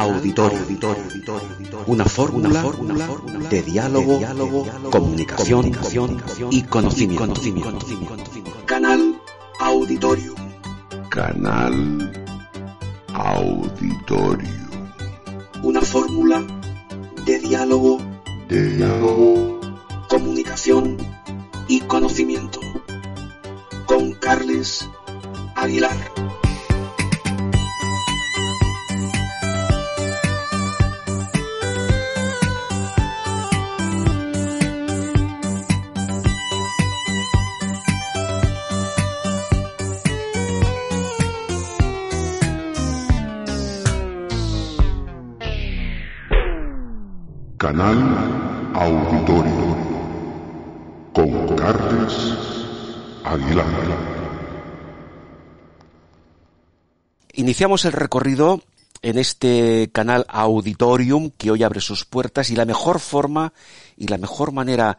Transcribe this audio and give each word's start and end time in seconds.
Canal, 0.00 0.16
auditorio, 0.16 0.58
auditorio, 0.60 1.02
auditorio, 1.04 1.84
una 1.86 2.04
fórmula, 2.04 2.64
una 2.64 3.06
fórmula 3.06 3.48
de 3.48 3.62
diálogo, 3.62 4.18
diálogo, 4.18 4.66
comunicación, 4.90 5.72
y 6.50 6.62
conocimiento, 6.62 7.34
Canal 8.64 9.20
Auditorium. 9.58 10.36
Canal 11.10 12.12
Auditorium. 13.12 14.70
Una 15.62 15.82
fórmula 15.82 16.42
de 17.26 17.38
diálogo, 17.38 18.00
De 18.48 18.76
diálogo, 18.76 19.60
comunicación 20.08 20.96
y 21.68 21.80
conocimiento. 21.80 22.60
Con 23.84 24.12
Carles 24.14 24.88
Aguilar. 25.56 25.96
Canal 47.70 48.72
Auditorio. 48.74 49.76
Con 51.14 51.54
Carles 51.54 52.14
Aguilar. 53.22 53.64
Iniciamos 57.34 57.84
el 57.84 57.92
recorrido 57.92 58.60
en 59.02 59.18
este 59.18 59.88
canal 59.92 60.26
Auditorium 60.28 61.30
que 61.30 61.52
hoy 61.52 61.62
abre 61.62 61.80
sus 61.80 62.04
puertas 62.04 62.50
y 62.50 62.56
la 62.56 62.64
mejor 62.64 62.98
forma 62.98 63.52
y 63.96 64.08
la 64.08 64.18
mejor 64.18 64.50
manera 64.50 64.98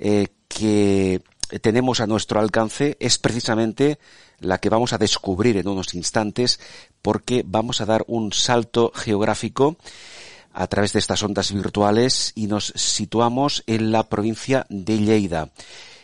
eh, 0.00 0.26
que 0.48 1.22
tenemos 1.62 2.00
a 2.00 2.08
nuestro 2.08 2.40
alcance 2.40 2.96
es 2.98 3.18
precisamente 3.18 4.00
la 4.40 4.58
que 4.58 4.70
vamos 4.70 4.92
a 4.92 4.98
descubrir 4.98 5.56
en 5.56 5.68
unos 5.68 5.94
instantes 5.94 6.58
porque 7.00 7.44
vamos 7.46 7.80
a 7.80 7.86
dar 7.86 8.02
un 8.08 8.32
salto 8.32 8.90
geográfico 8.92 9.76
a 10.52 10.66
través 10.66 10.92
de 10.92 10.98
estas 10.98 11.22
ondas 11.22 11.52
virtuales 11.52 12.32
y 12.34 12.46
nos 12.46 12.72
situamos 12.76 13.62
en 13.66 13.92
la 13.92 14.08
provincia 14.08 14.66
de 14.68 14.98
Lleida. 14.98 15.50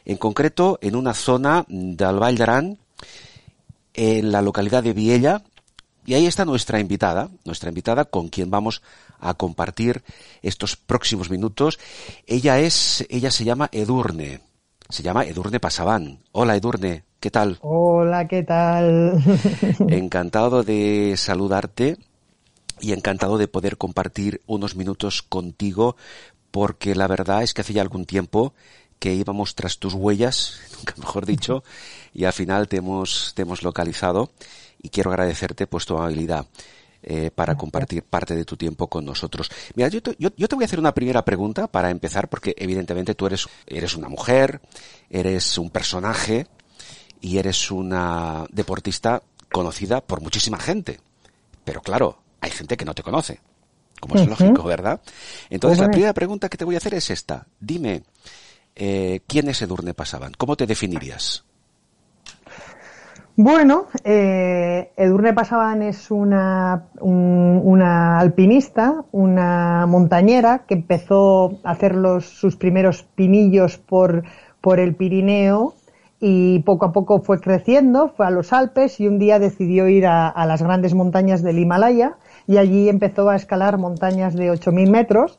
En 0.05 0.17
concreto, 0.17 0.79
en 0.83 0.97
una 0.97 1.15
zona 1.15 1.65
del 1.69 2.19
Vall 2.19 2.37
d'Aran, 2.37 2.79
en 3.95 4.33
la 4.33 4.43
localidad 4.43 4.83
de 4.83 4.93
Viella, 4.93 5.43
y 6.07 6.15
ahí 6.15 6.27
está 6.27 6.45
nuestra 6.45 6.81
invitada, 6.81 7.31
nuestra 7.45 7.71
invitada 7.71 8.05
con 8.05 8.29
quien 8.29 8.51
vamos 8.51 8.83
a 9.19 9.35
compartir 9.35 10.03
estos 10.43 10.77
próximos 10.77 11.31
minutos. 11.31 11.79
Ella 12.27 12.61
es, 12.61 13.07
ella 13.09 13.31
se 13.31 13.45
llama 13.45 13.71
Edurne. 13.73 14.41
Se 14.91 15.03
llama 15.03 15.25
Edurne 15.25 15.61
Pasabán. 15.61 16.19
Hola 16.33 16.57
Edurne, 16.57 17.05
¿qué 17.21 17.31
tal? 17.31 17.59
Hola, 17.63 18.29
¿qué 18.29 18.43
tal? 18.43 19.23
Encantado 19.89 20.63
de 20.63 21.15
saludarte 21.17 21.97
y 22.81 22.93
encantado 22.93 23.39
de 23.39 23.49
poder 23.49 23.77
compartir 23.77 24.43
unos 24.47 24.77
minutos 24.77 25.23
contigo 25.23 25.97
porque 26.51 26.95
la 26.95 27.09
verdad 27.09 27.43
es 27.43 27.53
que 27.55 27.63
hace 27.63 27.73
ya 27.73 27.83
algún 27.83 28.07
tiempo 28.07 28.55
que 28.99 29.13
íbamos 29.13 29.55
tras 29.55 29.79
tus 29.79 29.95
huellas, 29.95 30.61
nunca 30.79 30.95
mejor 30.99 31.27
dicho, 31.27 31.65
y 32.13 32.25
al 32.25 32.33
final 32.33 32.69
te 32.69 32.77
hemos, 32.77 33.33
te 33.35 33.43
hemos 33.43 33.63
localizado 33.63 34.31
y 34.81 34.91
quiero 34.91 35.11
agradecerte 35.11 35.67
pues 35.67 35.85
tu 35.85 35.97
amabilidad 35.97 36.47
eh, 37.03 37.31
para 37.31 37.55
compartir 37.57 38.03
parte 38.03 38.35
de 38.35 38.47
tu 38.47 38.57
tiempo 38.57 38.87
con 38.87 39.05
nosotros. 39.05 39.51
Mira, 39.75 39.89
yo 39.89 40.03
te, 40.03 40.17
yo, 40.19 40.31
yo 40.37 40.49
te 40.49 40.55
voy 40.55 40.65
a 40.65 40.67
hacer 40.67 40.79
una 40.79 40.95
primera 40.95 41.25
pregunta 41.25 41.67
para 41.67 41.91
empezar 41.91 42.29
porque 42.29 42.55
evidentemente 42.57 43.15
tú 43.15 43.27
eres, 43.27 43.47
eres 43.67 43.95
una 43.95 44.09
mujer, 44.09 44.63
eres 45.11 45.59
un 45.59 45.71
personaje 45.71 46.47
y 47.21 47.37
eres 47.37 47.71
una 47.71 48.47
deportista 48.51 49.23
conocida 49.53 50.01
por 50.01 50.23
muchísima 50.23 50.59
gente. 50.59 50.99
Pero 51.65 51.83
claro, 51.83 52.24
hay 52.45 52.51
gente 52.51 52.77
que 52.77 52.85
no 52.85 52.95
te 52.95 53.03
conoce, 53.03 53.41
como 54.01 54.15
es 54.17 54.27
lógico, 54.29 54.63
¿verdad? 54.65 55.01
Entonces 55.51 55.79
la 55.79 55.87
primera 55.93 56.13
pregunta 56.13 56.49
que 56.49 56.57
te 56.59 56.65
voy 56.65 56.75
a 56.75 56.79
hacer 56.79 56.95
es 56.95 57.11
esta. 57.11 57.47
Dime, 57.61 58.03
eh, 58.77 59.21
¿quién 59.27 59.49
es 59.49 59.63
Edurne 59.63 59.95
Pasaban? 59.95 60.33
¿Cómo 60.37 60.57
te 60.57 60.67
definirías? 60.67 61.45
Bueno, 63.37 63.87
eh, 64.05 64.93
Edurne 64.97 65.33
Pasaban 65.33 65.83
es 65.83 66.11
una, 66.13 66.85
un- 67.01 67.61
una 67.65 68.21
alpinista, 68.21 69.05
una 69.11 69.87
montañera 69.87 70.61
que 70.69 70.75
empezó 70.75 71.59
a 71.65 71.73
hacer 71.73 71.97
los, 71.97 72.27
sus 72.27 72.55
primeros 72.57 73.03
pinillos 73.17 73.77
por, 73.77 74.23
por 74.61 74.79
el 74.79 74.95
Pirineo 74.95 75.75
y 76.21 76.61
poco 76.61 76.87
a 76.87 76.93
poco 76.93 77.23
fue 77.23 77.41
creciendo, 77.41 78.13
fue 78.17 78.25
a 78.27 78.31
los 78.31 78.53
Alpes 78.53 79.01
y 79.01 79.09
un 79.09 79.19
día 79.19 79.41
decidió 79.41 79.89
ir 79.89 80.07
a, 80.07 80.29
a 80.29 80.47
las 80.47 80.63
grandes 80.63 80.95
montañas 80.95 81.43
del 81.43 81.59
Himalaya 81.59 82.15
y 82.47 82.57
allí 82.59 82.89
empezó 82.89 83.29
a 83.29 83.37
escalar 83.37 83.79
montañas 83.79 84.35
de 84.35 84.51
8.000 84.51 84.91
metros 84.91 85.39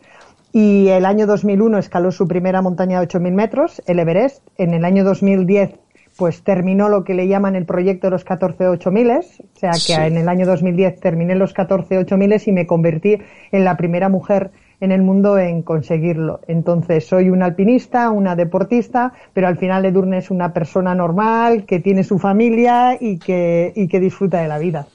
y 0.52 0.88
el 0.88 1.06
año 1.06 1.28
2001 1.28 1.78
escaló 1.78 2.12
su 2.12 2.28
primera 2.28 2.62
montaña 2.62 3.00
de 3.00 3.08
8.000 3.08 3.32
metros, 3.34 3.82
el 3.88 4.00
Everest. 4.00 4.42
En 4.58 4.74
el 4.74 4.86
año 4.86 5.04
2010 5.04 5.76
pues 6.18 6.44
terminó 6.44 6.88
lo 6.88 7.04
que 7.04 7.14
le 7.14 7.28
llaman 7.28 7.56
el 7.56 7.66
proyecto 7.66 8.08
de 8.08 8.12
los 8.12 8.24
14 8.24 8.68
8000, 8.70 9.10
o 9.12 9.22
sea 9.60 9.72
que 9.72 9.78
Sí. 9.80 9.94
en 9.94 10.16
el 10.18 10.30
año 10.30 10.46
2010 10.46 11.00
terminé 11.02 11.36
los 11.36 11.52
14 11.54 11.98
8000 11.98 12.42
y 12.46 12.52
me 12.54 12.66
convertí 12.66 13.18
en 13.52 13.66
la 13.66 13.76
primera 13.76 14.08
mujer 14.08 14.52
en 14.80 14.92
el 14.92 15.02
mundo 15.02 15.38
en 15.38 15.62
conseguirlo. 15.62 16.40
Entonces 16.48 17.06
soy 17.06 17.30
una 17.30 17.46
alpinista, 17.46 18.10
una 18.12 18.36
deportista, 18.36 19.14
pero 19.34 19.48
al 19.48 19.58
final 19.58 19.86
Edurne 19.86 20.18
es 20.20 20.32
una 20.32 20.54
persona 20.54 20.96
normal 20.96 21.66
que 21.66 21.80
tiene 21.80 22.04
su 22.04 22.18
familia 22.18 22.98
y 23.00 23.18
que, 23.20 23.74
y 23.76 23.88
que 23.88 24.00
disfruta 24.00 24.42
de 24.42 24.48
la 24.48 24.58
vida. 24.58 24.88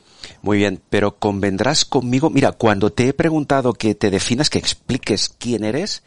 Muy 0.43 0.59
bien, 0.59 0.81
pero 0.89 1.17
convendrás 1.19 1.85
conmigo. 1.85 2.31
Mira, 2.31 2.53
cuando 2.53 2.91
te 2.91 3.09
he 3.09 3.13
preguntado 3.13 3.75
que 3.75 3.95
te 3.95 4.11
definas, 4.11 4.49
que 4.49 4.59
expliques 4.59 5.29
quién 5.29 5.65
eres, 5.65 6.03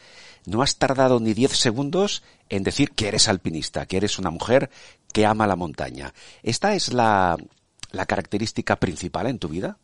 no 0.46 0.62
has 0.62 0.78
tardado 0.78 1.20
ni 1.20 1.34
10 1.34 1.52
segundos 1.52 2.24
en 2.50 2.64
decir 2.64 2.92
que 2.92 3.08
eres 3.08 3.28
alpinista, 3.28 3.86
que 3.86 3.98
eres 3.98 4.18
una 4.18 4.32
mujer 4.32 4.70
que 5.14 5.26
ama 5.26 5.48
la 5.48 5.56
montaña. 5.56 6.14
¿Esta 6.42 6.74
es 6.74 6.92
la, 6.92 7.38
la 7.92 8.06
característica 8.06 8.78
principal 8.78 9.28
en 9.28 9.40
tu 9.40 9.50
vida? 9.50 9.78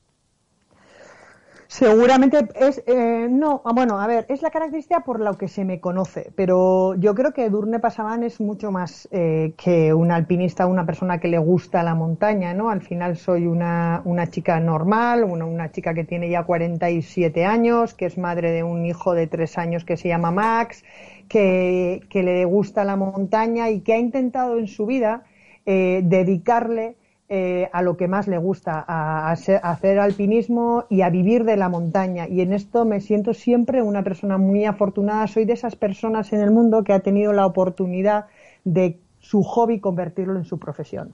Seguramente 1.71 2.47
es, 2.55 2.81
eh, 2.87 3.27
no, 3.29 3.61
ah, 3.63 3.73
bueno, 3.75 3.99
a 3.99 4.07
ver, 4.07 4.25
es 4.27 4.41
la 4.41 4.49
característica 4.49 5.01
por 5.01 5.19
la 5.19 5.35
que 5.35 5.47
se 5.47 5.65
me 5.65 5.79
conoce, 5.79 6.31
pero 6.35 6.95
yo 6.95 7.13
creo 7.13 7.31
que 7.31 7.47
Durne 7.51 7.77
Pasaban 7.77 8.23
es 8.23 8.41
mucho 8.41 8.71
más 8.71 9.07
eh, 9.11 9.53
que 9.55 9.93
un 9.93 10.09
alpinista, 10.11 10.65
una 10.65 10.87
persona 10.87 11.19
que 11.19 11.27
le 11.27 11.37
gusta 11.37 11.83
la 11.83 11.93
montaña, 11.93 12.55
¿no? 12.55 12.71
Al 12.71 12.81
final 12.81 13.17
soy 13.17 13.45
una, 13.45 14.01
una 14.05 14.31
chica 14.31 14.59
normal, 14.59 15.23
una, 15.23 15.45
una 15.45 15.71
chica 15.71 15.93
que 15.93 16.03
tiene 16.03 16.27
ya 16.31 16.41
47 16.41 17.45
años, 17.45 17.93
que 17.93 18.07
es 18.07 18.17
madre 18.17 18.51
de 18.51 18.63
un 18.63 18.87
hijo 18.87 19.13
de 19.13 19.27
tres 19.27 19.59
años 19.59 19.85
que 19.85 19.95
se 19.95 20.07
llama 20.07 20.31
Max, 20.31 20.83
que, 21.27 22.01
que 22.09 22.23
le 22.23 22.45
gusta 22.45 22.83
la 22.83 22.95
montaña 22.95 23.69
y 23.69 23.81
que 23.81 23.93
ha 23.93 23.99
intentado 23.99 24.57
en 24.57 24.67
su 24.67 24.87
vida 24.87 25.23
eh, 25.67 26.01
dedicarle 26.03 26.95
eh, 27.31 27.69
a 27.73 27.83
lo 27.83 27.95
que 27.95 28.07
más 28.07 28.27
le 28.27 28.39
gusta, 28.39 28.83
a, 28.87 29.31
hacer 29.31 29.99
alpinismo 29.99 30.85
y 30.89 31.01
a 31.01 31.11
vivir 31.11 31.43
de 31.43 31.57
la 31.57 31.69
montaña. 31.69 32.27
Y 32.27 32.41
en 32.41 32.53
esto 32.53 32.85
me 32.85 33.01
siento 33.01 33.35
siempre 33.35 33.83
una 33.83 34.03
persona 34.03 34.39
muy 34.39 34.65
afortunada. 34.65 35.27
Soy 35.27 35.45
de 35.45 35.53
esas 35.53 35.75
personas 35.75 36.33
en 36.33 36.41
el 36.41 36.49
mundo 36.49 36.83
que 36.83 36.91
ha 36.91 37.01
tenido 37.01 37.31
la 37.31 37.45
oportunidad 37.45 38.25
de 38.63 38.97
su 39.19 39.43
hobby 39.43 39.79
convertirlo 39.79 40.39
en 40.39 40.45
su 40.45 40.57
profesión. 40.57 41.13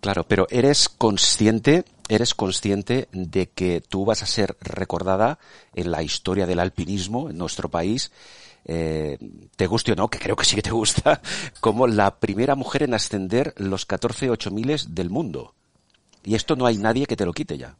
Claro, 0.00 0.24
pero 0.28 0.46
eres 0.50 0.90
consciente, 0.90 1.84
eres 2.10 2.34
consciente 2.34 3.08
de 3.12 3.48
que 3.48 3.80
tú 3.80 4.04
vas 4.04 4.22
a 4.22 4.26
ser 4.26 4.56
recordada 4.60 5.38
en 5.74 5.90
la 5.90 6.02
historia 6.02 6.46
del 6.46 6.60
alpinismo 6.60 7.30
en 7.30 7.38
nuestro 7.38 7.70
país 7.70 8.12
eh, 8.64 9.18
te 9.56 9.66
guste 9.66 9.92
o 9.92 9.94
no, 9.94 10.08
que 10.08 10.18
creo 10.18 10.36
que 10.36 10.44
sí 10.44 10.56
que 10.56 10.62
te 10.62 10.70
gusta, 10.70 11.20
como 11.60 11.86
la 11.86 12.16
primera 12.18 12.54
mujer 12.54 12.82
en 12.82 12.94
ascender 12.94 13.54
los 13.56 13.86
14 13.86 14.30
miles 14.50 14.94
del 14.94 15.10
mundo. 15.10 15.54
Y 16.24 16.34
esto 16.34 16.56
no 16.56 16.66
hay 16.66 16.76
nadie 16.76 17.06
que 17.06 17.16
te 17.16 17.24
lo 17.24 17.32
quite 17.32 17.56
ya. 17.56 17.76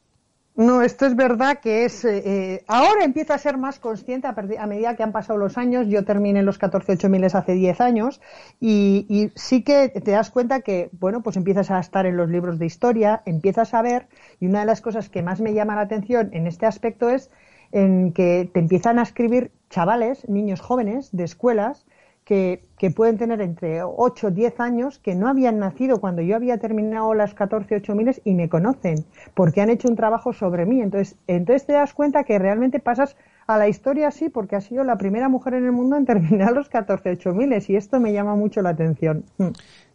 No, 0.53 0.81
esto 0.81 1.05
es 1.05 1.15
verdad 1.15 1.59
que 1.59 1.85
es. 1.85 2.03
Eh, 2.03 2.23
eh, 2.25 2.63
ahora 2.67 3.05
empieza 3.05 3.35
a 3.35 3.37
ser 3.37 3.57
más 3.57 3.79
consciente 3.79 4.27
a, 4.27 4.67
medida 4.67 4.95
que 4.97 5.03
han 5.03 5.13
pasado 5.13 5.39
los 5.39 5.57
años. 5.57 5.87
Yo 5.87 6.03
terminé 6.03 6.43
los 6.43 6.57
14 6.57 7.07
miles 7.07 7.35
hace 7.35 7.53
10 7.53 7.79
años 7.79 8.19
y, 8.59 9.31
sí 9.35 9.63
que 9.63 9.89
te 9.89 10.11
das 10.11 10.29
cuenta 10.29 10.59
que, 10.59 10.89
bueno, 10.99 11.23
pues 11.23 11.37
empiezas 11.37 11.71
a 11.71 11.79
estar 11.79 12.05
en 12.05 12.17
los 12.17 12.29
libros 12.29 12.59
de 12.59 12.65
historia, 12.65 13.21
empiezas 13.25 13.73
a 13.73 13.81
ver. 13.81 14.07
Y 14.41 14.47
una 14.47 14.59
de 14.59 14.65
las 14.65 14.81
cosas 14.81 15.09
que 15.09 15.23
más 15.23 15.39
me 15.39 15.53
llama 15.53 15.75
la 15.75 15.81
atención 15.81 16.29
en 16.33 16.47
este 16.47 16.65
aspecto 16.65 17.09
es 17.09 17.31
en 17.71 18.13
que 18.13 18.49
te 18.53 18.59
empiezan 18.59 18.99
a 18.99 19.03
escribir 19.03 19.51
chavales, 19.69 20.27
niños 20.27 20.61
jóvenes 20.61 21.09
de 21.11 21.23
escuelas, 21.23 21.85
que, 22.23 22.63
que, 22.77 22.91
pueden 22.91 23.17
tener 23.17 23.41
entre 23.41 23.81
8 23.83 24.27
o 24.27 24.31
10 24.31 24.59
años 24.59 24.99
que 24.99 25.15
no 25.15 25.27
habían 25.27 25.57
nacido 25.57 25.99
cuando 25.99 26.21
yo 26.21 26.35
había 26.35 26.59
terminado 26.59 27.13
las 27.15 27.33
14 27.33 27.75
8 27.75 27.95
miles 27.95 28.21
y 28.23 28.35
me 28.35 28.47
conocen 28.47 29.05
porque 29.33 29.59
han 29.59 29.71
hecho 29.71 29.87
un 29.87 29.95
trabajo 29.95 30.31
sobre 30.31 30.65
mí. 30.65 30.81
Entonces, 30.81 31.17
entonces 31.27 31.65
te 31.65 31.73
das 31.73 31.93
cuenta 31.93 32.23
que 32.23 32.37
realmente 32.37 32.79
pasas 32.79 33.17
a 33.47 33.57
la 33.57 33.67
historia 33.67 34.07
así 34.07 34.29
porque 34.29 34.55
has 34.55 34.65
sido 34.65 34.83
la 34.83 34.97
primera 34.97 35.29
mujer 35.29 35.55
en 35.55 35.65
el 35.65 35.71
mundo 35.71 35.97
en 35.97 36.05
terminar 36.05 36.53
los 36.53 36.69
14 36.69 37.09
8 37.09 37.33
miles 37.33 37.69
y 37.69 37.75
esto 37.75 37.99
me 37.99 38.13
llama 38.13 38.35
mucho 38.35 38.61
la 38.61 38.69
atención. 38.69 39.25
Mm. 39.37 39.49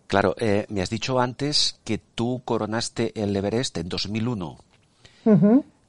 Claro, 0.07 0.35
eh, 0.39 0.67
me 0.69 0.83
has 0.83 0.91
dicho 0.91 1.19
antes 1.19 1.81
que 1.85 1.99
tú 1.99 2.43
coronaste 2.45 3.13
el 3.21 3.35
Everest 3.35 3.79
en 3.79 3.89
2001. 3.89 4.57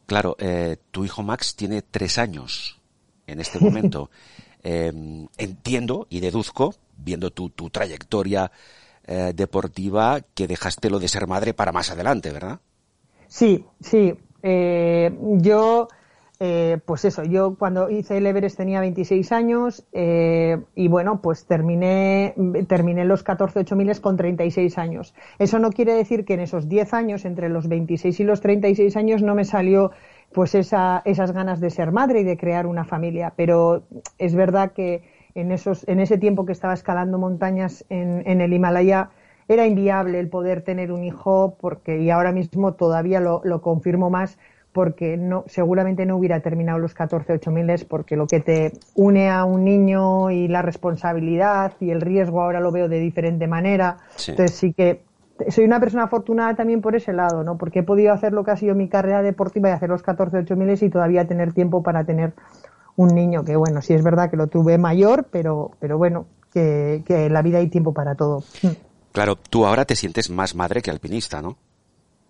Claro, 0.08 0.36
eh, 0.40 0.78
tu 0.90 1.06
hijo 1.06 1.22
Max 1.22 1.56
tiene 1.56 1.84
tres 1.84 2.18
años 2.18 2.82
en 3.28 3.40
este 3.40 3.60
momento. 3.60 4.10
Em, 4.64 5.28
entiendo 5.38 6.08
y 6.10 6.20
deduzco, 6.20 6.74
viendo 6.98 7.32
tu, 7.32 7.50
tu 7.52 7.70
trayectoria 7.70 8.52
eh, 9.06 9.32
deportiva, 9.34 10.20
que 10.34 10.48
dejaste 10.48 10.90
lo 10.90 11.00
de 11.00 11.08
ser 11.08 11.26
madre 11.26 11.54
para 11.54 11.72
más 11.72 11.90
adelante, 11.90 12.32
¿verdad? 12.32 12.60
Sí, 13.28 13.64
sí. 13.80 14.14
Eh, 14.44 15.16
yo 15.38 15.88
eh, 16.40 16.78
pues 16.86 17.04
eso, 17.04 17.24
yo 17.24 17.56
cuando 17.56 17.90
hice 17.90 18.18
el 18.18 18.28
Everest 18.28 18.58
tenía 18.58 18.80
26 18.80 19.32
años 19.32 19.86
eh, 19.92 20.62
y 20.76 20.88
bueno, 20.88 21.20
pues 21.22 21.46
terminé, 21.48 22.36
terminé 22.68 23.06
los 23.06 23.24
14 23.24 23.60
8000 23.60 24.02
con 24.02 24.18
36 24.18 24.78
años. 24.78 25.16
Eso 25.40 25.58
no 25.58 25.72
quiere 25.72 25.94
decir 25.94 26.26
que 26.26 26.36
en 26.36 26.42
esos 26.42 26.70
10 26.70 26.94
años, 26.94 27.26
entre 27.26 27.50
los 27.50 27.68
26 27.68 28.20
y 28.20 28.24
los 28.24 28.42
36 28.42 28.96
años, 28.98 29.24
no 29.24 29.34
me 29.34 29.46
salió 29.46 29.92
pues 30.32 30.54
esa, 30.54 31.02
esas 31.06 31.32
ganas 31.32 31.60
de 31.60 31.72
ser 31.72 31.92
madre 31.92 32.20
y 32.20 32.24
de 32.24 32.38
crear 32.38 32.68
una 32.68 32.86
familia. 32.86 33.34
Pero 33.36 33.84
es 34.20 34.36
verdad 34.36 34.74
que 34.74 35.04
en, 35.34 35.52
esos, 35.52 35.88
en 35.88 36.00
ese 36.00 36.20
tiempo 36.20 36.46
que 36.46 36.52
estaba 36.52 36.74
escalando 36.76 37.18
montañas 37.18 37.84
en, 37.90 38.22
en 38.28 38.42
el 38.42 38.54
Himalaya, 38.54 39.10
era 39.48 39.66
inviable 39.66 40.20
el 40.20 40.30
poder 40.30 40.62
tener 40.62 40.92
un 40.92 41.04
hijo 41.04 41.58
porque, 41.60 42.00
y 42.02 42.10
ahora 42.10 42.32
mismo 42.32 42.74
todavía 42.74 43.22
lo, 43.22 43.42
lo 43.44 43.62
confirmo 43.62 44.10
más, 44.10 44.38
porque 44.78 45.18
no, 45.18 45.44
seguramente 45.48 46.06
no 46.06 46.18
hubiera 46.18 46.40
terminado 46.40 46.78
los 46.78 46.94
14 46.94 47.34
8000 47.34 47.88
porque 47.90 48.16
lo 48.16 48.28
que 48.28 48.42
te 48.42 48.74
une 48.94 49.28
a 49.28 49.44
un 49.44 49.64
niño 49.64 50.30
y 50.30 50.48
la 50.48 50.62
responsabilidad 50.62 51.74
y 51.80 51.90
el 51.90 52.00
riesgo 52.00 52.44
ahora 52.44 52.60
lo 52.60 52.72
veo 52.72 52.88
de 52.88 53.00
diferente 53.00 53.48
manera. 53.48 53.98
Entonces 54.28 54.52
sí 54.52 54.74
que 54.74 55.02
soy 55.50 55.66
una 55.66 55.80
persona 55.80 56.04
afortunada 56.04 56.54
también 56.54 56.82
por 56.82 56.96
ese 56.96 57.12
lado, 57.12 57.44
¿no? 57.44 57.58
Porque 57.58 57.80
he 57.80 57.84
podido 57.84 58.14
hacer 58.14 58.34
lo 58.34 58.44
que 58.44 58.52
ha 58.52 58.56
sido 58.56 58.76
mi 58.76 58.88
carrera 58.88 59.24
deportiva 59.24 59.70
y 59.70 59.72
hacer 59.72 59.90
los 59.90 60.04
14 60.04 60.38
8000 60.38 60.84
y 60.84 60.90
todavía 60.92 61.26
tener 61.26 61.54
tiempo 61.54 61.82
para 61.82 62.04
tener 62.04 62.36
un 62.96 63.16
niño 63.16 63.44
que 63.44 63.56
bueno, 63.56 63.82
sí 63.82 63.96
es 63.96 64.04
verdad 64.04 64.30
que 64.30 64.38
lo 64.38 64.46
tuve 64.46 64.78
mayor, 64.78 65.26
pero 65.32 65.72
pero 65.80 65.98
bueno, 65.98 66.28
que, 66.54 67.02
que 67.04 67.26
en 67.26 67.34
la 67.34 67.42
vida 67.42 67.58
hay 67.58 67.70
tiempo 67.70 67.96
para 67.96 68.14
todo. 68.14 68.44
Claro, 69.12 69.38
tú 69.38 69.66
ahora 69.66 69.86
te 69.86 69.96
sientes 69.96 70.30
más 70.30 70.54
madre 70.54 70.84
que 70.84 70.92
alpinista, 70.92 71.42
¿no? 71.42 71.58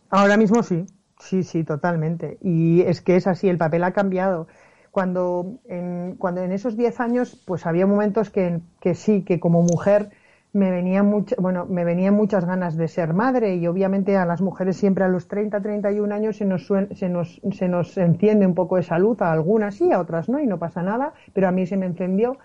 Ahora 0.09 0.37
mismo 0.37 0.63
sí, 0.63 0.85
Sí, 1.19 1.43
sí, 1.43 1.63
totalmente. 1.63 2.37
Y 2.41 2.81
es 2.81 3.01
que 3.01 3.15
es 3.15 3.27
así, 3.27 3.49
el 3.49 3.57
papel 3.57 3.83
ha 3.83 3.91
cambiado. 3.93 4.47
Cuando 4.91 5.59
en, 5.65 6.15
cuando 6.17 6.41
en 6.41 6.51
esos 6.51 6.77
10 6.77 6.99
años, 6.99 7.41
pues 7.45 7.65
había 7.65 7.85
momentos 7.87 8.29
que, 8.29 8.61
que 8.79 8.95
sí, 8.95 9.23
que 9.23 9.39
como 9.39 9.61
mujer 9.63 10.11
me 10.53 10.71
venía 10.71 11.03
mucho, 11.03 11.35
bueno, 11.39 11.65
me 11.65 11.83
venían 11.83 12.13
muchas 12.15 12.45
ganas 12.45 12.77
de 12.77 12.87
ser 12.87 13.13
madre 13.13 13.55
y 13.55 13.67
obviamente 13.67 14.15
a 14.17 14.25
las 14.25 14.41
mujeres 14.41 14.77
siempre 14.77 15.03
a 15.03 15.07
los 15.07 15.27
30, 15.27 15.61
31 15.61 16.11
años 16.11 16.37
se 16.37 16.45
nos, 16.45 16.65
se 16.67 17.09
nos, 17.09 17.41
se 17.51 17.67
nos 17.67 17.97
enciende 17.97 18.45
un 18.47 18.55
poco 18.55 18.77
de 18.77 18.83
salud, 18.83 19.21
a 19.21 19.31
algunas 19.31 19.75
sí, 19.75 19.91
a 19.91 19.99
otras 19.99 20.29
no, 20.29 20.39
y 20.39 20.47
no 20.47 20.57
pasa 20.57 20.81
nada, 20.81 21.13
pero 21.33 21.47
a 21.47 21.51
mí 21.51 21.65
se 21.67 21.77
me 21.77 21.85
encendió. 21.85 22.37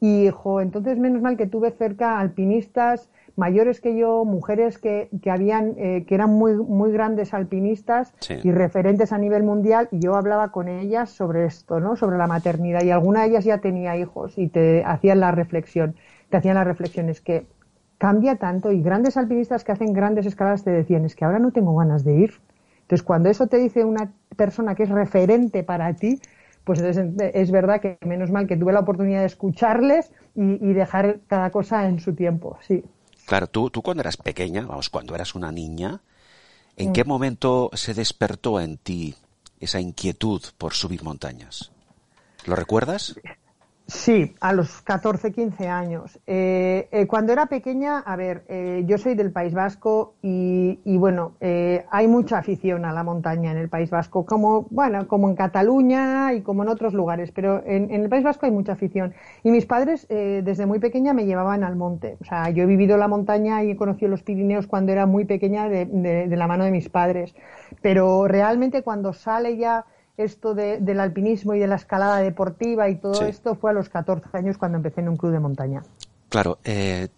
Y, 0.00 0.30
jo, 0.30 0.60
entonces 0.60 0.98
menos 0.98 1.20
mal 1.22 1.36
que 1.36 1.46
tuve 1.46 1.70
cerca 1.72 2.20
alpinistas, 2.20 3.10
mayores 3.38 3.80
que 3.80 3.96
yo, 3.96 4.24
mujeres 4.24 4.78
que, 4.78 5.08
que 5.22 5.30
habían, 5.30 5.74
eh, 5.78 6.04
que 6.06 6.14
eran 6.14 6.30
muy, 6.30 6.56
muy 6.56 6.90
grandes 6.92 7.32
alpinistas 7.32 8.12
y 8.42 8.50
referentes 8.50 9.12
a 9.12 9.18
nivel 9.18 9.44
mundial, 9.44 9.88
y 9.92 10.00
yo 10.00 10.16
hablaba 10.16 10.50
con 10.50 10.66
ellas 10.68 11.10
sobre 11.10 11.44
esto, 11.44 11.78
¿no? 11.78 11.94
Sobre 11.94 12.18
la 12.18 12.26
maternidad, 12.26 12.82
y 12.82 12.90
alguna 12.90 13.22
de 13.22 13.28
ellas 13.28 13.44
ya 13.44 13.58
tenía 13.58 13.96
hijos 13.96 14.36
y 14.36 14.48
te 14.48 14.84
hacían 14.84 15.20
la 15.20 15.30
reflexión, 15.30 15.94
te 16.30 16.36
hacían 16.36 16.56
las 16.56 16.66
reflexiones 16.66 17.20
que 17.20 17.46
cambia 17.96 18.36
tanto, 18.36 18.72
y 18.72 18.82
grandes 18.82 19.16
alpinistas 19.16 19.62
que 19.62 19.72
hacen 19.72 19.92
grandes 19.92 20.26
escaladas 20.26 20.64
te 20.64 20.70
decían, 20.70 21.04
es 21.04 21.14
que 21.14 21.24
ahora 21.24 21.38
no 21.38 21.52
tengo 21.52 21.76
ganas 21.76 22.04
de 22.04 22.14
ir. 22.16 22.32
Entonces, 22.82 23.04
cuando 23.04 23.28
eso 23.28 23.46
te 23.46 23.58
dice 23.58 23.84
una 23.84 24.10
persona 24.36 24.74
que 24.74 24.82
es 24.82 24.88
referente 24.90 25.62
para 25.62 25.94
ti, 25.94 26.20
pues 26.64 26.80
es 26.80 27.50
verdad 27.50 27.80
que 27.80 27.98
menos 28.04 28.30
mal 28.30 28.46
que 28.46 28.56
tuve 28.56 28.72
la 28.72 28.80
oportunidad 28.80 29.20
de 29.20 29.26
escucharles 29.26 30.12
y, 30.34 30.58
y 30.62 30.72
dejar 30.74 31.20
cada 31.26 31.50
cosa 31.50 31.88
en 31.88 31.98
su 31.98 32.14
tiempo, 32.14 32.58
sí. 32.60 32.84
Claro, 33.28 33.46
tú, 33.46 33.68
tú 33.68 33.82
cuando 33.82 34.00
eras 34.00 34.16
pequeña, 34.16 34.62
vamos, 34.62 34.88
cuando 34.88 35.14
eras 35.14 35.34
una 35.34 35.52
niña, 35.52 36.00
¿en 36.78 36.94
qué 36.94 37.04
momento 37.04 37.70
se 37.74 37.92
despertó 37.92 38.58
en 38.58 38.78
ti 38.78 39.14
esa 39.60 39.80
inquietud 39.80 40.40
por 40.56 40.72
subir 40.72 41.02
montañas? 41.02 41.70
¿Lo 42.46 42.56
recuerdas? 42.56 43.16
Sí, 43.90 44.34
a 44.42 44.52
los 44.52 44.82
14, 44.82 45.32
15 45.32 45.66
años. 45.66 46.18
Eh, 46.26 46.90
eh, 46.92 47.06
cuando 47.06 47.32
era 47.32 47.46
pequeña, 47.46 48.00
a 48.00 48.16
ver, 48.16 48.44
eh, 48.46 48.84
yo 48.86 48.98
soy 48.98 49.14
del 49.14 49.32
País 49.32 49.54
Vasco 49.54 50.12
y, 50.20 50.78
y 50.84 50.98
bueno, 50.98 51.36
hay 51.40 52.06
mucha 52.06 52.36
afición 52.36 52.84
a 52.84 52.92
la 52.92 53.02
montaña 53.02 53.50
en 53.50 53.56
el 53.56 53.70
País 53.70 53.88
Vasco, 53.88 54.26
como, 54.26 54.66
bueno, 54.68 55.08
como 55.08 55.30
en 55.30 55.36
Cataluña 55.36 56.34
y 56.34 56.42
como 56.42 56.64
en 56.64 56.68
otros 56.68 56.92
lugares, 56.92 57.32
pero 57.32 57.62
en, 57.64 57.90
el 57.90 58.10
País 58.10 58.24
Vasco 58.24 58.44
hay 58.44 58.52
mucha 58.52 58.72
afición. 58.72 59.14
Y 59.42 59.50
mis 59.50 59.64
padres 59.64 60.06
desde 60.08 60.66
muy 60.66 60.80
pequeña 60.80 61.14
me 61.14 61.24
llevaban 61.24 61.64
al 61.64 61.74
monte. 61.74 62.18
O 62.20 62.24
sea, 62.26 62.50
yo 62.50 62.64
he 62.64 62.66
vivido 62.66 62.98
la 62.98 63.08
montaña 63.08 63.64
y 63.64 63.70
he 63.70 63.76
conocido 63.76 64.10
los 64.10 64.22
Pirineos 64.22 64.66
cuando 64.66 64.92
era 64.92 65.06
muy 65.06 65.24
pequeña 65.24 65.66
de 65.70 66.26
la 66.28 66.46
mano 66.46 66.64
de 66.64 66.72
mis 66.72 66.90
padres. 66.90 67.34
Pero 67.80 68.28
realmente 68.28 68.82
cuando 68.82 69.14
sale 69.14 69.56
ya 69.56 69.86
esto 70.18 70.54
de, 70.54 70.78
del 70.78 71.00
alpinismo 71.00 71.54
y 71.54 71.58
de 71.58 71.66
la 71.66 71.76
escalada 71.76 72.18
deportiva 72.18 72.88
y 72.88 72.96
todo 72.96 73.14
sí. 73.14 73.24
esto 73.24 73.54
fue 73.54 73.70
a 73.70 73.74
los 73.74 73.88
14 73.88 74.28
años 74.36 74.58
cuando 74.58 74.76
empecé 74.76 75.00
en 75.00 75.08
un 75.08 75.16
club 75.16 75.32
de 75.32 75.40
montaña. 75.40 75.82
Claro, 76.28 76.58
eh, 76.64 77.08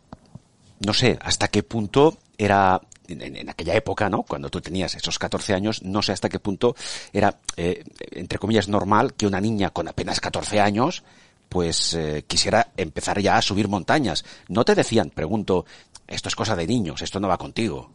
no 0.84 0.92
sé 0.92 1.18
hasta 1.20 1.48
qué 1.48 1.62
punto 1.62 2.16
era 2.38 2.80
en, 3.08 3.36
en, 3.36 3.48
aquella 3.48 3.74
época, 3.74 4.08
¿no? 4.08 4.22
Cuando 4.22 4.50
tú 4.50 4.60
tenías 4.60 4.94
esos 4.94 5.18
14 5.18 5.54
años, 5.54 5.82
no 5.82 6.02
sé 6.02 6.12
hasta 6.12 6.28
qué 6.28 6.38
punto 6.38 6.76
era, 7.12 7.38
eh, 7.56 7.84
entre 8.12 8.38
comillas, 8.38 8.68
normal 8.68 9.14
que 9.14 9.26
una 9.26 9.40
niña 9.40 9.70
con 9.70 9.88
apenas 9.88 10.20
14 10.20 10.60
años 10.60 11.02
pues 11.50 11.94
eh, 11.94 12.24
quisiera 12.28 12.68
empezar 12.76 13.20
ya 13.20 13.36
a 13.36 13.42
subir 13.42 13.68
montañas. 13.68 14.24
¿No 14.48 14.64
te 14.64 14.76
decían, 14.76 15.10
pregunto, 15.10 15.66
esto 16.06 16.28
es 16.28 16.36
cosa 16.36 16.54
de 16.54 16.66
niños, 16.66 17.02
esto 17.02 17.18
no 17.18 17.26
va 17.26 17.36
contigo? 17.36 17.90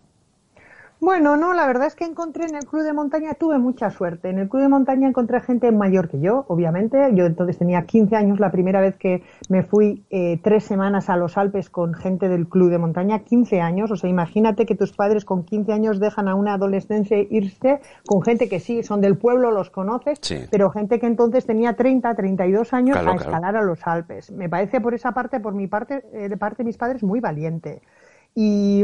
Bueno, 1.06 1.38
no, 1.38 1.54
la 1.54 1.68
verdad 1.68 1.86
es 1.86 1.94
que 1.94 2.04
encontré 2.04 2.46
en 2.46 2.56
el 2.56 2.66
club 2.66 2.82
de 2.82 2.92
montaña, 2.92 3.36
tuve 3.36 3.60
mucha 3.60 3.92
suerte. 3.92 4.32
En 4.32 4.40
el 4.40 4.50
club 4.50 4.64
de 4.64 4.70
montaña 4.70 5.08
encontré 5.08 5.40
gente 5.40 5.72
mayor 5.72 6.10
que 6.10 6.20
yo, 6.20 6.46
obviamente. 6.48 6.98
Yo 7.14 7.28
entonces 7.28 7.60
tenía 7.60 7.84
15 7.84 8.16
años 8.16 8.40
la 8.40 8.50
primera 8.50 8.82
vez 8.82 8.96
que 8.96 9.22
me 9.48 9.62
fui 9.62 10.04
eh, 10.10 10.40
tres 10.42 10.64
semanas 10.64 11.12
a 11.12 11.16
los 11.16 11.38
Alpes 11.38 11.70
con 11.70 11.94
gente 11.94 12.28
del 12.28 12.48
club 12.48 12.72
de 12.72 12.80
montaña, 12.80 13.20
15 13.20 13.62
años. 13.62 13.92
O 13.92 13.98
sea, 13.98 14.10
imagínate 14.10 14.66
que 14.66 14.74
tus 14.74 14.94
padres 14.94 15.26
con 15.26 15.44
15 15.44 15.74
años 15.74 16.00
dejan 16.00 16.28
a 16.28 16.34
una 16.34 16.56
adolescencia 16.56 17.20
irse 17.20 17.82
con 18.08 18.24
gente 18.24 18.50
que 18.50 18.60
sí, 18.60 18.82
son 18.82 19.00
del 19.00 19.16
pueblo, 19.16 19.52
los 19.52 19.70
conoces, 19.70 20.20
pero 20.50 20.72
gente 20.72 20.98
que 20.98 21.06
entonces 21.06 21.46
tenía 21.46 21.76
30, 21.76 22.16
32 22.16 22.74
años 22.74 22.98
a 22.98 23.14
escalar 23.14 23.56
a 23.56 23.62
los 23.62 23.86
Alpes. 23.86 24.32
Me 24.32 24.50
parece 24.50 24.82
por 24.82 24.96
esa 24.96 25.12
parte, 25.12 25.40
por 25.40 25.54
mi 25.54 25.68
parte, 25.68 26.04
eh, 26.14 26.30
de 26.30 26.38
parte 26.38 26.64
de 26.64 26.64
mis 26.64 26.78
padres, 26.78 27.04
muy 27.04 27.20
valiente. 27.20 27.84
Y 28.34 28.84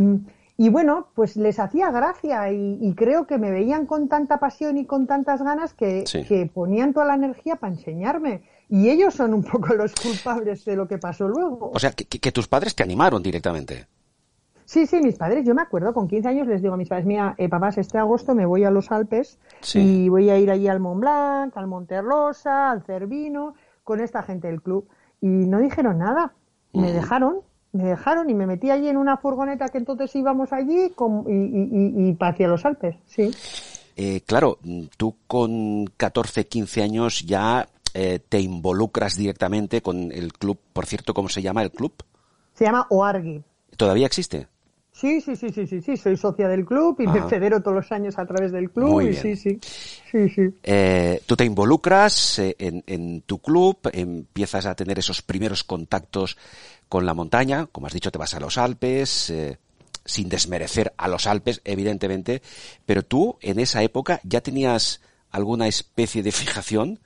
y 0.61 0.69
bueno, 0.69 1.07
pues 1.15 1.37
les 1.37 1.57
hacía 1.57 1.89
gracia 1.89 2.51
y, 2.51 2.93
creo 2.93 3.25
que 3.25 3.39
me 3.39 3.49
veían 3.49 3.87
con 3.87 4.07
tanta 4.07 4.37
pasión 4.37 4.77
y 4.77 4.85
con 4.85 5.07
tantas 5.07 5.41
ganas 5.41 5.73
que, 5.73 6.51
ponían 6.53 6.93
toda 6.93 7.07
la 7.07 7.15
energía 7.15 7.55
para 7.55 7.73
enseñarme. 7.73 8.43
Y 8.69 8.91
ellos 8.91 9.15
son 9.15 9.33
un 9.33 9.41
poco 9.43 9.73
los 9.73 9.91
culpables 9.95 10.63
de 10.65 10.75
lo 10.75 10.87
que 10.87 10.99
pasó 10.99 11.27
luego. 11.27 11.71
O 11.73 11.79
sea, 11.79 11.93
que, 11.93 12.31
tus 12.31 12.47
padres 12.47 12.75
te 12.75 12.83
animaron 12.83 13.23
directamente. 13.23 13.87
Sí, 14.65 14.85
sí, 14.85 15.01
mis 15.01 15.17
padres, 15.17 15.43
yo 15.47 15.55
me 15.55 15.63
acuerdo, 15.63 15.95
con 15.95 16.07
15 16.07 16.27
años 16.27 16.45
les 16.45 16.61
digo 16.61 16.75
a 16.75 16.77
mis 16.77 16.89
padres, 16.89 17.07
mira, 17.07 17.33
eh, 17.39 17.49
papás, 17.49 17.79
este 17.79 17.97
agosto 17.97 18.35
me 18.35 18.45
voy 18.45 18.63
a 18.63 18.69
los 18.69 18.91
Alpes 18.91 19.39
y 19.73 20.09
voy 20.09 20.29
a 20.29 20.37
ir 20.37 20.51
allí 20.51 20.67
al 20.67 20.79
Mont 20.79 21.01
Blanc, 21.01 21.57
al 21.57 21.65
Monte 21.65 22.03
Rosa, 22.03 22.69
al 22.69 22.83
Cervino, 22.83 23.55
con 23.83 23.99
esta 23.99 24.21
gente 24.21 24.47
del 24.47 24.61
club. 24.61 24.87
Y 25.21 25.25
no 25.25 25.57
dijeron 25.57 25.97
nada, 25.97 26.35
me 26.71 26.93
dejaron 26.93 27.39
me 27.73 27.85
dejaron 27.85 28.29
y 28.29 28.33
me 28.33 28.45
metí 28.45 28.69
allí 28.69 28.87
en 28.87 28.97
una 28.97 29.17
furgoneta 29.17 29.69
que 29.69 29.77
entonces 29.77 30.13
íbamos 30.15 30.51
allí 30.51 30.91
y, 31.27 31.31
y, 31.31 32.17
hacia 32.19 32.47
los 32.47 32.65
Alpes, 32.65 32.95
sí. 33.05 33.31
Eh, 33.95 34.21
claro, 34.25 34.57
tú 34.97 35.15
con 35.27 35.85
14, 35.97 36.47
15 36.47 36.81
años 36.83 37.25
ya 37.25 37.67
eh, 37.93 38.19
te 38.27 38.39
involucras 38.39 39.15
directamente 39.15 39.81
con 39.81 40.11
el 40.11 40.33
club, 40.33 40.57
por 40.73 40.85
cierto, 40.85 41.13
¿cómo 41.13 41.29
se 41.29 41.41
llama 41.41 41.61
el 41.61 41.71
club? 41.71 41.93
Se 42.53 42.65
llama 42.65 42.87
OARGI. 42.89 43.43
¿Todavía 43.77 44.05
existe? 44.05 44.47
Sí, 44.93 45.21
sí, 45.21 45.35
sí, 45.35 45.49
sí, 45.49 45.65
sí, 45.65 45.81
sí, 45.81 45.97
soy 45.97 46.17
socia 46.17 46.47
del 46.47 46.65
club 46.65 46.97
y 46.99 47.07
me 47.07 47.23
federo 47.23 47.61
todos 47.61 47.75
los 47.75 47.91
años 47.91 48.19
a 48.19 48.25
través 48.25 48.51
del 48.51 48.69
club 48.69 49.01
y 49.01 49.13
sí, 49.13 49.35
sí, 49.35 49.57
sí, 50.11 50.29
sí. 50.29 50.41
Eh, 50.63 51.21
tú 51.25 51.35
te 51.35 51.45
involucras 51.45 52.39
en, 52.39 52.83
en, 52.85 53.21
tu 53.21 53.39
club, 53.39 53.77
empiezas 53.93 54.65
a 54.65 54.75
tener 54.75 54.99
esos 54.99 55.21
primeros 55.21 55.63
contactos 55.63 56.37
con 56.91 57.05
la 57.05 57.13
montaña, 57.13 57.67
como 57.71 57.87
has 57.87 57.93
dicho, 57.93 58.11
te 58.11 58.17
vas 58.17 58.33
a 58.33 58.41
los 58.41 58.57
Alpes, 58.57 59.29
eh, 59.29 59.59
sin 60.03 60.27
desmerecer 60.27 60.91
a 60.97 61.07
los 61.07 61.25
Alpes, 61.25 61.61
evidentemente, 61.63 62.41
pero 62.85 63.01
tú 63.01 63.37
en 63.39 63.59
esa 63.59 63.81
época 63.81 64.19
ya 64.25 64.41
tenías 64.41 64.99
alguna 65.31 65.69
especie 65.69 66.21
de 66.21 66.33
fijación 66.33 66.99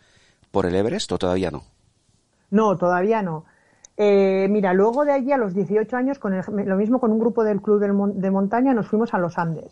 por 0.50 0.66
el 0.66 0.76
Everest 0.76 1.12
o 1.12 1.20
todavía 1.20 1.52
no? 1.52 1.66
No, 2.50 2.76
todavía 2.78 3.22
no. 3.22 3.46
Eh, 3.96 4.48
mira, 4.50 4.74
luego 4.74 5.06
de 5.06 5.12
allí 5.12 5.32
a 5.32 5.38
los 5.38 5.54
18 5.54 5.96
años, 5.96 6.18
con 6.18 6.36
lo 6.36 6.76
mismo 6.78 7.00
con 7.00 7.12
un 7.12 7.20
grupo 7.20 7.44
del 7.44 7.62
Club 7.62 7.80
de, 7.80 8.32
Montaña, 8.32 8.74
nos 8.74 8.88
fuimos 8.88 9.14
a 9.14 9.20
los 9.20 9.38
Andes. 9.38 9.72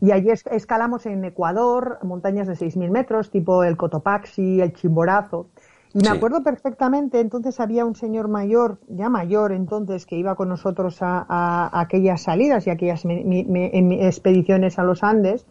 Y 0.00 0.10
allí 0.10 0.30
escalamos 0.50 1.06
en 1.06 1.24
Ecuador 1.24 2.00
montañas 2.02 2.48
de 2.48 2.54
6.000 2.54 2.90
metros, 2.90 3.30
tipo 3.30 3.62
el 3.62 3.76
Cotopaxi, 3.76 4.60
el 4.60 4.72
Chimborazo. 4.72 5.50
Y 5.96 6.00
me 6.00 6.10
acuerdo 6.10 6.42
perfectamente, 6.42 7.20
entonces 7.20 7.58
había 7.58 7.86
un 7.86 7.94
señor 7.94 8.28
mayor, 8.28 8.78
ya 8.86 9.08
mayor 9.08 9.52
entonces, 9.52 10.04
que 10.04 10.16
iba 10.16 10.34
con 10.34 10.50
nosotros 10.50 10.98
a, 11.00 11.70
aquellas 11.72 12.20
salidas 12.20 12.66
y 12.66 12.70
aquellas 12.70 13.02
expediciones 13.06 14.78
a 14.78 14.84
los 14.84 15.02
Andes. 15.02 15.46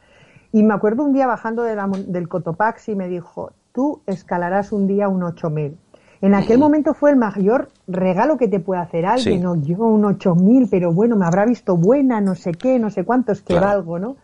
Y 0.51 0.61
me 0.61 0.75
acuerdo 0.75 1.03
un 1.03 1.13
día 1.13 1.25
bajando 1.25 1.63
de 1.63 1.75
la, 1.75 1.87
del 1.87 2.27
Cotopaxi 2.29 2.91
y 2.91 2.95
me 2.95 3.07
dijo, 3.07 3.53
tú 3.71 4.01
escalarás 4.05 4.71
un 4.71 4.85
día 4.85 5.09
un 5.09 5.23
8000. 5.23 5.79
En 6.21 6.35
aquel 6.35 6.59
momento 6.59 6.93
fue 6.93 7.09
el 7.09 7.15
mayor 7.17 7.69
regalo 7.87 8.37
que 8.37 8.47
te 8.47 8.59
puede 8.59 8.81
hacer 8.81 9.07
alguien, 9.07 9.41
¿no? 9.41 9.55
Yo 9.55 9.79
un 9.79 10.05
8000, 10.05 10.67
pero 10.69 10.93
bueno, 10.93 11.15
me 11.15 11.25
habrá 11.25 11.45
visto 11.45 11.75
buena, 11.75 12.21
no 12.21 12.35
sé 12.35 12.51
qué, 12.51 12.77
no 12.77 12.91
sé 12.91 13.03
cuántos 13.03 13.41
que 13.41 13.59
valgo, 13.59 13.97
¿no? 13.97 14.17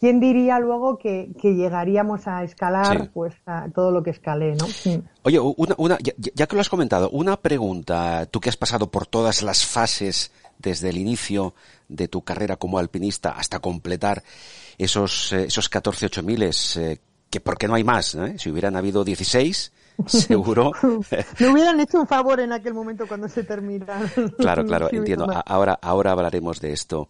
¿Quién 0.00 0.18
diría 0.18 0.58
luego 0.58 0.98
que, 0.98 1.30
llegaríamos 1.42 2.26
a 2.26 2.42
escalar 2.42 3.10
pues 3.12 3.34
a 3.46 3.68
todo 3.72 3.92
lo 3.92 4.02
que 4.02 4.10
escalé, 4.10 4.56
¿no? 4.56 4.66
Oye, 5.22 5.38
una, 5.38 5.98
ya, 6.00 6.46
que 6.46 6.56
lo 6.56 6.62
has 6.62 6.70
comentado, 6.70 7.10
una 7.10 7.36
pregunta, 7.36 8.26
tú 8.26 8.40
que 8.40 8.48
has 8.48 8.56
pasado 8.56 8.90
por 8.90 9.06
todas 9.06 9.42
las 9.42 9.64
fases 9.64 10.32
desde 10.58 10.88
el 10.88 10.98
inicio 10.98 11.54
de 11.88 12.08
tu 12.08 12.22
carrera 12.22 12.56
como 12.56 12.78
alpinista 12.78 13.30
hasta 13.30 13.60
completar 13.60 14.22
esos, 14.78 15.32
eh, 15.32 15.44
esos 15.44 15.68
14 15.68 16.06
8000, 16.06 16.42
eh, 16.42 16.98
que 17.28 17.40
por 17.40 17.58
qué 17.58 17.68
no 17.68 17.74
hay 17.74 17.84
más, 17.84 18.14
¿eh? 18.14 18.36
Si 18.38 18.50
hubieran 18.50 18.76
habido 18.76 19.04
16, 19.04 19.72
seguro. 20.06 20.72
Me 21.38 21.48
hubieran 21.48 21.78
hecho 21.80 22.00
un 22.00 22.06
favor 22.06 22.40
en 22.40 22.52
aquel 22.52 22.74
momento 22.74 23.06
cuando 23.06 23.28
se 23.28 23.44
terminaron. 23.44 24.08
Claro, 24.38 24.64
claro, 24.66 24.88
entiendo. 24.90 25.26
Ahora, 25.46 25.78
ahora 25.80 26.12
hablaremos 26.12 26.60
de 26.60 26.72
esto. 26.72 27.08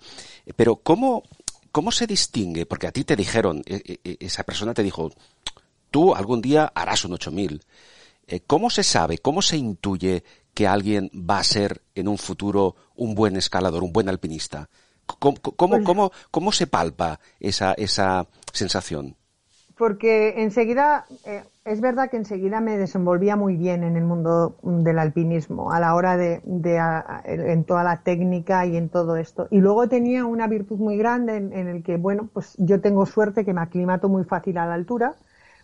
Pero, 0.57 0.77
¿cómo, 0.77 1.23
¿Cómo 1.73 1.93
se 1.93 2.07
distingue? 2.07 2.67
Porque 2.67 2.87
a 2.87 2.93
ti 2.93 3.05
te 3.05 3.17
dijeron, 3.17 3.63
e, 3.67 3.77
e, 3.77 4.01
e, 4.05 4.17
esa 4.21 4.45
persona 4.45 4.75
te 4.75 4.83
dijo, 4.83 5.11
tú 5.91 6.15
algún 6.15 6.41
día 6.41 6.71
harás 6.75 7.05
un 7.05 7.15
8000. 7.15 7.63
Eh, 8.27 8.41
¿Cómo 8.47 8.71
se 8.71 8.83
sabe, 8.83 9.19
cómo 9.19 9.43
se 9.43 9.57
intuye 9.57 10.25
que 10.55 10.67
alguien 10.67 11.11
va 11.15 11.39
a 11.39 11.45
ser 11.45 11.83
en 11.95 12.09
un 12.09 12.19
futuro 12.19 12.77
un 12.97 13.15
buen 13.15 13.37
escalador, 13.37 13.83
un 13.83 13.93
buen 13.93 14.09
alpinista? 14.09 14.69
¿Cómo, 15.07 15.37
cómo, 15.41 15.83
cómo, 15.83 16.13
cómo 16.31 16.53
se 16.53 16.67
palpa 16.67 17.19
esa, 17.41 17.73
esa 17.75 18.29
sensación? 18.53 19.17
porque 19.81 20.43
enseguida, 20.43 21.07
eh, 21.25 21.43
es 21.65 21.81
verdad 21.81 22.11
que 22.11 22.17
enseguida 22.17 22.61
me 22.61 22.79
desenvolvía 22.79 23.37
muy 23.37 23.57
bien 23.57 23.85
en 23.85 23.97
el 23.97 24.05
mundo 24.05 24.59
del 24.63 24.99
alpinismo, 24.99 25.73
a 25.73 25.81
la 25.81 25.95
hora 25.95 26.17
de, 26.17 26.41
en 27.25 27.65
toda 27.65 27.85
la 27.85 28.03
técnica 28.03 28.67
y 28.67 28.77
en 28.77 28.89
todo 28.89 29.17
esto. 29.17 29.47
Y 29.51 29.61
luego 29.61 29.89
tenía 29.89 30.25
una 30.25 30.47
virtud 30.47 30.79
muy 30.79 30.97
grande 30.97 31.37
en, 31.37 31.53
en, 31.53 31.69
el 31.69 31.83
que, 31.83 31.97
bueno, 31.97 32.29
pues 32.33 32.55
yo 32.59 32.81
tengo 32.81 33.05
suerte 33.07 33.45
que 33.45 33.53
me 33.53 33.61
aclimato 33.61 34.09
muy 34.09 34.25
fácil 34.25 34.59
a 34.59 34.67
la 34.67 34.75
altura, 34.75 35.15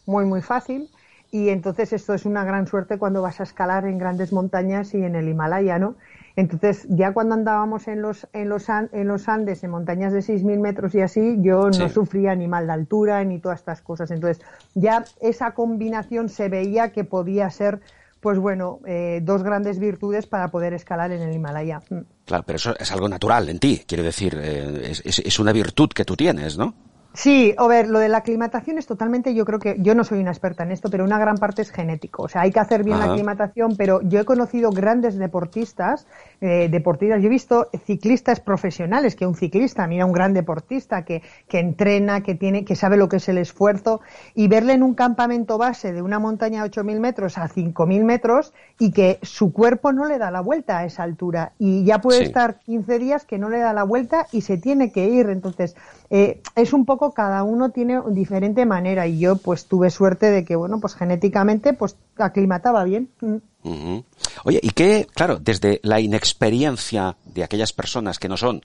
muy, 0.07 0.25
muy 0.27 0.43
fácil. 0.43 0.91
Y 1.31 1.49
entonces 1.49 1.93
esto 1.93 2.15
es 2.15 2.25
una 2.25 2.45
gran 2.45 2.67
suerte 2.67 2.99
cuando 2.99 3.23
vas 3.23 3.41
a 3.41 3.43
escalar 3.43 3.87
en 3.87 3.99
grandes 3.99 4.33
montañas 4.33 4.95
y 4.95 5.03
en 5.03 5.17
el 5.17 5.29
Himalaya, 5.29 5.79
¿no? 5.79 5.97
Entonces, 6.37 6.87
ya 6.91 7.15
cuando 7.15 7.35
andábamos 7.35 7.89
en 7.89 8.03
los, 8.03 8.29
en 8.35 8.51
los, 8.51 8.67
en 8.69 9.09
los 9.09 9.27
Andes, 9.29 9.65
en 9.65 9.71
montañas 9.71 10.13
de 10.13 10.19
6.000 10.19 10.59
metros 10.59 10.95
y 10.95 11.01
así, 11.01 11.39
yo 11.41 11.71
no 11.71 11.89
sufría 11.89 12.35
ni 12.35 12.47
mal 12.47 12.67
de 12.67 12.75
altura 12.75 13.25
ni 13.25 13.39
todas 13.39 13.61
estas 13.61 13.81
cosas. 13.81 14.11
Entonces, 14.11 14.45
ya 14.75 15.07
esa 15.23 15.53
combinación 15.53 16.29
se 16.29 16.51
veía 16.51 16.91
que 16.93 17.05
podía 17.05 17.49
ser, 17.49 17.81
pues 18.21 18.39
bueno, 18.39 18.81
eh, 18.85 19.21
dos 19.23 19.43
grandes 19.43 19.79
virtudes 19.79 20.27
para 20.27 20.49
poder 20.49 20.75
escalar 20.75 21.11
en 21.11 21.23
el 21.23 21.35
Himalaya. 21.35 21.81
Mm. 21.89 22.01
Claro, 22.27 22.45
pero 22.47 22.57
eso 22.57 22.75
es 22.79 22.93
algo 22.93 23.09
natural 23.09 23.49
en 23.49 23.59
ti, 23.59 23.85
quiero 23.87 24.05
decir, 24.05 24.39
eh, 24.39 24.93
es, 25.05 25.19
es 25.19 25.39
una 25.39 25.53
virtud 25.53 25.89
que 25.89 26.05
tú 26.05 26.17
tienes, 26.17 26.59
¿no? 26.59 26.75
Sí, 27.17 27.55
a 27.57 27.67
ver, 27.67 27.89
lo 27.89 27.99
de 27.99 28.11
la 28.11 28.19
aclimatación 28.19 28.77
es 28.77 28.87
totalmente, 28.87 29.35
yo 29.35 29.47
creo 29.47 29.59
que, 29.59 29.77
yo 29.79 29.95
no 29.95 30.05
soy 30.05 30.21
una 30.21 30.33
experta 30.33 30.65
en 30.65 30.71
esto, 30.71 30.91
pero 30.91 31.03
una 31.03 31.19
gran 31.19 31.39
parte 31.39 31.63
es 31.63 31.71
genético. 31.71 32.25
O 32.25 32.29
sea, 32.29 32.43
hay 32.43 32.53
que 32.53 32.61
hacer 32.61 32.85
bien 32.85 32.99
la 32.99 33.07
aclimatación, 33.07 33.75
pero 33.75 34.03
yo 34.03 34.21
he 34.21 34.27
conocido 34.27 34.71
grandes 34.71 35.17
deportistas, 35.17 36.07
eh, 36.43 36.69
deportistas, 36.71 37.23
yo 37.23 37.29
he 37.29 37.31
visto 37.31 37.69
ciclistas 37.87 38.41
profesionales, 38.41 39.17
que 39.17 39.27
un 39.27 39.35
ciclista, 39.35 39.87
mira, 39.87 40.05
un 40.05 40.13
gran 40.13 40.35
deportista 40.35 41.07
que, 41.07 41.23
que 41.49 41.59
entrena, 41.59 42.23
que 42.23 42.35
tiene, 42.35 42.67
que 42.67 42.77
sabe 42.77 42.99
lo 42.99 43.09
que 43.09 43.17
es 43.17 43.29
el 43.31 43.39
esfuerzo, 43.39 44.03
y 44.35 44.49
verle 44.49 44.75
en 44.75 44.83
un 44.83 44.95
campamento 44.95 45.57
base 45.57 45.95
de 45.95 46.03
una 46.03 46.19
montaña 46.19 46.63
a 46.63 46.67
8.000 46.67 47.01
metros 47.01 47.39
a 47.39 47.49
5.000 47.49 48.05
metros 48.05 48.53
y 48.79 48.93
que 48.93 49.19
su 49.23 49.55
cuerpo 49.55 49.91
no 49.91 50.05
le 50.05 50.19
da 50.19 50.31
la 50.31 50.43
vuelta 50.43 50.79
a 50.79 50.85
esa 50.85 51.03
altura. 51.03 51.53
Y 51.59 51.85
ya 51.85 52.01
puede 52.01 52.25
estar 52.25 52.59
15 52.61 52.99
días 52.99 53.25
que 53.25 53.39
no 53.39 53.49
le 53.49 53.59
da 53.59 53.73
la 53.73 53.85
vuelta 53.85 54.27
y 54.33 54.43
se 54.43 54.59
tiene 54.59 54.93
que 54.93 55.07
ir. 55.07 55.31
Entonces, 55.31 55.77
eh, 56.11 56.43
es 56.55 56.73
un 56.73 56.85
poco 56.85 57.13
cada 57.13 57.43
uno 57.43 57.71
tiene 57.71 58.01
diferente 58.11 58.65
manera 58.65 59.07
y 59.07 59.19
yo 59.19 59.37
pues 59.37 59.67
tuve 59.67 59.91
suerte 59.91 60.31
de 60.31 60.45
que 60.45 60.57
bueno 60.57 60.81
pues 60.81 60.95
genéticamente 60.95 61.73
pues 61.73 61.97
aclimataba 62.17 62.85
bien. 62.85 63.09
Mm. 63.21 63.99
Oye 64.45 64.61
y 64.63 64.71
qué 64.71 65.09
claro 65.13 65.39
desde 65.41 65.81
la 65.83 66.01
inexperiencia 66.01 67.17
de 67.25 67.43
aquellas 67.43 67.73
personas 67.73 68.19
que 68.19 68.29
no 68.29 68.37
son 68.37 68.65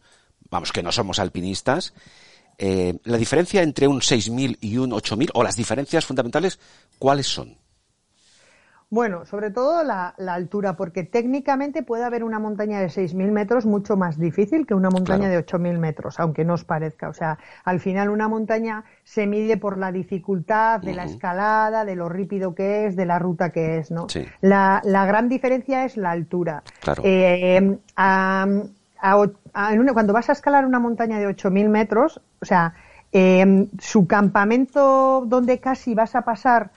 vamos 0.50 0.72
que 0.72 0.84
no 0.84 0.92
somos 0.92 1.18
alpinistas 1.18 1.94
eh, 2.60 3.00
la 3.06 3.18
diferencia 3.18 3.64
entre 3.64 3.88
un 3.88 4.04
6000 4.04 4.60
y 4.62 4.78
un 4.78 4.94
8000 4.94 5.32
o 5.34 5.42
las 5.42 5.56
diferencias 5.56 6.06
fundamentales 6.06 6.60
cuáles 7.00 7.26
son 7.26 7.58
bueno, 8.92 9.26
sobre 9.26 9.52
todo 9.52 9.84
la, 9.84 10.14
altura, 10.28 10.76
porque 10.76 11.04
técnicamente 11.04 11.82
puede 11.82 12.04
haber 12.04 12.26
una 12.26 12.40
montaña 12.40 12.82
de 12.82 12.88
6.000 12.88 13.32
metros 13.32 13.66
mucho 13.66 13.96
más 13.96 14.20
difícil 14.20 14.68
que 14.68 14.74
una 14.74 14.90
montaña 14.90 15.30
de 15.30 15.44
8.000 15.44 15.80
metros, 15.80 16.20
aunque 16.20 16.44
no 16.44 16.56
os 16.56 16.66
parezca. 16.66 17.08
O 17.08 17.14
sea, 17.14 17.40
al 17.64 17.80
final 17.80 18.10
una 18.10 18.28
montaña 18.28 18.84
se 19.06 19.28
mide 19.28 19.56
por 19.56 19.78
la 19.78 19.94
dificultad 19.94 20.82
de 20.82 20.94
la 20.94 21.06
escalada, 21.06 21.86
de 21.86 21.96
lo 21.96 22.10
rípido 22.10 22.54
que 22.54 22.86
es, 22.86 22.98
de 22.98 23.06
la 23.06 23.18
ruta 23.18 23.52
que 23.52 23.78
es, 23.78 23.92
¿no? 23.92 24.08
La, 24.42 24.82
gran 24.84 25.30
diferencia 25.30 25.86
es 25.86 25.96
la 25.96 26.12
altura. 26.12 26.62
Eh, 27.02 27.78
cuando 27.96 30.14
vas 30.14 30.30
a 30.30 30.34
escalar 30.34 30.66
una 30.66 30.80
montaña 30.80 31.18
de 31.18 31.28
8.000 31.28 31.70
metros, 31.70 32.22
o 32.42 32.46
sea, 32.46 32.74
Eh, 33.14 33.68
su 33.78 34.08
campamento 34.08 35.26
donde 35.28 35.60
casi 35.60 35.94
vas 35.94 36.16
a 36.16 36.22
pasar 36.22 36.72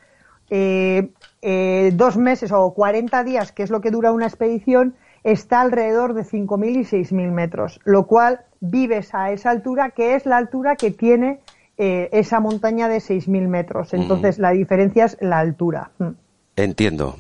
eh, 0.51 1.11
eh, 1.47 1.91
dos 1.93 2.17
meses 2.17 2.53
o 2.53 2.73
40 2.73 3.23
días, 3.23 3.53
que 3.53 3.63
es 3.63 3.71
lo 3.71 3.83
que 3.83 3.91
dura 3.91 4.13
una 4.13 4.27
expedición, 4.27 4.95
está 5.25 5.61
alrededor 5.61 6.15
de 6.15 6.23
5.000 6.23 6.77
y 6.77 6.85
6.000 6.85 7.31
metros, 7.31 7.81
lo 7.85 8.07
cual 8.07 8.41
vives 8.61 9.15
a 9.15 9.31
esa 9.31 9.51
altura, 9.51 9.91
que 9.91 10.15
es 10.15 10.25
la 10.25 10.39
altura 10.39 10.77
que 10.77 10.91
tiene 10.91 11.41
eh, 11.77 12.09
esa 12.13 12.41
montaña 12.41 12.89
de 12.89 12.97
6.000 12.97 13.47
metros. 13.47 13.93
Entonces, 13.93 14.39
la 14.39 14.53
diferencia 14.53 15.05
es 15.05 15.19
la 15.21 15.39
altura. 15.39 15.91
Mm. 15.99 16.09
Entiendo. 16.57 17.17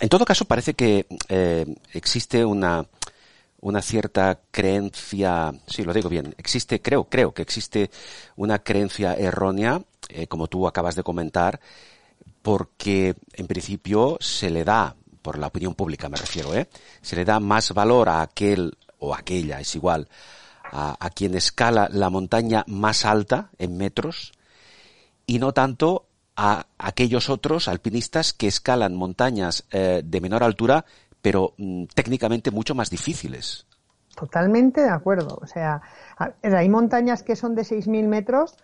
En 0.00 0.08
todo 0.08 0.24
caso, 0.24 0.44
parece 0.44 0.74
que 0.74 1.06
eh, 1.28 1.66
existe 1.94 2.44
una, 2.44 2.86
una 3.60 3.82
cierta 3.82 4.38
creencia, 4.52 5.52
sí, 5.66 5.82
lo 5.82 5.92
digo 5.92 6.08
bien, 6.08 6.32
existe, 6.38 6.80
creo, 6.80 7.04
creo 7.04 7.34
que 7.34 7.42
existe 7.42 7.90
una 8.36 8.60
creencia 8.60 9.14
errónea, 9.14 9.82
eh, 10.10 10.28
como 10.28 10.46
tú 10.46 10.68
acabas 10.68 10.94
de 10.94 11.02
comentar, 11.02 11.58
porque 12.42 13.14
en 13.32 13.46
principio 13.46 14.16
se 14.20 14.50
le 14.50 14.64
da, 14.64 14.96
por 15.22 15.38
la 15.38 15.48
opinión 15.48 15.74
pública 15.74 16.08
me 16.08 16.16
refiero, 16.16 16.54
¿eh? 16.54 16.68
se 17.02 17.16
le 17.16 17.24
da 17.24 17.40
más 17.40 17.72
valor 17.72 18.08
a 18.08 18.22
aquel 18.22 18.76
o 18.98 19.14
aquella, 19.14 19.60
es 19.60 19.74
igual, 19.74 20.08
a, 20.70 21.10
quien 21.14 21.34
escala 21.34 21.88
la 21.90 22.10
montaña 22.10 22.64
más 22.66 23.04
alta 23.04 23.50
en 23.58 23.76
metros 23.76 24.32
y 25.26 25.38
no 25.38 25.52
tanto 25.52 26.06
a 26.36 26.66
aquellos 26.78 27.30
otros 27.30 27.68
alpinistas 27.68 28.32
que 28.32 28.46
escalan 28.46 28.94
montañas 28.94 29.64
eh, 29.70 30.02
de 30.04 30.20
menor 30.20 30.44
altura, 30.44 30.84
pero 31.22 31.54
mm, 31.56 31.84
técnicamente 31.94 32.50
mucho 32.50 32.74
más 32.74 32.90
difíciles. 32.90 33.66
Totalmente 34.14 34.80
de 34.80 34.90
acuerdo. 34.90 35.38
O 35.40 35.46
sea, 35.46 35.80
hay 36.42 36.68
montañas 36.68 37.22
que 37.22 37.36
son 37.36 37.54
de 37.54 37.62
6.000 37.62 38.08
metros 38.08 38.56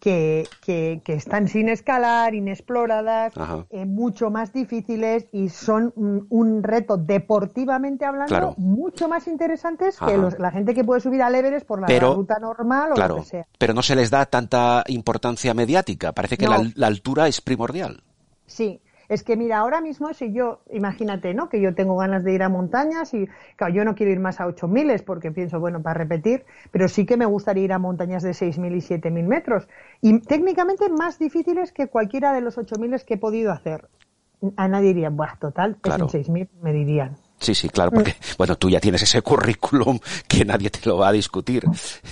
que, 0.00 0.46
que, 0.64 1.00
que 1.04 1.14
están 1.14 1.48
sin 1.48 1.68
escalar, 1.68 2.34
inexploradas, 2.34 3.32
eh, 3.70 3.84
mucho 3.84 4.30
más 4.30 4.52
difíciles 4.52 5.26
y 5.32 5.48
son 5.48 5.92
un, 5.96 6.26
un 6.30 6.62
reto 6.62 6.96
deportivamente 6.96 8.04
hablando 8.04 8.28
Claro. 8.28 8.54
mucho 8.58 9.08
más 9.08 9.26
interesantes 9.26 9.98
que 9.98 10.16
los- 10.16 10.38
la 10.38 10.50
gente 10.50 10.74
que 10.74 10.84
puede 10.84 11.00
subir 11.00 11.22
al 11.22 11.34
Everest 11.34 11.66
por 11.66 11.80
la 11.80 11.86
Pero- 11.86 12.14
ruta 12.14 12.38
normal 12.38 12.92
o 12.92 12.94
Claro, 12.94 13.16
lo 13.16 13.22
que 13.22 13.28
sea. 13.28 13.46
pero 13.58 13.74
no 13.74 13.82
se 13.82 13.96
les 13.96 14.10
da 14.10 14.26
tanta 14.26 14.84
importancia 14.88 15.52
mediática. 15.54 16.12
Parece 16.12 16.36
que 16.36 16.46
No. 16.46 16.52
la, 16.52 16.70
la 16.74 16.86
altura 16.86 17.26
es 17.28 17.40
primordial. 17.40 18.02
Sí, 18.46 18.80
es 19.08 19.24
que 19.24 19.36
mira, 19.36 19.58
ahora 19.58 19.80
mismo 19.80 20.12
si 20.12 20.32
yo, 20.32 20.60
imagínate, 20.70 21.32
¿no? 21.34 21.48
Que 21.48 21.60
yo 21.60 21.74
tengo 21.74 21.96
ganas 21.96 22.24
de 22.24 22.32
ir 22.32 22.42
a 22.42 22.48
montañas 22.48 23.14
y, 23.14 23.28
claro, 23.56 23.74
yo 23.74 23.84
no 23.84 23.94
quiero 23.94 24.12
ir 24.12 24.20
más 24.20 24.40
a 24.40 24.46
8.000 24.46 25.02
porque 25.04 25.32
pienso, 25.32 25.60
bueno, 25.60 25.82
para 25.82 25.94
repetir, 25.94 26.44
pero 26.70 26.88
sí 26.88 27.06
que 27.06 27.16
me 27.16 27.26
gustaría 27.26 27.64
ir 27.64 27.72
a 27.72 27.78
montañas 27.78 28.22
de 28.22 28.32
6.000 28.32 28.74
y 28.76 28.80
7.000 28.80 29.26
metros. 29.26 29.68
Y 30.00 30.20
técnicamente 30.20 30.88
más 30.88 31.18
difíciles 31.18 31.72
que 31.72 31.88
cualquiera 31.88 32.32
de 32.32 32.40
los 32.40 32.58
8.000 32.58 33.04
que 33.04 33.14
he 33.14 33.18
podido 33.18 33.52
hacer. 33.52 33.88
A 34.56 34.68
nadie 34.68 34.88
diría, 34.88 35.10
buah, 35.10 35.36
total, 35.38 35.72
es 35.72 35.80
Claro. 35.80 36.04
en 36.04 36.10
6.000, 36.10 36.48
me 36.62 36.72
dirían. 36.72 37.16
Sí, 37.40 37.54
sí, 37.54 37.68
claro, 37.68 37.92
porque, 37.92 38.16
bueno, 38.36 38.56
tú 38.56 38.68
ya 38.68 38.80
tienes 38.80 39.02
ese 39.02 39.22
currículum 39.22 39.98
que 40.26 40.44
nadie 40.44 40.70
te 40.70 40.80
lo 40.88 40.98
va 40.98 41.08
a 41.08 41.12
discutir, 41.12 41.64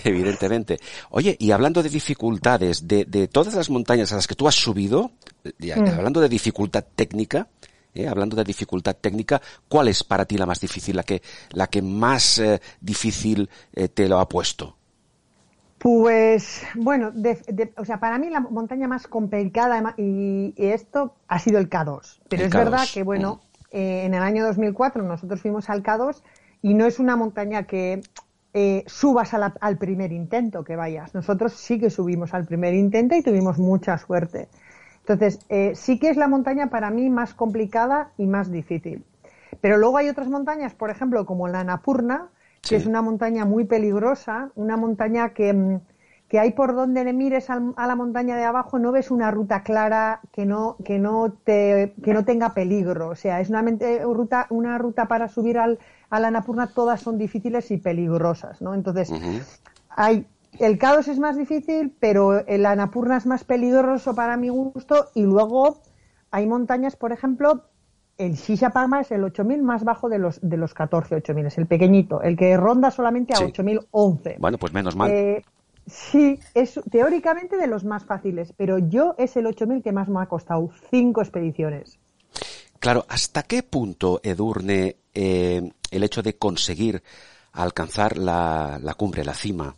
evidentemente. 0.04 0.78
Oye, 1.10 1.36
y 1.40 1.50
hablando 1.50 1.82
de 1.82 1.88
dificultades, 1.88 2.86
de, 2.86 3.04
de 3.06 3.26
todas 3.28 3.54
las 3.54 3.68
montañas 3.68 4.12
a 4.12 4.16
las 4.16 4.26
que 4.26 4.34
tú 4.36 4.46
has 4.46 4.54
subido, 4.54 5.10
y 5.58 5.70
hablando 5.72 6.20
de 6.20 6.28
dificultad 6.28 6.84
técnica, 6.94 7.48
eh, 7.94 8.06
hablando 8.06 8.36
de 8.36 8.44
dificultad 8.44 8.94
técnica, 9.00 9.40
¿cuál 9.68 9.88
es 9.88 10.04
para 10.04 10.24
ti 10.26 10.36
la 10.38 10.46
más 10.46 10.60
difícil, 10.60 10.94
la 10.96 11.02
que, 11.02 11.22
la 11.52 11.66
que 11.66 11.82
más 11.82 12.38
eh, 12.38 12.60
difícil 12.80 13.48
eh, 13.74 13.88
te 13.88 14.08
lo 14.08 14.20
ha 14.20 14.28
puesto? 14.28 14.76
Pues 15.78 16.62
bueno, 16.74 17.10
de- 17.12 17.42
de- 17.48 17.72
o 17.76 17.84
sea, 17.84 18.00
para 18.00 18.18
mí 18.18 18.30
la 18.30 18.40
montaña 18.40 18.88
más 18.88 19.06
complicada 19.06 19.94
y, 19.98 20.54
y 20.56 20.66
esto 20.66 21.14
ha 21.28 21.38
sido 21.38 21.58
el 21.58 21.68
K2. 21.68 22.18
Pero 22.28 22.42
El 22.42 22.48
es 22.48 22.54
K2, 22.54 22.56
verdad 22.64 22.88
que, 22.92 23.02
bueno, 23.02 23.40
eh, 23.76 24.04
en 24.06 24.14
el 24.14 24.22
año 24.22 24.44
2004 24.44 25.02
nosotros 25.02 25.40
fuimos 25.42 25.68
al 25.70 25.82
K2 25.82 26.22
y 26.62 26.74
no 26.74 26.86
es 26.86 26.98
una 26.98 27.16
montaña 27.16 27.64
que 27.64 28.00
eh, 28.54 28.84
subas 28.86 29.32
la- 29.34 29.54
al 29.60 29.76
primer 29.76 30.12
intento 30.12 30.64
que 30.64 30.76
vayas. 30.76 31.14
Nosotros 31.14 31.52
sí 31.52 31.78
que 31.78 31.90
subimos 31.90 32.32
al 32.32 32.46
primer 32.46 32.72
intento 32.74 33.14
y 33.14 33.22
tuvimos 33.22 33.58
mucha 33.58 33.98
suerte. 33.98 34.48
Entonces, 35.00 35.40
eh, 35.50 35.72
sí 35.74 35.98
que 35.98 36.08
es 36.08 36.16
la 36.16 36.26
montaña 36.26 36.68
para 36.70 36.90
mí 36.90 37.10
más 37.10 37.34
complicada 37.34 38.10
y 38.16 38.26
más 38.26 38.50
difícil. 38.50 39.04
Pero 39.60 39.76
luego 39.76 39.98
hay 39.98 40.08
otras 40.08 40.28
montañas, 40.28 40.74
por 40.74 40.90
ejemplo, 40.90 41.26
como 41.26 41.48
la 41.48 41.60
Annapurna, 41.60 42.28
que 42.68 42.76
es 42.76 42.86
una 42.86 43.02
montaña 43.02 43.44
muy 43.44 43.64
peligrosa, 43.64 44.50
una 44.56 44.76
montaña 44.76 45.30
que, 45.34 45.52
mm, 45.52 45.80
que 46.28 46.40
hay 46.40 46.52
por 46.52 46.74
donde 46.74 47.04
le 47.04 47.12
mires 47.12 47.50
al- 47.50 47.72
a 47.76 47.86
la 47.86 47.94
montaña 47.94 48.36
de 48.36 48.44
abajo, 48.44 48.78
no 48.80 48.90
ves 48.90 49.10
una 49.12 49.30
ruta 49.30 49.62
clara 49.62 50.20
que 50.32 50.44
no, 50.44 50.76
que 50.84 50.98
no, 50.98 51.32
te, 51.44 51.94
que 52.02 52.12
no 52.14 52.24
tenga 52.24 52.52
peligro. 52.52 53.10
O 53.10 53.14
sea, 53.14 53.40
es 53.40 53.48
una, 53.48 53.62
mente- 53.62 54.02
ruta, 54.02 54.46
una 54.50 54.76
ruta 54.78 55.06
para 55.06 55.28
subir 55.28 55.56
al, 55.58 55.78
a 56.10 56.18
la 56.18 56.28
Annapurna, 56.28 56.66
todas 56.66 57.00
son 57.00 57.16
difíciles 57.16 57.70
y 57.70 57.76
peligrosas, 57.76 58.60
¿no? 58.60 58.74
Entonces, 58.74 59.12
hay 59.90 60.26
el 60.58 60.78
K2 60.78 61.08
es 61.08 61.18
más 61.18 61.36
difícil, 61.36 61.94
pero 62.00 62.44
el 62.46 62.64
Annapurna 62.66 63.18
es 63.18 63.26
más 63.26 63.44
peligroso 63.44 64.14
para 64.14 64.36
mi 64.36 64.48
gusto 64.48 65.08
y 65.14 65.22
luego 65.22 65.78
hay 66.30 66.46
montañas, 66.46 66.96
por 66.96 67.12
ejemplo, 67.12 67.62
el 68.18 68.32
Shisha 68.32 68.70
Palma 68.70 69.00
es 69.02 69.12
el 69.12 69.22
8000 69.22 69.62
más 69.62 69.84
bajo 69.84 70.08
de 70.08 70.18
los 70.18 70.40
de 70.42 70.56
los 70.56 70.72
14 70.72 71.16
8000, 71.16 71.46
es 71.46 71.58
el 71.58 71.66
pequeñito, 71.66 72.22
el 72.22 72.36
que 72.36 72.56
ronda 72.56 72.90
solamente 72.90 73.34
a 73.34 73.36
Sí. 73.36 73.44
8011. 73.44 74.36
Bueno, 74.40 74.56
pues 74.58 74.72
menos 74.72 74.96
mal. 74.96 75.10
Eh, 75.10 75.44
sí, 75.86 76.38
es 76.54 76.80
teóricamente 76.90 77.56
de 77.56 77.66
los 77.66 77.84
más 77.84 78.04
fáciles, 78.04 78.52
pero 78.56 78.78
yo 78.78 79.14
es 79.18 79.36
el 79.36 79.46
8000 79.46 79.82
que 79.82 79.92
más 79.92 80.08
me 80.08 80.20
ha 80.20 80.26
costado, 80.26 80.70
cinco 80.90 81.20
expediciones. 81.22 81.98
Claro, 82.78 83.04
¿hasta 83.08 83.42
qué 83.42 83.62
punto, 83.62 84.20
Edurne, 84.22 84.96
eh, 85.14 85.70
el 85.90 86.02
hecho 86.02 86.22
de 86.22 86.36
conseguir 86.36 87.02
alcanzar 87.52 88.18
la, 88.18 88.78
la 88.82 88.94
cumbre, 88.94 89.24
la 89.24 89.34
cima 89.34 89.74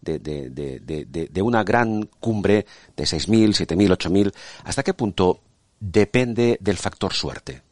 de, 0.00 0.18
de- 0.18 0.50
de- 0.50 0.80
de- 0.80 1.04
de- 1.06 1.28
de 1.28 1.42
una 1.42 1.64
gran 1.64 2.02
cumbre 2.20 2.66
de 2.96 3.06
6.000, 3.06 3.54
7.000, 3.54 3.90
8.000, 3.92 4.32
¿hasta 4.64 4.82
qué 4.82 4.92
punto 4.94 5.40
depende 5.80 6.58
del 6.60 6.76
factor 6.76 7.12
suerte? 7.14 7.62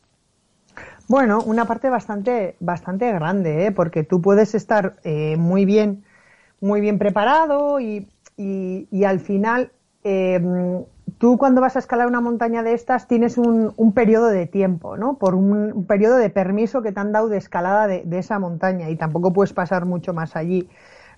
Bueno, 1.09 1.43
una 1.45 1.65
parte 1.67 1.91
bastante, 1.91 2.57
bastante 2.61 3.13
grande, 3.13 3.67
¿eh? 3.67 3.73
porque 3.73 4.05
tú 4.05 4.23
puedes 4.23 4.55
estar 4.55 4.97
eh, 5.03 5.37
muy 5.37 5.65
bien, 5.65 6.05
muy 6.61 6.81
bien 6.81 6.99
preparado 6.99 7.81
y, 7.81 8.09
y- 8.37 9.05
al 9.05 9.21
final 9.21 9.73
eh, 10.05 10.41
tú 11.19 11.37
cuando 11.39 11.61
vas 11.61 11.77
a 11.77 11.79
escalar 11.79 12.07
una 12.07 12.21
montaña 12.21 12.63
de 12.63 12.73
estas 12.75 13.07
tienes 13.09 13.39
un, 13.39 13.73
un 13.77 13.93
periodo 13.93 14.29
de 14.29 14.47
tiempo, 14.47 14.97
¿no? 14.97 15.19
Por 15.19 15.35
un, 15.35 15.85
periodo 15.87 16.17
de 16.17 16.31
permiso 16.31 16.83
que 16.83 16.93
te 16.93 17.01
han 17.01 17.13
dado 17.13 17.29
de 17.29 17.39
escalada 17.39 17.87
de, 17.87 18.03
de 18.05 18.19
esa 18.19 18.39
montaña 18.39 18.89
y 18.91 18.97
tampoco 18.97 19.33
puedes 19.33 19.53
pasar 19.53 19.85
mucho 19.87 20.15
más 20.15 20.37
allí. 20.37 20.69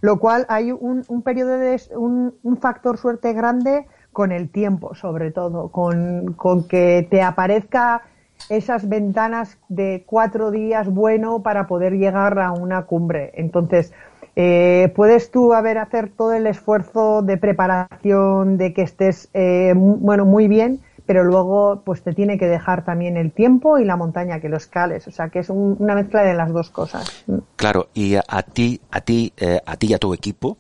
Lo 0.00 0.18
cual 0.18 0.46
hay 0.48 0.72
un, 0.72 1.05
un 1.09 1.22
periodo 1.22 1.59
de 1.59 1.81
un, 1.96 2.35
un 2.42 2.57
factor 2.57 2.98
suerte 2.98 3.33
grande 3.33 3.87
con 4.12 4.33
el 4.33 4.50
tiempo, 4.50 4.94
sobre 4.94 5.31
todo, 5.31 5.70
con, 5.70 6.35
con 6.35 6.66
que 6.66 7.07
te 7.09 7.22
aparezca 7.22 8.02
esas 8.48 8.88
ventanas 8.88 9.59
de 9.68 10.05
cuatro 10.07 10.50
días 10.50 10.88
bueno 10.88 11.42
para 11.42 11.66
poder 11.66 11.94
llegar 11.94 12.38
a 12.38 12.52
una 12.52 12.83
cumbre. 12.87 13.33
Entonces, 13.35 13.92
eh, 14.37 14.92
puedes 14.96 15.31
tú 15.31 15.52
haber 15.52 15.78
hacer 15.78 16.11
todo 16.11 16.33
el 16.33 16.46
esfuerzo 16.46 17.22
de 17.22 17.37
preparación, 17.37 18.57
de 18.57 18.72
que 18.72 18.83
estés 18.83 19.28
eh, 19.35 19.72
bueno 19.76 20.24
muy 20.24 20.48
bien, 20.48 20.81
pero 21.05 21.24
luego 21.24 21.83
pues 21.85 22.02
te 22.02 22.14
tiene 22.14 22.38
que 22.38 22.46
dejar 22.46 22.85
también 22.85 23.16
el 23.16 23.33
tiempo 23.33 23.78
y 23.78 23.85
la 23.85 23.96
montaña 23.96 24.40
que 24.40 24.48
lo 24.48 24.57
escales. 24.57 25.07
O 25.09 25.11
sea 25.11 25.28
que 25.28 25.40
es 25.40 25.50
un- 25.50 25.76
una 25.78 25.94
mezcla 25.94 26.22
de 26.22 26.33
las 26.35 26.50
dos 26.52 26.70
cosas. 26.70 27.24
Claro, 27.57 27.88
y 27.92 28.14
a, 28.14 28.22
a 28.28 28.42
ti, 28.42 28.81
a 28.90 29.00
ti, 29.00 29.33
eh, 29.37 29.61
a 29.66 29.76
ti 29.76 29.88
y 29.88 29.94
a 29.94 29.98
tu 29.98 30.14
equipo, 30.14 30.57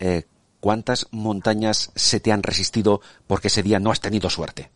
eh, 0.00 0.22
¿cuántas 0.60 1.06
montañas 1.12 1.92
se 1.94 2.18
te 2.18 2.32
han 2.32 2.42
resistido 2.42 3.00
porque 3.26 3.48
ese 3.48 3.62
día 3.62 3.78
no 3.78 3.90
has 3.92 4.00
tenido 4.00 4.30
suerte? 4.30 4.70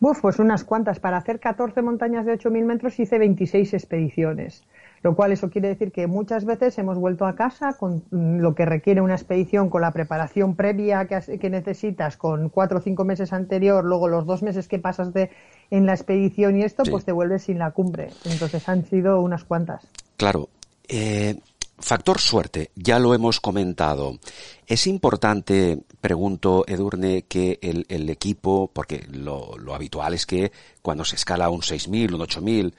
Uf, 0.00 0.20
pues 0.20 0.38
unas 0.38 0.64
cuantas. 0.64 1.00
Para 1.00 1.16
hacer 1.16 1.40
14 1.40 1.80
montañas 1.82 2.26
de 2.26 2.32
8.000 2.38 2.64
metros 2.64 2.98
hice 3.00 3.18
26 3.18 3.74
expediciones. 3.74 4.64
Lo 5.02 5.14
cual 5.14 5.30
eso 5.32 5.50
quiere 5.50 5.68
decir 5.68 5.92
que 5.92 6.06
muchas 6.06 6.44
veces 6.44 6.76
hemos 6.78 6.98
vuelto 6.98 7.26
a 7.26 7.34
casa 7.36 7.74
con 7.78 8.02
mm, 8.10 8.38
lo 8.38 8.54
que 8.54 8.64
requiere 8.64 9.00
una 9.00 9.14
expedición, 9.14 9.68
con 9.70 9.82
la 9.82 9.92
preparación 9.92 10.56
previa 10.56 11.06
que, 11.06 11.50
necesitas, 11.50 12.16
con 12.16 12.48
cuatro 12.48 12.78
o 12.78 12.80
cinco 12.80 13.04
meses 13.04 13.32
anterior, 13.32 13.84
luego 13.84 14.08
los 14.08 14.26
dos 14.26 14.42
meses 14.42 14.68
que 14.68 14.78
pasas 14.78 15.12
de, 15.12 15.30
en 15.70 15.86
la 15.86 15.92
expedición 15.92 16.56
y 16.56 16.62
esto, 16.64 16.84
Sí. 16.84 16.90
pues 16.90 17.04
te 17.04 17.12
vuelves 17.12 17.44
sin 17.44 17.58
la 17.58 17.70
cumbre. 17.70 18.08
Entonces 18.24 18.68
han 18.68 18.84
sido 18.84 19.20
unas 19.20 19.44
cuantas. 19.44 19.86
Claro. 20.16 20.48
eh, 20.88 21.36
factor 21.78 22.18
suerte, 22.18 22.70
ya 22.74 22.98
lo 22.98 23.12
hemos 23.14 23.38
comentado. 23.38 24.18
Es 24.66 24.86
importante, 24.86 25.78
pregunto, 26.06 26.64
Edurne, 26.68 27.22
que 27.22 27.58
el, 27.62 27.84
el 27.88 28.08
equipo, 28.10 28.70
porque 28.72 29.08
lo, 29.10 29.58
lo 29.58 29.74
habitual 29.74 30.14
es 30.14 30.24
que 30.24 30.52
cuando 30.80 31.04
se 31.04 31.16
escala 31.16 31.50
un 31.50 31.62
6.000, 31.62 32.14
un 32.14 32.20
8.000, 32.20 32.72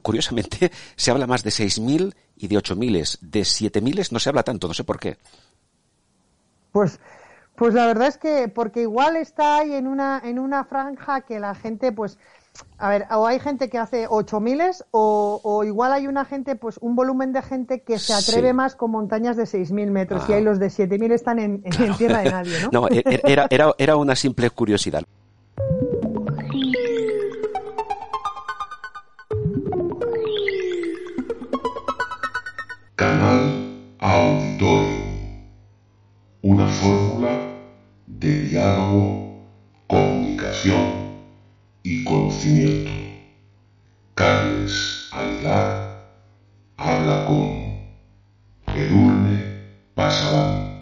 curiosamente 0.00 0.70
se 0.94 1.10
habla 1.10 1.26
más 1.26 1.42
de 1.42 1.50
6.000 1.50 2.14
y 2.36 2.46
de 2.46 2.56
8.000. 2.56 3.18
De 3.20 3.40
7.000 3.40 4.12
no 4.12 4.20
se 4.20 4.28
habla 4.28 4.44
tanto, 4.44 4.68
no 4.68 4.74
sé 4.74 4.84
por 4.84 5.00
qué. 5.00 5.18
Pues, 6.70 7.00
Pues 7.56 7.74
la 7.74 7.86
verdad 7.86 8.06
es 8.06 8.16
que, 8.16 8.46
porque 8.46 8.82
igual 8.82 9.16
está 9.16 9.58
ahí 9.58 9.74
en 9.74 9.88
una, 9.88 10.22
en 10.22 10.38
una 10.38 10.62
franja 10.62 11.22
que 11.22 11.40
la 11.40 11.56
gente, 11.56 11.90
pues, 11.90 12.16
a 12.78 12.88
ver, 12.90 13.06
o 13.10 13.26
hay 13.26 13.40
gente 13.40 13.68
que 13.68 13.78
hace 13.78 14.06
8000 14.08 14.60
o, 14.92 15.40
o 15.42 15.64
igual 15.64 15.92
hay 15.92 16.06
una 16.06 16.24
gente, 16.24 16.56
pues 16.56 16.78
un 16.80 16.94
volumen 16.96 17.32
de 17.32 17.42
gente 17.42 17.82
que 17.82 17.98
se 17.98 18.12
atreve 18.12 18.48
Sí. 18.48 18.54
más 18.54 18.74
con 18.76 18.90
montañas 18.90 19.36
de 19.36 19.46
6000 19.46 19.90
metros 19.90 20.24
y 20.28 20.32
Ah. 20.32 20.36
ahí 20.36 20.42
los 20.42 20.58
de 20.58 20.70
7000 20.70 21.12
están 21.12 21.38
en, 21.38 21.62
en- 21.64 21.82
en 21.82 21.94
tierra 21.96 22.18
de 22.20 22.30
nadie, 22.30 22.52
¿no? 22.62 22.82
No, 22.82 22.88
e- 22.88 23.02
e- 23.04 23.20
era, 23.24 23.46
era, 23.50 23.72
era 23.78 23.96
una 23.96 24.14
simple 24.16 24.50
curiosidad. 24.50 25.02
Canal 32.96 33.94
Auditorio. 34.00 34.98
Una 36.42 36.66
fórmula 36.68 37.30
de 38.06 38.40
diálogo, 38.42 39.32
comunicación 39.86 41.07
y 41.90 42.04
conocimiento. 42.04 42.90
Carles 44.14 45.08
Aguilar 45.10 46.10
habla 46.76 47.24
con 47.26 48.76
Edurne 48.76 49.92
Pasaban. 49.94 50.76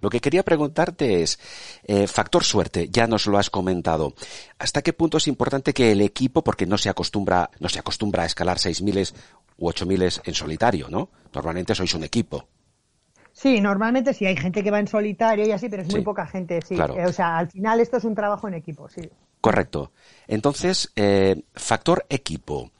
Lo 0.00 0.08
que 0.08 0.20
quería 0.20 0.42
preguntarte 0.42 1.22
es, 1.22 1.38
eh, 1.84 2.06
factor 2.06 2.42
suerte, 2.44 2.88
ya 2.88 3.06
nos 3.06 3.26
lo 3.26 3.36
has 3.36 3.50
comentado. 3.50 4.14
¿Hasta 4.58 4.80
qué 4.80 4.94
punto 4.94 5.18
es 5.18 5.28
importante 5.28 5.74
que 5.74 5.92
el 5.92 6.00
equipo, 6.00 6.42
porque 6.42 6.64
no 6.64 6.78
se 6.78 6.88
acostumbra, 6.88 7.50
no 7.60 7.68
se 7.68 7.78
acostumbra 7.78 8.22
a 8.22 8.26
escalar 8.26 8.56
6.000 8.56 9.12
u 9.58 9.68
8.000 9.68 10.22
en 10.24 10.34
solitario, 10.34 10.88
¿no? 10.88 11.10
Normalmente 11.34 11.74
sois 11.74 11.92
un 11.92 12.04
equipo. 12.04 12.48
Sí, 13.40 13.60
normalmente 13.60 14.12
sí, 14.14 14.26
hay 14.26 14.36
gente 14.36 14.64
que 14.64 14.70
va 14.72 14.80
en 14.80 14.88
solitario 14.88 15.46
y 15.46 15.52
así, 15.52 15.68
pero 15.68 15.82
es 15.82 15.88
muy 15.88 16.00
Sí, 16.00 16.04
poca 16.04 16.26
gente, 16.26 16.60
sí. 16.60 16.74
claro. 16.74 16.94
Eh, 16.98 17.06
O 17.06 17.12
sea, 17.12 17.38
al 17.38 17.48
final 17.48 17.78
esto 17.78 17.96
es 17.96 18.04
un 18.04 18.14
trabajo 18.16 18.48
en 18.48 18.54
equipo, 18.54 18.88
sí. 18.88 19.08
Correcto. 19.40 19.92
Entonces, 20.26 20.90
eh, 20.96 21.40
factor 21.54 22.04
equipo. 22.08 22.72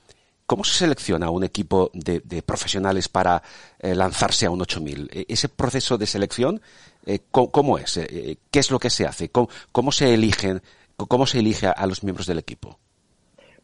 ¿Cómo 0.46 0.64
se 0.64 0.78
selecciona 0.78 1.30
un 1.30 1.44
equipo 1.44 1.90
de, 1.92 2.20
de 2.24 2.42
profesionales 2.42 3.08
para 3.08 3.40
eh, 3.78 3.94
lanzarse 3.94 4.46
a 4.46 4.50
un 4.50 4.60
8000? 4.62 5.08
E- 5.12 5.26
Ese 5.28 5.48
proceso 5.48 5.96
de 5.96 6.06
selección, 6.06 6.60
eh, 7.06 7.20
¿cómo, 7.30 7.50
cómo 7.52 7.78
es? 7.78 8.00
¿Qué 8.50 8.58
es 8.58 8.70
lo 8.70 8.78
que 8.80 8.90
se 8.90 9.06
hace? 9.06 9.28
¿Cómo, 9.30 9.48
cómo 9.70 9.92
se 9.92 10.12
eligen? 10.12 10.60
¿Cómo 10.96 11.26
se 11.26 11.38
elige 11.38 11.68
a, 11.68 11.70
a 11.72 11.86
los 11.86 12.02
miembros 12.02 12.26
del 12.26 12.38
equipo? 12.38 12.78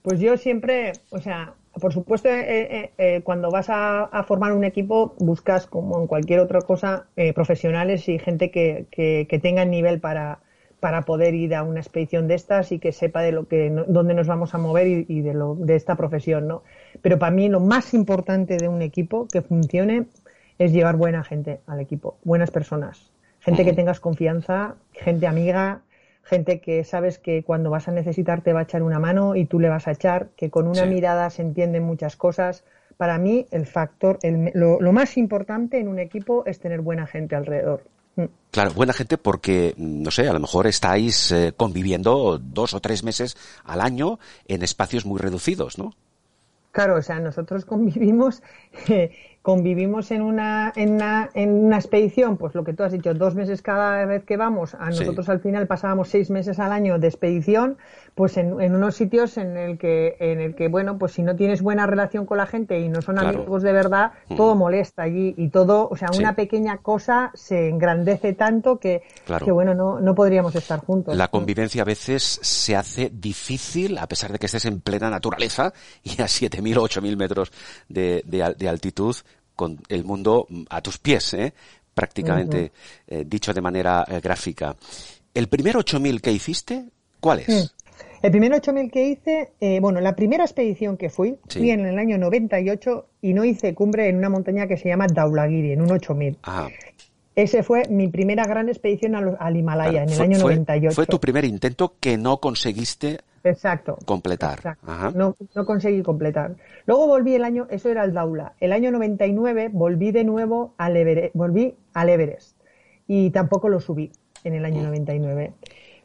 Pues 0.03 0.21
yo 0.21 0.37
siempre, 0.37 0.93
o 1.11 1.19
sea, 1.21 1.55
por 1.81 1.93
supuesto, 1.93 2.29
eh, 2.29 2.43
eh, 2.49 2.91
eh, 2.99 3.21
cuando 3.23 3.51
vas 3.51 3.69
a, 3.71 4.05
a 4.05 4.23
formar 4.25 4.53
un 4.53 4.65
equipo, 4.65 5.15
buscas, 5.19 5.67
como 5.67 6.01
en 6.01 6.07
cualquier 6.07 6.41
otra 6.41 6.61
cosa, 6.63 7.07
profesionales 7.35 8.09
y 8.09 8.19
gente 8.19 8.51
que, 8.51 8.87
que, 8.91 9.27
que 9.29 9.39
tenga 9.39 9.63
el 9.63 9.71
nivel 9.71 10.01
para, 10.01 10.41
para 10.81 11.03
poder 11.03 11.35
ir 11.35 11.55
a 11.55 11.63
una 11.63 11.81
expedición 11.81 12.29
de 12.29 12.35
estas 12.35 12.73
y 12.73 12.79
que 12.79 12.93
sepa 12.93 13.23
de 13.23 13.33
lo 13.33 13.49
que, 13.49 13.71
no- 13.71 13.85
dónde 13.87 14.15
nos 14.15 14.27
vamos 14.27 14.55
a 14.55 14.59
mover 14.59 14.87
y, 14.87 15.07
y 15.09 15.21
de, 15.23 15.35
lo, 15.35 15.55
de 15.57 15.75
esta 15.77 15.97
profesión, 15.97 16.47
¿no? 16.49 16.63
Pero 17.03 17.19
para 17.19 17.33
mí 17.33 17.49
lo 17.49 17.61
más 17.61 17.95
importante 17.95 18.59
de 18.59 18.69
un 18.69 18.83
equipo 18.83 19.27
que 19.33 19.43
funcione 19.43 20.07
es 20.59 20.73
llevar 20.73 20.97
buena 20.97 21.25
gente 21.25 21.61
al 21.67 21.81
equipo, 21.81 22.19
buenas 22.25 22.51
personas, 22.51 23.11
gente 23.41 23.65
que 23.65 23.73
tengas 23.73 24.01
confianza, 24.01 24.77
gente 24.93 25.27
amiga, 25.27 25.83
gente 26.25 26.61
que 26.61 26.85
sabes 26.85 27.19
que 27.19 27.43
cuando 27.45 27.71
vas 27.71 27.89
a 27.89 27.93
necesitar 27.93 28.43
te 28.43 28.53
va 28.53 28.61
a 28.61 28.63
echar 28.65 28.83
una 28.83 28.99
mano 28.99 29.37
y 29.37 29.45
tú 29.47 29.61
le 29.61 29.69
vas 29.69 29.87
a 29.89 29.93
echar, 29.93 30.29
que 30.37 30.51
con 30.51 30.67
una 30.67 30.83
Sí. 30.85 30.89
mirada 30.89 31.31
se 31.31 31.43
entienden 31.43 31.83
muchas 31.85 32.17
cosas. 32.17 32.65
Para 32.97 33.19
mí, 33.19 33.47
el 33.51 33.67
factor, 33.67 34.19
el- 34.23 34.51
lo, 34.55 34.81
lo 34.81 34.93
más 34.93 35.17
importante 35.17 35.79
en 35.79 35.89
un 35.89 35.99
equipo 35.99 36.45
es 36.47 36.59
tener 36.61 36.81
buena 36.81 37.07
gente 37.07 37.35
alrededor. 37.37 37.85
Mm. 38.17 38.25
Claro, 38.53 38.71
buena 38.75 38.93
gente 38.93 39.19
porque, 39.19 39.75
mm, 39.77 40.03
no 40.03 40.11
sé, 40.13 40.29
a 40.29 40.33
lo 40.33 40.39
mejor 40.41 40.67
estáis 40.69 41.33
eh, 41.33 41.53
conviviendo 41.57 42.39
dos 42.39 42.73
o 42.75 42.81
tres 42.81 43.03
meses 43.03 43.37
al 43.65 43.81
año 43.81 44.19
en 44.47 44.63
espacios 44.63 45.05
muy 45.05 45.19
reducidos, 45.21 45.79
¿no? 45.79 45.93
Claro, 46.71 46.97
o 46.97 47.03
sea, 47.03 47.19
nosotros 47.21 47.65
convivimos, 47.73 48.43
convivimos 49.45 50.11
en 50.11 50.23
una, 50.23 50.73
en 50.75 50.95
una, 50.95 51.29
en 51.35 51.51
una 51.51 51.77
expedición, 51.77 52.39
pues 52.39 52.55
lo 52.55 52.65
que 52.65 52.73
tú 52.73 52.83
has 52.83 52.93
dicho, 52.93 53.13
dos 53.13 53.35
meses 53.35 53.61
cada 53.61 54.07
vez 54.07 54.25
que 54.25 54.39
vamos, 54.39 54.75
a 54.75 54.91
Sí. 54.91 55.01
nosotros 55.01 55.29
al 55.29 55.41
final 55.41 55.67
pasábamos 55.67 56.09
seis 56.09 56.31
meses 56.31 56.59
al 56.59 56.73
año 56.73 56.99
de 56.99 57.09
expedición, 57.09 57.77
pues 58.15 58.37
en, 58.37 58.61
en 58.61 58.75
unos 58.77 58.95
sitios 58.95 59.37
en 59.39 59.57
el 59.57 59.77
que, 59.77 60.17
en 60.21 60.41
el 60.41 60.55
que, 60.55 60.69
bueno, 60.69 60.99
pues 60.99 61.13
si 61.13 61.23
no 61.23 61.35
tienes 61.35 61.63
buena 61.63 61.85
relación 61.87 62.27
con 62.27 62.39
la 62.39 62.47
gente 62.47 62.79
y 62.79 62.89
no 62.89 63.03
son 63.03 63.17
Claro. 63.17 63.39
amigos 63.39 63.63
de 63.63 63.73
verdad, 63.73 64.13
todo 64.37 64.55
molesta 64.55 65.03
allí 65.03 65.35
y 65.37 65.49
todo, 65.49 65.89
o 65.91 65.97
sea, 65.97 66.09
Sí. 66.13 66.21
una 66.21 66.37
pequeña 66.37 66.79
cosa 66.79 67.33
se 67.35 67.69
engrandece 67.69 68.33
tanto 68.35 68.79
que, 68.79 69.03
Claro. 69.27 69.45
que 69.45 69.51
bueno, 69.53 69.75
no, 69.75 69.99
no 70.01 70.15
podríamos 70.15 70.55
estar 70.55 70.79
juntos. 70.81 71.17
La 71.17 71.29
convivencia 71.29 71.83
a 71.83 71.85
veces 71.85 72.23
se 72.43 72.77
hace 72.77 73.11
difícil 73.13 73.99
a 73.99 74.07
pesar 74.07 74.31
de 74.31 74.39
que 74.39 74.47
estés 74.47 74.65
en 74.67 74.81
plena 74.81 75.11
naturaleza 75.11 75.73
y 76.05 76.11
a 76.23 76.27
7.000 76.29 76.77
o 76.79 76.83
8.000 76.83 77.17
metros 77.17 77.51
de, 77.89 78.23
de 78.27 78.55
de 78.57 78.69
altitud 78.69 79.17
con 79.57 79.79
el 79.89 80.05
mundo 80.05 80.47
mm, 80.49 80.63
a 80.71 80.81
tus 80.83 80.99
pies, 80.99 81.35
¿eh? 81.35 81.53
prácticamente 81.95 82.73
eh, 83.07 83.25
dicho 83.27 83.53
de 83.55 83.61
manera 83.61 84.05
eh, 84.09 84.21
gráfica. 84.21 84.77
¿El 85.33 85.49
primer 85.49 85.77
8.000 85.77 86.21
que 86.21 86.33
hiciste, 86.33 86.85
cuál 87.21 87.41
es? 87.41 87.75
Mm. 88.25 88.27
El 88.27 88.31
primer 88.33 88.53
8000 88.55 88.91
que 88.91 89.07
hice, 89.09 89.53
eh, 89.61 89.81
bueno, 89.81 90.01
la 90.01 90.17
primera 90.17 90.45
expedición 90.45 90.97
que 90.97 91.11
fui, 91.11 91.37
Sí. 91.49 91.59
fui 91.59 91.71
en 91.71 91.85
el 91.85 91.99
año 91.99 92.17
98 92.19 93.07
y 93.21 93.35
no 93.35 93.45
hice 93.45 93.75
cumbre 93.75 94.09
en 94.09 94.17
una 94.17 94.31
montaña 94.31 94.67
que 94.67 94.77
se 94.79 94.89
llama 94.89 95.07
Daulagiri, 95.07 95.73
en 95.73 95.83
un 95.83 95.93
8000. 95.93 96.39
Ah, 96.43 96.69
Ese 97.37 97.63
fue 97.65 97.83
mi 97.91 98.07
primera 98.09 98.45
gran 98.45 98.69
expedición 98.69 99.17
al, 99.17 99.37
al 99.41 99.57
Himalaya, 99.57 99.91
claro, 99.91 100.05
en 100.05 100.09
el 100.11 100.15
fue, 100.17 100.25
año 100.25 100.37
fue- 100.39 100.55
98. 100.55 100.95
fue 100.95 101.07
tu 101.07 101.19
primer 101.19 101.45
intento 101.45 101.95
que 101.99 102.17
no 102.17 102.39
conseguiste 102.39 103.19
Exacto. 103.43 103.99
completar. 104.07 104.55
Exacto. 104.59 104.87
Ajá. 104.91 105.11
No, 105.15 105.35
no 105.55 105.67
conseguí 105.67 106.03
completar. 106.03 106.55
Luego 106.87 107.09
volví 107.09 107.35
el 107.35 107.43
año, 107.45 107.67
eso 107.71 107.89
era 107.91 108.05
el 108.05 108.13
Daula. 108.15 108.53
El 108.61 108.73
año 108.73 108.93
99 108.93 109.69
volví 109.73 110.13
de 110.13 110.23
nuevo 110.23 110.75
al 110.79 110.97
Everest, 110.97 111.35
volví 111.35 111.75
al 111.93 112.09
Everest 112.09 112.57
y 113.09 113.31
tampoco 113.31 113.69
lo 113.69 113.81
subí 113.81 114.13
en 114.45 114.55
el 114.55 114.65
año 114.65 114.83
99. 114.85 115.53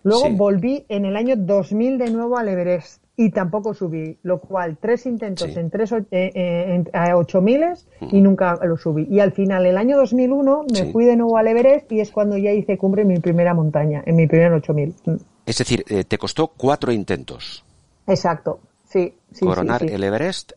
Luego. 0.04 0.28
Sí. 0.28 0.34
volví 0.36 0.86
en 0.90 1.06
el 1.06 1.16
año 1.18 1.36
2000 1.38 1.98
de 1.98 2.10
nuevo 2.10 2.38
al 2.38 2.48
Everest 2.48 3.04
y 3.18 3.32
tampoco 3.32 3.74
subí, 3.74 4.18
lo 4.24 4.40
cual 4.40 4.78
tres 4.80 5.06
intentos 5.06 5.52
Sí. 5.52 5.60
en 5.60 5.70
tres 5.70 5.92
eh, 5.92 6.06
eh, 6.12 6.32
en- 6.76 6.90
a 6.94 7.18
8000 7.18 7.66
y 8.10 8.22
nunca 8.22 8.58
lo 8.64 8.78
subí. 8.78 9.08
Y 9.10 9.20
al 9.20 9.34
final, 9.34 9.66
el 9.66 9.78
año 9.78 9.98
2001 9.98 10.64
me 10.72 10.86
Sí. 10.86 10.92
fui 10.94 11.04
de 11.06 11.18
nuevo 11.18 11.36
al 11.38 11.48
Everest 11.48 11.92
y 11.92 12.00
es 12.00 12.12
cuando 12.12 12.38
ya 12.38 12.52
hice 12.54 12.78
cumbre 12.78 13.02
en 13.02 13.10
mi 13.10 13.20
primera 13.20 13.54
montaña, 13.54 14.02
en 14.06 14.16
mi 14.16 14.26
primer 14.26 14.54
8000. 14.54 14.96
Mm. 15.06 15.16
Es 15.46 15.58
decir, 15.58 15.84
eh, 15.90 16.06
te 16.06 16.18
costó 16.18 16.48
cuatro 16.48 16.92
intentos. 16.94 17.66
Exacto. 18.08 18.60
Sí, 18.88 19.14
sí, 19.34 19.46
Coronar 19.46 19.84
el 19.84 20.04
Everest 20.04 20.54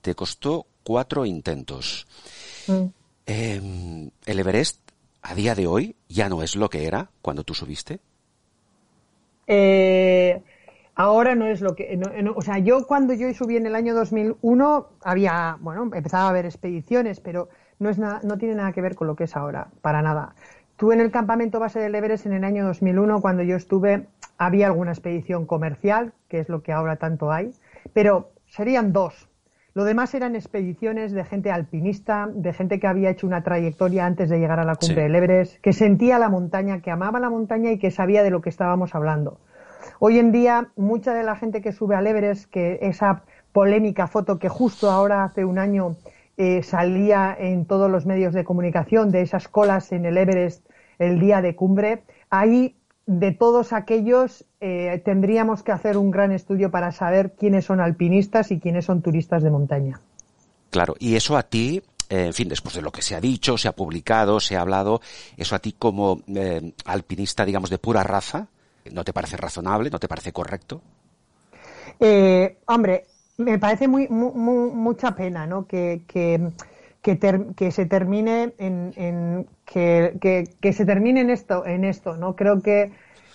te 0.00 0.14
costó 0.14 0.66
cuatro 0.84 1.26
intentos. 1.26 2.06
Mm. 2.68 2.84
Eh, 3.26 4.10
el 4.26 4.38
Everest 4.38 4.78
a 5.22 5.34
día 5.34 5.54
de 5.54 5.66
hoy 5.66 5.96
ya 6.08 6.28
no 6.28 6.42
es 6.42 6.56
lo 6.56 6.68
que 6.70 6.86
era 6.86 7.10
cuando 7.22 7.42
tú 7.42 7.54
subiste. 7.54 7.98
Eh, 9.46 10.42
ahora 10.94 11.34
no 11.34 11.46
es 11.46 11.60
lo 11.60 11.74
que, 11.74 11.96
no- 11.96 12.32
o 12.36 12.42
sea, 12.42 12.58
yo 12.58 12.86
cuando 12.86 13.14
yo 13.14 13.32
subí 13.34 13.56
en 13.56 13.66
el 13.66 13.74
año 13.74 13.94
2001 13.94 14.88
había, 15.02 15.56
bueno, 15.60 15.82
empezaba 15.82 16.24
a 16.26 16.28
haber 16.30 16.46
expediciones, 16.46 17.20
pero 17.20 17.48
no 17.78 17.90
es 17.90 17.98
nada, 17.98 18.20
no 18.24 18.38
tiene 18.38 18.54
nada 18.54 18.72
que 18.72 18.80
ver 18.80 18.94
con 18.94 19.06
lo 19.06 19.16
que 19.16 19.24
es 19.24 19.36
ahora, 19.36 19.68
para 19.82 20.02
nada. 20.02 20.34
Tú 20.76 20.92
en 20.92 21.00
el 21.00 21.10
campamento 21.10 21.60
base 21.60 21.78
del 21.80 21.94
Everest 21.94 22.26
en 22.26 22.32
el 22.32 22.44
año 22.44 22.64
2001, 22.64 23.20
cuando 23.20 23.42
yo 23.42 23.56
estuve, 23.56 24.06
había 24.38 24.66
alguna 24.66 24.92
expedición 24.92 25.46
comercial, 25.46 26.12
que 26.28 26.40
es 26.40 26.48
lo 26.48 26.62
que 26.62 26.72
ahora 26.72 26.96
tanto 26.96 27.30
hay, 27.30 27.52
pero 27.92 28.30
serían 28.46 28.92
dos. 28.92 29.28
Lo 29.74 29.82
demás 29.82 30.14
eran 30.14 30.36
expediciones 30.36 31.10
de 31.12 31.24
gente 31.24 31.50
alpinista, 31.50 32.28
de 32.32 32.52
gente 32.52 32.78
que 32.78 32.86
había 32.86 33.10
hecho 33.10 33.26
una 33.26 33.42
trayectoria 33.42 34.06
antes 34.06 34.30
de 34.30 34.38
llegar 34.38 34.60
a 34.60 34.64
la 34.64 34.76
cumbre 34.76 34.94
Sí. 34.96 35.02
del 35.02 35.14
Everest, 35.16 35.60
que 35.60 35.72
sentía 35.72 36.18
la 36.20 36.28
montaña, 36.28 36.80
que 36.80 36.92
amaba 36.92 37.18
la 37.18 37.28
montaña 37.28 37.72
y 37.72 37.78
que 37.78 37.90
sabía 37.90 38.22
de 38.22 38.30
lo 38.30 38.40
que 38.40 38.50
estábamos 38.50 38.94
hablando. 38.94 39.40
Hoy 39.98 40.20
en 40.20 40.30
día, 40.30 40.68
mucha 40.76 41.12
de 41.12 41.24
la 41.24 41.34
gente 41.34 41.60
que 41.60 41.72
sube 41.72 41.96
al 41.96 42.06
Everest, 42.06 42.48
que 42.50 42.78
esa 42.82 43.24
polémica 43.52 44.06
foto 44.06 44.38
que 44.38 44.48
justo 44.48 44.90
ahora 44.90 45.24
hace 45.24 45.44
un 45.44 45.58
año 45.58 45.96
eh, 46.36 46.62
salía 46.62 47.36
en 47.38 47.64
todos 47.66 47.90
los 47.90 48.06
medios 48.06 48.32
de 48.32 48.44
comunicación 48.44 49.10
de 49.10 49.22
esas 49.22 49.48
colas 49.48 49.90
en 49.92 50.04
el 50.04 50.16
Everest 50.18 50.64
el 50.98 51.18
día 51.18 51.42
de 51.42 51.56
cumbre, 51.56 52.04
ahí 52.30 52.76
de 53.06 53.32
todos 53.32 53.72
aquellos 53.72 54.44
eh, 54.60 55.02
tendríamos 55.04 55.62
que 55.62 55.72
hacer 55.72 55.96
un 55.96 56.10
gran 56.10 56.32
estudio 56.32 56.70
para 56.70 56.92
saber 56.92 57.34
quiénes 57.38 57.66
son 57.66 57.80
alpinistas 57.80 58.50
y 58.50 58.60
quiénes 58.60 58.86
son 58.86 59.02
turistas 59.02 59.42
de 59.42 59.50
montaña. 59.50 60.00
Claro, 60.70 60.94
y 60.98 61.14
eso 61.14 61.36
a 61.36 61.42
ti, 61.42 61.82
eh, 62.08 62.26
en 62.26 62.32
fin, 62.32 62.48
después 62.48 62.74
de 62.74 62.82
lo 62.82 62.90
que 62.90 63.02
se 63.02 63.14
ha 63.14 63.20
dicho, 63.20 63.56
se 63.56 63.68
ha 63.68 63.72
publicado, 63.72 64.40
se 64.40 64.56
ha 64.56 64.60
hablado, 64.60 65.00
eso 65.36 65.54
a 65.54 65.58
ti 65.58 65.74
como 65.78 66.20
eh, 66.34 66.72
alpinista, 66.84 67.44
digamos, 67.44 67.70
de 67.70 67.78
pura 67.78 68.02
raza, 68.02 68.48
¿no 68.90 69.04
te 69.04 69.12
parece 69.12 69.36
razonable? 69.36 69.90
¿No 69.90 69.98
te 69.98 70.08
parece 70.08 70.32
correcto? 70.32 70.80
Eh, 72.00 72.58
hombre, 72.66 73.06
me 73.38 73.58
parece 73.58 73.88
muy, 73.88 74.08
mucha 74.08 75.14
pena, 75.14 75.46
¿no? 75.46 75.66
Que, 75.66 76.02
que, 76.06 76.50
que, 77.04 77.70
se 77.70 77.84
termine 77.84 78.54
en, 78.56 78.94
en 78.96 79.46
que, 79.66 80.48
que, 80.60 80.72
se 80.72 80.86
termine 80.86 81.20
en 81.20 81.28
esto, 81.28 81.66
en 81.66 81.84
esto, 81.84 82.16
¿no? 82.16 82.34
Creo 82.34 82.62
que, 82.62 82.92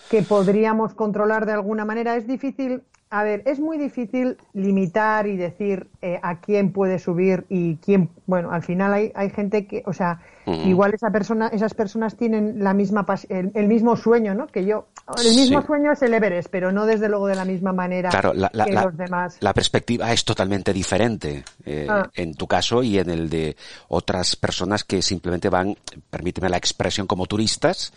que 0.09 0.23
podríamos 0.23 0.95
controlar 0.95 1.45
de 1.45 1.53
alguna 1.53 1.85
manera. 1.85 2.15
Es 2.15 2.25
difícil 2.25 2.81
a 3.11 3.23
ver, 3.23 3.41
es 3.45 3.59
muy 3.59 3.79
difícil 3.79 4.37
limitar 4.53 5.25
y 5.25 5.35
decir 5.35 5.87
eh, 6.01 6.19
a 6.21 6.39
quién 6.39 6.71
puede 6.71 6.99
subir 6.99 7.45
y 7.49 7.77
quién. 7.77 8.11
Bueno, 8.27 8.51
al 8.51 8.61
final 8.61 8.93
hay, 8.93 9.11
hay 9.15 9.31
gente 9.31 9.65
que, 9.65 9.81
o 9.87 9.93
sea, 9.93 10.21
igual 10.45 10.93
esa 10.93 11.09
persona, 11.09 11.47
esas 11.47 11.73
personas 11.73 12.15
tienen 12.15 12.63
la 12.63 12.75
misma 12.75 13.05
el, 13.29 13.67
mismo 13.67 13.95
sueño, 13.95 14.35
¿no? 14.35 14.45
Que 14.45 14.63
yo. 14.63 14.89
El 15.17 15.35
mismo 15.35 15.63
sueño 15.63 15.91
es 15.91 16.01
el 16.03 16.13
Everest, 16.13 16.49
pero 16.51 16.71
no 16.71 16.85
desde 16.85 17.09
luego 17.09 17.25
de 17.25 17.35
la 17.35 17.45
misma 17.45 17.73
manera 17.73 18.09
que 18.11 18.73
los 18.73 18.97
demás. 18.97 19.37
La 19.39 19.53
perspectiva 19.53 20.11
es 20.13 20.23
totalmente 20.23 20.71
diferente 20.71 21.43
eh, 21.65 21.87
ah. 21.89 22.07
en 22.13 22.35
tu 22.35 22.45
caso 22.45 22.83
y 22.83 22.99
en 22.99 23.09
el 23.09 23.27
de 23.27 23.55
otras 23.87 24.35
personas 24.35 24.83
que 24.83 25.01
simplemente 25.01 25.49
van, 25.49 25.75
permíteme 26.11 26.47
la 26.47 26.57
expresión, 26.57 27.07
como 27.07 27.25
turistas 27.25 27.91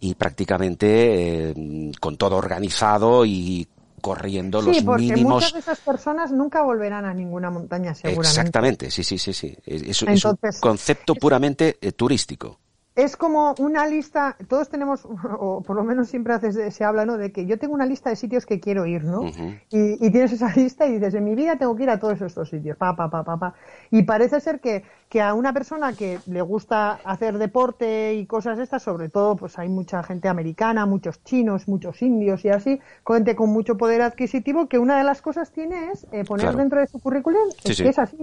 y 0.00 0.14
prácticamente 0.14 1.50
eh, 1.50 1.92
con 1.98 2.18
todo 2.18 2.36
organizado 2.36 3.24
y 3.24 3.66
corriendo 4.00 4.60
los 4.62 4.82
porque 4.82 5.02
mínimos. 5.02 5.34
Muchas 5.34 5.52
de 5.52 5.58
esas 5.60 5.80
personas 5.80 6.32
nunca 6.32 6.62
volverán 6.62 7.04
a 7.04 7.14
ninguna 7.14 7.50
montaña, 7.50 7.94
seguramente. 7.94 8.28
Exactamente, 8.28 8.90
sí, 8.90 9.04
sí, 9.04 9.18
sí, 9.18 9.32
sí. 9.32 9.56
Es, 9.64 10.02
un 10.02 10.16
concepto 10.60 11.14
puramente 11.14 11.78
eh, 11.80 11.92
turístico 11.92 12.58
es 12.96 13.16
como 13.16 13.54
una 13.58 13.86
lista, 13.86 14.36
todos 14.48 14.68
tenemos, 14.68 15.04
o 15.38 15.62
por 15.62 15.76
lo 15.76 15.84
menos 15.84 16.08
siempre 16.08 16.34
haces, 16.34 16.74
se 16.74 16.84
habla, 16.84 17.06
¿no? 17.06 17.16
De 17.16 17.32
que 17.32 17.46
yo 17.46 17.58
tengo 17.58 17.74
una 17.74 17.86
lista 17.86 18.10
de 18.10 18.16
sitios 18.16 18.46
que 18.46 18.60
quiero 18.60 18.86
ir, 18.86 19.04
¿no? 19.04 19.24
y, 19.70 20.10
tienes 20.10 20.32
esa 20.32 20.52
lista 20.54 20.86
y 20.86 20.94
dices, 20.94 21.14
en 21.14 21.24
mi 21.24 21.34
vida 21.34 21.56
tengo 21.56 21.74
que 21.76 21.84
ir 21.84 21.90
a 21.90 21.98
todos 21.98 22.20
estos 22.20 22.48
sitios, 22.50 22.76
pa, 22.76 22.96
pa, 22.96 23.10
pa, 23.10 23.24
pa, 23.24 23.38
pa. 23.38 23.54
Y 23.90 24.02
parece 24.02 24.40
ser 24.40 24.60
que, 24.60 24.84
que 25.10 25.20
a 25.20 25.34
una 25.34 25.52
persona 25.52 25.92
que 25.92 26.20
le 26.26 26.40
gusta 26.40 26.92
hacer 27.04 27.36
deporte 27.36 28.14
y 28.14 28.26
cosas 28.26 28.60
estas, 28.60 28.84
sobre 28.84 29.08
todo, 29.08 29.34
pues 29.34 29.58
hay 29.58 29.68
mucha 29.68 30.04
gente 30.04 30.28
americana, 30.28 30.86
muchos 30.86 31.24
chinos, 31.24 31.66
muchos 31.66 32.00
indios 32.00 32.44
y 32.44 32.48
así, 32.48 32.80
gente 33.04 33.34
con 33.34 33.50
mucho 33.50 33.76
poder 33.76 34.02
adquisitivo, 34.02 34.68
que 34.68 34.78
una 34.78 34.98
de 34.98 35.04
las 35.04 35.20
cosas 35.20 35.50
tiene 35.50 35.90
es 35.90 36.06
eh, 36.12 36.24
poner 36.24 36.54
dentro 36.54 36.78
de 36.80 36.86
su 36.86 37.00
currículum, 37.00 37.50
es 37.64 37.82
que 37.82 37.88
es 37.88 37.98
así, 37.98 38.18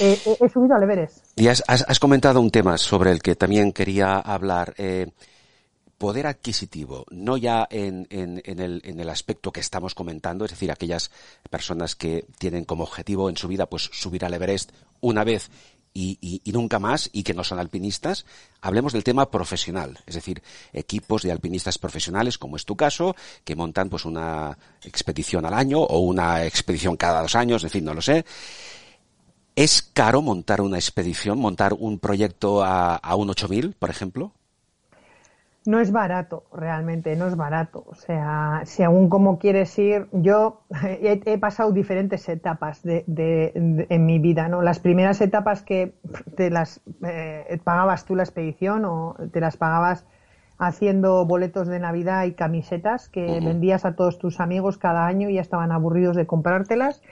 eh, 0.00 0.18
eh, 0.26 0.36
he 0.40 0.48
subido 0.48 0.74
al 0.74 0.82
Everest. 0.82 1.38
Y 1.38 1.46
has, 1.46 1.62
has 1.68 2.00
comentado 2.00 2.40
un 2.40 2.50
tema 2.50 2.76
sobre 2.76 3.12
el 3.12 3.22
que 3.22 3.36
también 3.36 3.72
quería 3.72 4.18
hablar. 4.18 4.74
Eh, 4.78 5.12
poder 6.02 6.26
adquisitivo, 6.26 7.06
no 7.12 7.36
ya 7.36 7.68
en, 7.70 8.08
en, 8.10 8.42
el, 8.44 8.82
en, 8.84 8.98
el, 8.98 9.08
aspecto 9.08 9.52
que 9.52 9.60
estamos 9.60 9.94
comentando, 9.94 10.44
es 10.44 10.50
decir, 10.50 10.72
aquellas 10.72 11.12
personas 11.48 11.94
que 11.94 12.26
tienen 12.40 12.64
como 12.64 12.82
objetivo 12.82 13.28
en 13.28 13.36
su 13.36 13.46
vida 13.46 13.66
pues 13.66 13.88
subir 13.92 14.24
al 14.24 14.34
Everest 14.34 14.72
una 15.00 15.22
vez 15.22 15.48
y, 15.94 16.40
y, 16.44 16.52
nunca 16.52 16.78
más 16.78 17.10
y 17.12 17.22
que 17.22 17.34
no 17.34 17.44
son 17.44 17.58
alpinistas, 17.58 18.24
hablemos 18.60 18.92
del 18.92 19.04
tema 19.04 19.30
profesional, 19.30 19.98
es 20.06 20.14
decir, 20.14 20.42
equipos 20.72 21.22
de 21.22 21.32
alpinistas 21.32 21.78
profesionales, 21.78 22.38
como 22.38 22.56
es 22.56 22.64
tu 22.64 22.76
caso, 22.76 23.14
que 23.44 23.56
montan 23.56 23.88
pues 23.88 24.04
una 24.04 24.56
expedición 24.82 25.44
al 25.44 25.54
año 25.54 25.80
o 25.80 25.98
una 26.00 26.44
expedición 26.44 26.96
cada 26.96 27.22
dos 27.22 27.34
años, 27.34 27.64
en 27.64 27.70
fin, 27.70 27.84
no 27.84 27.94
lo 27.94 28.00
sé. 28.00 28.24
¿Es 29.54 29.82
caro 29.82 30.22
montar 30.22 30.62
una 30.62 30.78
expedición, 30.78 31.38
montar 31.38 31.74
un 31.74 31.98
proyecto 31.98 32.64
a, 32.64 32.96
a 32.96 33.16
un 33.16 33.28
8000, 33.30 33.74
por 33.74 33.90
ejemplo? 33.90 34.32
No 35.64 35.80
es 35.80 35.92
barato, 35.92 36.44
realmente, 36.52 37.14
no 37.16 37.26
es 37.26 37.36
barato. 37.36 37.84
O 37.88 37.94
sea, 37.94 38.62
si 38.64 38.82
aún 38.82 39.08
como 39.08 39.38
quieres 39.38 39.78
ir, 39.78 40.08
yo 40.12 40.62
he, 40.82 41.38
pasado 41.38 41.72
diferentes 41.72 42.28
etapas 42.28 42.82
de, 42.82 43.52
en 43.88 44.06
mi 44.06 44.18
vida, 44.18 44.48
¿no? 44.48 44.62
Las 44.62 44.80
primeras 44.80 45.20
etapas 45.20 45.62
que 45.62 45.94
te 46.36 46.50
las 46.50 46.80
eh, 47.04 47.60
pagabas 47.62 48.04
tú 48.04 48.16
la 48.16 48.22
expedición 48.22 48.84
o 48.84 49.16
te 49.32 49.40
las 49.40 49.56
pagabas 49.56 50.06
haciendo 50.58 51.26
boletos 51.26 51.66
de 51.66 51.80
Navidad 51.80 52.24
y 52.24 52.32
camisetas 52.32 53.08
que 53.08 53.40
vendías 53.40 53.84
a 53.84 53.96
todos 53.96 54.18
tus 54.18 54.38
amigos 54.38 54.78
cada 54.78 55.06
año 55.06 55.28
y 55.28 55.34
ya 55.34 55.40
estaban 55.40 55.72
aburridos 55.72 56.14
de 56.14 56.26
comprártelas 56.26 57.02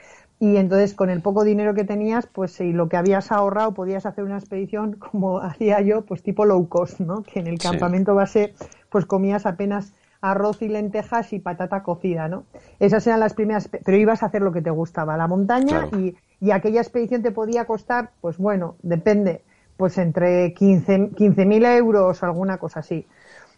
y 0.41 0.57
entonces 0.57 0.95
con 0.95 1.11
el 1.11 1.21
poco 1.21 1.43
dinero 1.43 1.75
que 1.75 1.83
tenías, 1.83 2.25
pues 2.25 2.53
si 2.53 2.73
lo 2.73 2.89
que 2.89 2.97
habías 2.97 3.31
ahorrado 3.31 3.75
podías 3.75 4.07
hacer 4.07 4.23
una 4.23 4.39
expedición 4.39 4.93
como 5.11 5.39
hacía 5.39 5.79
yo, 5.81 6.01
pues 6.01 6.23
tipo 6.23 6.45
low 6.45 6.67
cost, 6.67 6.99
¿no? 6.99 7.21
Que 7.21 7.39
en 7.39 7.47
el 7.47 7.59
campamento 7.59 8.15
base 8.15 8.55
pues 8.89 9.05
comías 9.05 9.45
apenas 9.45 9.93
arroz 10.19 10.63
y 10.63 10.67
lentejas 10.67 11.31
y 11.33 11.39
patata 11.39 11.83
cocida, 11.83 12.27
¿no? 12.27 12.43
Esas 12.79 13.05
eran 13.05 13.19
las 13.19 13.35
primeras, 13.35 13.67
pero 13.67 13.97
ibas 13.97 14.23
a 14.23 14.25
hacer 14.25 14.41
lo 14.41 14.51
que 14.51 14.63
te 14.63 14.71
gustaba, 14.71 15.15
la 15.15 15.27
montaña 15.27 15.87
y, 15.95 16.15
y, 16.39 16.49
aquella 16.49 16.81
expedición 16.81 17.21
te 17.21 17.31
podía 17.31 17.65
costar, 17.65 18.09
pues 18.19 18.37
bueno, 18.39 18.75
depende, 18.81 19.43
pues 19.77 19.99
entre 19.99 20.55
15.000 20.55 21.15
15 21.15 21.77
euros 21.77 22.21
o 22.21 22.25
alguna 22.25 22.57
cosa 22.57 22.79
así. 22.79 23.05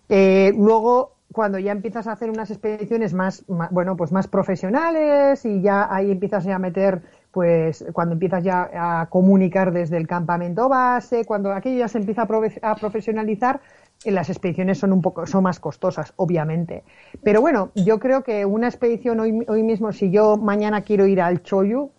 Eh, 0.10 0.54
luego 0.58 1.14
cuando 1.34 1.60
ya 1.60 1.72
empiezas 1.74 2.08
a 2.08 2.14
hacer 2.14 2.30
unas 2.30 2.52
expediciones 2.52 3.14
más, 3.14 3.44
bueno, 3.48 3.98
pues 3.98 4.12
más 4.12 4.28
profesionales 4.28 5.44
y 5.46 5.62
ya 5.62 5.94
ahí 5.94 6.12
empiezas 6.12 6.46
ya 6.46 6.56
a 6.56 6.60
meter, 6.60 7.02
pues 7.32 7.84
cuando 7.92 8.14
empiezas 8.14 8.44
ya 8.44 9.02
a 9.02 9.10
comunicar 9.10 9.74
desde 9.74 9.98
el 9.98 10.08
campamento 10.08 10.70
base, 10.70 11.26
cuando 11.26 11.52
aquello 11.52 11.80
ya 11.80 11.88
se 11.88 11.98
empieza 11.98 12.28
a, 12.62 12.76
profesionalizar, 12.76 13.60
eh, 14.06 14.12
las 14.12 14.30
expediciones 14.30 14.78
son 14.78 14.94
un 14.94 15.02
poco, 15.02 15.26
son 15.26 15.44
más 15.44 15.60
costosas, 15.60 16.14
obviamente. 16.16 16.84
Pero 17.24 17.42
bueno, 17.42 17.72
yo 17.76 18.00
creo 18.00 18.24
que 18.24 18.46
una 18.46 18.68
expedición 18.68 19.20
hoy, 19.20 19.44
hoy 19.48 19.64
mismo, 19.64 19.92
si 19.92 20.12
yo 20.12 20.38
mañana 20.38 20.82
quiero 20.82 21.08
ir 21.08 21.20
al 21.20 21.42
Choyu, 21.42 21.92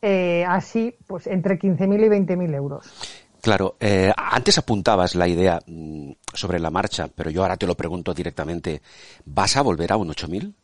eh, 0.00 0.44
así, 0.46 0.94
pues 1.08 1.26
entre 1.26 1.58
15.000 1.58 2.04
y 2.04 2.08
20.000 2.08 2.54
euros. 2.54 3.27
Claro, 3.40 3.76
eh, 3.78 4.12
antes 4.16 4.58
apuntabas 4.58 5.14
la 5.14 5.28
idea 5.28 5.60
mm, 5.66 6.12
sobre 6.32 6.58
la 6.58 6.70
marcha, 6.70 7.08
pero 7.14 7.30
yo 7.30 7.42
ahora 7.42 7.56
te 7.56 7.66
lo 7.66 7.76
pregunto 7.76 8.12
directamente. 8.12 8.82
¿Vas 9.24 9.56
a 9.56 9.62
volver 9.62 9.92
a 9.92 9.96
un 9.96 10.10
8000? 10.10 10.54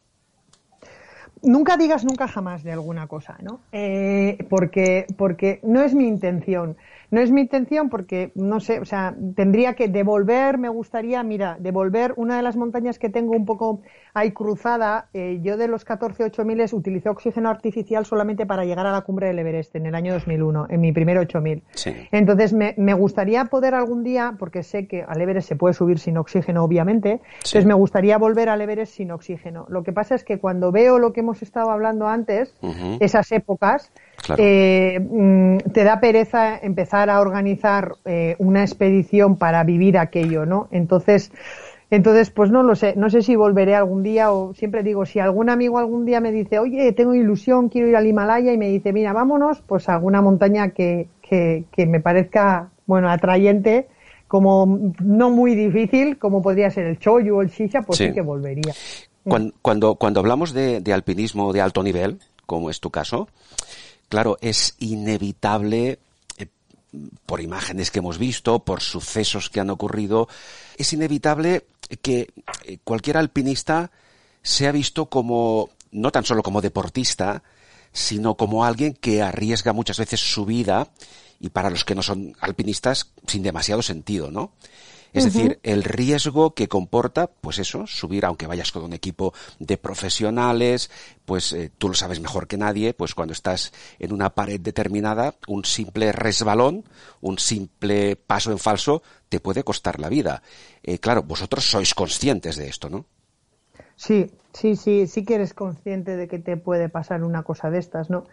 Nunca 1.42 1.76
digas 1.76 2.04
nunca 2.04 2.26
jamás 2.26 2.64
de 2.64 2.72
alguna 2.72 3.06
cosa, 3.06 3.37
¿no? 3.42 3.60
Eh, 3.70 4.38
porque, 4.48 5.06
porque 5.16 5.60
no 5.62 5.82
es 5.82 5.94
mi 5.94 6.08
intención. 6.08 6.76
No 7.14 7.20
es 7.20 7.31
mi 7.31 7.42
intención 7.42 7.90
porque, 7.90 8.33
no 8.35 8.59
sé, 8.59 8.81
o 8.81 8.85
sea, 8.85 9.14
tendría 9.37 9.74
que 9.74 9.87
devolver, 9.87 10.59
me 10.59 10.68
gustaría, 10.68 11.22
mira, 11.22 11.57
devolver 11.61 12.12
una 12.16 12.37
de 12.37 12.42
las 12.42 12.57
montañas 12.57 12.98
que 12.98 13.09
tengo 13.09 13.37
un 13.37 13.44
poco 13.44 13.83
ahí 14.14 14.33
cruzada. 14.33 15.11
Eh, 15.14 15.38
yo 15.40 15.57
de 15.57 15.68
los 15.68 15.85
14 15.85 16.24
8000 16.24 16.64
utilicé 16.72 17.09
oxígeno 17.09 17.50
artificial 17.50 18.05
solamente 18.05 18.46
para 18.46 18.64
llegar 18.64 18.88
a 18.88 18.90
la 18.90 19.03
cumbre 19.03 19.29
del 19.29 19.38
Everest 19.38 19.77
en 19.77 19.87
el 19.87 19.94
año 19.94 20.12
2001, 20.12 20.66
en 20.70 20.81
mi 20.81 20.90
primer 20.90 21.16
8000. 21.18 21.62
Sí. 21.74 21.94
Entonces, 22.11 22.53
me, 22.53 22.74
me, 22.79 22.94
gustaría 22.94 23.44
poder 23.44 23.77
algún 23.77 24.03
día, 24.03 24.35
porque 24.37 24.64
sé 24.64 24.88
que 24.88 25.05
al 25.07 25.20
Everest 25.20 25.46
se 25.46 25.55
puede 25.55 25.74
subir 25.74 26.00
sin 26.00 26.18
oxígeno, 26.18 26.64
obviamente, 26.64 27.20
entonces 27.37 27.64
me 27.64 27.74
gustaría 27.74 28.18
volver 28.18 28.48
al 28.48 28.61
Everest 28.61 28.94
sin 28.94 29.12
oxígeno. 29.12 29.66
Lo 29.68 29.85
que 29.85 29.92
pasa 29.92 30.16
es 30.16 30.24
que 30.24 30.40
cuando 30.40 30.72
veo 30.72 30.98
lo 30.98 31.12
que 31.12 31.20
hemos 31.20 31.42
estado 31.42 31.70
hablando 31.70 32.09
antes, 32.09 32.53
esas 32.98 33.31
épocas, 33.31 33.92
eh, 34.38 35.00
mm, 35.00 35.58
te 35.72 35.84
da 35.84 36.00
pereza 36.00 36.58
empezar 36.58 37.10
a 37.10 37.20
organizar 37.20 37.96
eh, 38.04 38.37
una 38.38 38.62
expedición 38.62 39.37
para 39.37 39.64
vivir 39.64 39.98
aquello, 39.98 40.46
¿no? 40.46 40.68
Entonces, 40.70 41.32
entonces, 41.90 42.30
pues 42.30 42.50
no 42.50 42.62
lo 42.62 42.74
sé, 42.74 42.94
no 42.96 43.10
sé 43.10 43.22
si 43.22 43.37
volveré 43.37 43.74
algún 43.74 44.02
día 44.02 44.32
o 44.32 44.54
siempre 44.54 44.82
digo, 44.82 45.06
si 45.06 45.20
algún 45.20 45.50
amigo 45.50 45.78
algún 45.78 46.04
día 46.04 46.20
me 46.20 46.32
dice, 46.32 46.58
oye, 46.58 46.92
tengo 46.92 47.14
ilusión, 47.14 47.68
quiero 47.68 47.88
ir 47.88 47.96
al 47.96 48.06
Himalaya 48.06 48.52
y 48.52 48.58
me 48.58 48.68
dice, 48.68 48.92
mira, 48.92 49.12
vámonos, 49.12 49.62
pues 49.66 49.88
a 49.88 49.94
alguna 49.94 50.20
montaña 50.20 50.70
que, 50.70 51.08
que, 51.22 51.64
que 51.70 51.87
me 51.87 52.00
parezca, 52.00 52.70
bueno, 52.87 53.10
atrayente, 53.10 53.88
como 54.26 54.92
no 55.00 55.30
muy 55.30 55.54
difícil, 55.54 56.18
como 56.18 56.42
podría 56.42 56.70
ser 56.70 56.87
el 56.87 56.98
Choyu 56.98 57.37
o 57.37 57.42
el 57.42 57.50
Shisha, 57.50 57.82
pues 57.82 57.98
sí, 57.98 58.12
que 58.12 58.22
volvería. 58.22 58.72
Cuando, 59.62 59.94
cuando, 59.94 60.20
hablamos 60.20 60.52
de, 60.52 60.80
de 60.80 60.92
alpinismo 60.92 61.52
de 61.52 61.60
alto 61.60 61.82
nivel, 61.82 62.18
como 62.44 62.70
es 62.70 62.80
tu 62.80 62.90
caso, 62.90 63.28
claro, 64.14 64.38
es 64.40 64.77
inevitable 64.79 65.98
eh, 66.38 66.46
por 67.27 67.40
imágenes 67.40 67.90
que 67.90 67.98
hemos 67.98 68.16
visto, 68.16 68.61
por 68.61 68.81
sucesos 68.81 69.50
que 69.50 69.59
han 69.59 69.70
ocurrido, 69.70 70.29
es 70.77 70.92
inevitable 70.92 71.66
que 72.00 72.29
eh, 72.62 72.79
cualquier 72.85 73.16
alpinista 73.16 73.90
sea 74.40 74.70
visto 74.70 75.07
como, 75.07 75.70
no 75.90 76.12
tan 76.12 76.24
solo 76.24 76.44
como 76.44 76.61
deportista, 76.61 77.42
sino 77.92 78.37
como 78.37 78.64
alguien 78.64 78.94
que 78.94 79.20
arriesga 79.20 79.72
muchas 79.72 79.98
veces 79.98 80.20
su 80.20 80.46
vida 80.46 80.87
y 81.40 81.48
para 81.48 81.70
los 81.70 81.85
que 81.85 81.96
no 81.96 82.03
son 82.05 82.37
alpinistas 82.38 83.11
sin 83.27 83.42
demasiado 83.42 83.83
sentido, 83.83 84.31
¿no? 84.31 84.53
Es 85.14 85.24
decir, 85.24 85.61
el 85.62 85.85
riesgo 85.85 86.55
que 86.55 86.66
comporta, 86.66 87.29
pues 87.29 87.61
eso, 87.61 87.87
subir, 87.87 88.24
aunque 88.24 88.48
vayas 88.48 88.72
con 88.72 88.83
un 88.83 88.92
equipo 88.92 89.33
de 89.61 89.79
profesionales, 89.79 90.90
pues 91.24 91.53
eh, 91.53 91.70
tú 91.79 91.88
lo 91.88 91.94
sabes 91.94 92.20
mejor 92.20 92.48
que 92.48 92.57
nadie, 92.57 92.94
pues 92.94 93.14
cuando 93.14 93.33
estás 93.33 93.72
en 94.00 94.12
una 94.12 94.35
pared 94.35 94.61
determinada, 94.61 95.37
un 95.46 95.64
simple 95.64 96.11
resbalón, 96.11 96.85
un 97.20 97.38
simple 97.38 98.16
paso 98.16 98.50
en 98.50 98.59
falso, 98.59 99.03
te 99.29 99.38
puede 99.38 99.62
costar 99.62 100.00
la 100.00 100.09
vida. 100.09 100.42
Eh, 100.83 100.98
claro, 100.98 101.22
vosotros 101.22 101.64
sois 101.64 101.94
conscientes 101.94 102.57
de 102.57 102.66
esto, 102.66 102.90
¿no? 102.90 103.07
Sí, 103.96 104.33
sí, 104.53 104.74
sí, 104.74 105.07
sí 105.07 105.24
que 105.24 105.37
eres 105.37 105.55
consciente 105.55 106.16
de 106.16 106.27
que 106.27 106.40
te 106.40 106.57
puede 106.57 106.88
pasar 106.88 107.22
una 107.22 107.44
cosa 107.44 107.70
de 107.70 107.79
estas, 107.79 108.11
¿no? 108.11 108.27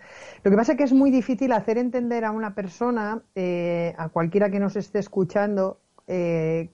Lo 0.44 0.50
que 0.50 0.58
pasa 0.58 0.72
es 0.72 0.78
que 0.80 0.84
es 0.84 0.94
muy 0.94 1.12
difícil 1.12 1.52
hacer 1.52 1.78
entender 1.78 2.26
a 2.26 2.32
una 2.32 2.56
persona, 2.56 3.22
eh, 3.36 3.94
a 3.98 4.10
cualquiera 4.10 4.50
que 4.50 4.60
nos 4.60 4.76
esté 4.76 4.98
escuchando, 5.00 5.80
eh, 6.14 6.70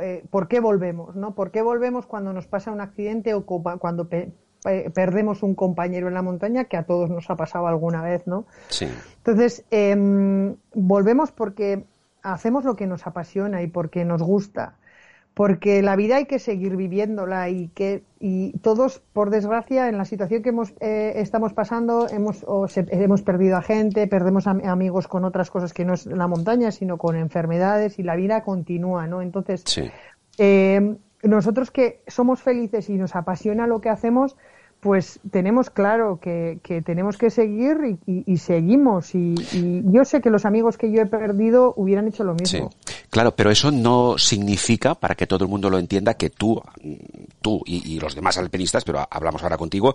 eh, 0.00 0.24
por 0.30 0.48
qué 0.48 0.60
volvemos, 0.60 1.14
¿no? 1.14 1.34
¿Por 1.34 1.50
qué 1.50 1.60
volvemos 1.60 2.06
cuando 2.06 2.32
nos 2.32 2.46
pasa 2.46 2.72
un 2.72 2.80
accidente 2.80 3.34
o 3.34 3.44
cuando 3.44 4.08
perdemos 4.94 5.42
un 5.42 5.54
compañero 5.54 6.08
en 6.08 6.14
la 6.14 6.22
montaña, 6.22 6.64
que 6.64 6.76
a 6.76 6.84
todos 6.84 7.10
nos 7.10 7.28
ha 7.30 7.36
pasado 7.36 7.66
alguna 7.66 8.02
vez, 8.02 8.26
¿no? 8.26 8.46
Sí. 8.68 8.88
Entonces, 9.18 9.64
em, 9.70 10.56
volvemos 10.74 11.32
porque 11.32 11.84
hacemos 12.22 12.64
lo 12.64 12.76
que 12.76 12.86
nos 12.86 13.06
apasiona 13.06 13.62
y 13.62 13.66
porque 13.66 14.04
nos 14.04 14.22
gusta 14.22 14.74
porque 15.36 15.82
la 15.82 15.96
vida 15.96 16.16
hay 16.16 16.24
que 16.24 16.38
seguir 16.38 16.76
viviéndola 16.76 17.50
y 17.50 17.68
que 17.68 18.02
y 18.18 18.52
todos 18.60 19.02
por 19.12 19.28
desgracia 19.28 19.90
en 19.90 19.98
la 19.98 20.06
situación 20.06 20.42
que 20.42 20.48
hemos 20.48 20.72
eh, 20.80 21.12
estamos 21.16 21.52
pasando 21.52 22.08
hemos 22.08 22.42
hemos 22.74 23.20
perdido 23.20 23.58
a 23.58 23.62
gente 23.62 24.06
perdemos 24.06 24.46
a, 24.46 24.52
amigos 24.52 25.08
con 25.08 25.26
otras 25.26 25.50
cosas 25.50 25.74
que 25.74 25.84
no 25.84 25.92
es 25.92 26.06
la 26.06 26.26
montaña 26.26 26.70
sino 26.70 26.96
con 26.96 27.16
enfermedades 27.16 27.98
y 27.98 28.02
la 28.02 28.16
vida 28.16 28.44
continúa 28.44 29.06
no 29.08 29.20
entonces 29.20 29.62
eh, 30.38 30.96
nosotros 31.22 31.70
que 31.70 32.00
somos 32.06 32.40
felices 32.40 32.88
y 32.88 32.94
nos 32.94 33.14
apasiona 33.14 33.66
lo 33.66 33.82
que 33.82 33.90
hacemos 33.90 34.36
pues 34.80 35.18
tenemos 35.30 35.70
claro 35.70 36.20
que, 36.20 36.60
tenemos 36.84 37.16
que 37.16 37.30
seguir 37.30 37.98
y, 38.06 38.36
seguimos. 38.36 39.14
Y, 39.14 39.34
yo 39.84 40.04
sé 40.04 40.20
que 40.20 40.30
los 40.30 40.44
amigos 40.44 40.76
que 40.76 40.92
yo 40.92 41.02
he 41.02 41.06
perdido 41.06 41.74
hubieran 41.76 42.08
hecho 42.08 42.24
lo 42.24 42.34
mismo. 42.34 42.70
Sí, 42.70 42.94
claro, 43.10 43.34
pero 43.34 43.50
eso 43.50 43.70
no 43.70 44.18
significa, 44.18 44.94
para 44.94 45.14
que 45.14 45.26
todo 45.26 45.44
el 45.44 45.50
mundo 45.50 45.70
lo 45.70 45.78
entienda, 45.78 46.14
que 46.14 46.30
tú, 46.30 46.62
tú 47.40 47.62
y, 47.66 47.98
los 47.98 48.14
demás 48.14 48.38
alpinistas, 48.38 48.84
pero 48.84 49.06
hablamos 49.10 49.42
ahora 49.42 49.56
contigo, 49.56 49.94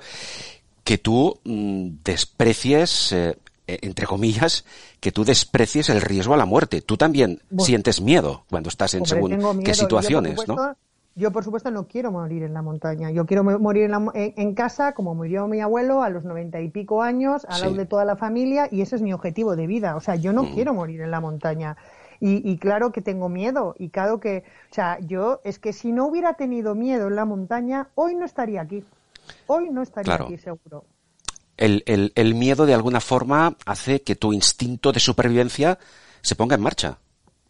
que 0.84 0.98
tú 0.98 1.40
mm, 1.44 1.90
desprecies, 2.04 3.12
eh, 3.12 3.38
entre 3.68 4.08
comillas, 4.08 4.66
que 5.00 5.12
tú 5.12 5.24
desprecies 5.24 5.90
el 5.90 6.02
riesgo 6.02 6.34
a 6.34 6.38
la 6.38 6.46
muerte. 6.46 6.82
Tú 6.82 6.98
también 6.98 7.42
sientes 7.60 8.02
miedo 8.02 8.46
cuando 8.50 8.70
estás 8.70 8.94
en 8.96 9.06
según 9.06 9.64
qué 9.64 9.74
situaciones, 9.74 10.48
¿no? 10.48 10.76
Yo, 11.16 11.32
por 11.32 11.44
supuesto, 11.44 11.72
no 11.72 11.88
quiero 11.88 12.12
morir 12.12 12.44
en 12.44 12.54
la 12.54 12.62
montaña. 12.62 13.12
Yo 13.12 13.26
quiero 13.26 13.44
morir 13.44 13.92
en, 14.14 14.56
casa, 14.56 14.94
como 14.94 15.14
murió 15.14 15.48
mi 15.48 15.60
abuelo 15.60 16.04
a 16.04 16.10
los 16.10 16.24
noventa 16.24 16.62
y 16.62 16.70
pico 16.70 17.02
años, 17.02 17.46
al 17.50 17.62
lado 17.62 17.74
de 17.74 17.86
toda 17.86 18.06
la 18.06 18.16
familia, 18.16 18.70
y 18.72 18.82
ese 18.82 18.96
es 18.96 19.02
mi 19.02 19.12
objetivo 19.12 19.58
de 19.58 19.68
vida. 19.68 19.98
O 19.98 20.00
sea, 20.00 20.16
yo 20.16 20.32
no 20.32 20.44
mm. 20.44 20.54
quiero 20.54 20.74
morir 20.74 21.02
en 21.02 21.12
la 21.12 21.20
montaña. 21.20 21.76
Y, 22.24 22.58
claro 22.60 22.92
que 22.92 23.02
tengo 23.02 23.30
miedo. 23.30 23.76
Y 23.80 23.90
claro 23.90 24.20
que, 24.20 24.44
o 24.70 24.74
sea, 24.74 25.00
yo 25.00 25.42
es 25.44 25.58
que 25.58 25.74
si 25.74 25.92
no 25.92 26.06
hubiera 26.06 26.36
tenido 26.36 26.76
miedo 26.76 27.08
en 27.08 27.16
la 27.16 27.26
montaña, 27.26 27.90
hoy 27.96 28.14
no 28.14 28.26
estaría 28.26 28.62
aquí. 28.62 28.86
Hoy 29.48 29.72
no 29.72 29.82
estaría 29.82 30.14
aquí, 30.14 30.38
seguro. 30.38 30.86
El, 31.58 31.84
el, 31.88 32.14
el 32.16 32.36
miedo, 32.36 32.68
de 32.68 32.76
alguna 32.76 33.02
forma, 33.02 33.58
hace 33.66 34.04
que 34.04 34.16
tu 34.16 34.34
instinto 34.34 34.92
de 34.92 35.00
supervivencia 35.00 35.80
se 36.22 36.36
ponga 36.36 36.56
en 36.56 36.62
marcha. 36.62 37.00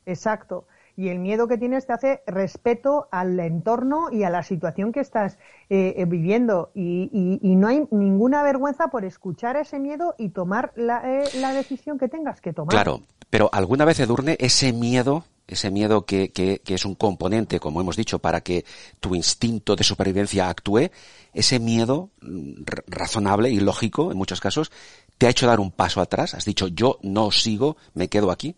Exacto 0.05 0.65
y 0.95 1.09
el 1.09 1.19
miedo 1.19 1.47
que 1.47 1.57
tienes 1.57 1.85
te 1.85 1.93
hace 1.93 2.21
respeto 2.27 3.07
al 3.11 3.39
entorno 3.39 4.09
y 4.11 4.23
a 4.23 4.29
la 4.29 4.43
situación 4.43 4.91
que 4.91 4.99
estás 4.99 5.37
eh, 5.69 5.95
eh, 5.97 6.05
viviendo 6.05 6.71
y, 6.73 7.09
no 7.41 7.67
hay 7.67 7.87
ninguna 7.91 8.43
vergüenza 8.43 8.87
por 8.87 9.05
escuchar 9.05 9.55
ese 9.55 9.79
miedo 9.79 10.15
y 10.17 10.29
tomar 10.29 10.73
la, 10.75 11.01
eh, 11.05 11.29
la, 11.39 11.53
decisión 11.53 11.99
que 11.99 12.07
tengas 12.07 12.41
que 12.41 12.53
tomar. 12.53 12.71
Claro, 12.71 13.03
pero 13.29 13.49
alguna 13.53 13.85
vez, 13.85 13.99
Edurne, 13.99 14.35
ese 14.39 14.73
miedo, 14.73 15.25
ese 15.47 15.69
miedo 15.69 16.05
que, 16.05 16.31
que, 16.31 16.59
que 16.59 16.73
es 16.73 16.85
un 16.85 16.95
componente, 16.95 17.59
como 17.59 17.81
hemos 17.81 17.95
dicho, 17.95 18.19
para 18.19 18.41
que 18.41 18.65
tu 18.99 19.13
instinto 19.15 19.75
de 19.75 19.83
supervivencia 19.83 20.49
actúe, 20.49 20.89
ese 21.33 21.59
miedo 21.59 22.09
mm, 22.21 22.63
razonable 22.87 23.49
y 23.49 23.59
lógico, 23.59 24.11
en 24.11 24.17
muchos 24.17 24.41
casos, 24.41 24.71
te 25.17 25.27
ha 25.27 25.29
hecho 25.29 25.47
dar 25.47 25.59
un 25.59 25.71
paso 25.71 26.01
atrás. 26.01 26.33
Has 26.33 26.45
dicho, 26.45 26.67
yo 26.67 26.97
no 27.03 27.31
sigo, 27.31 27.77
me 27.93 28.07
quedo 28.07 28.31
aquí. 28.31 28.55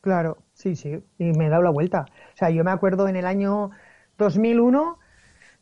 Claro, 0.00 0.38
Sí, 0.58 0.74
sí, 0.74 1.04
y 1.18 1.24
me 1.32 1.46
he 1.46 1.48
dado 1.48 1.62
la 1.62 1.70
vuelta. 1.70 2.06
O 2.34 2.36
sea, 2.36 2.50
yo 2.50 2.64
me 2.64 2.72
acuerdo 2.72 3.06
en 3.08 3.14
el 3.16 3.26
año 3.26 3.70
2001, 4.18 4.98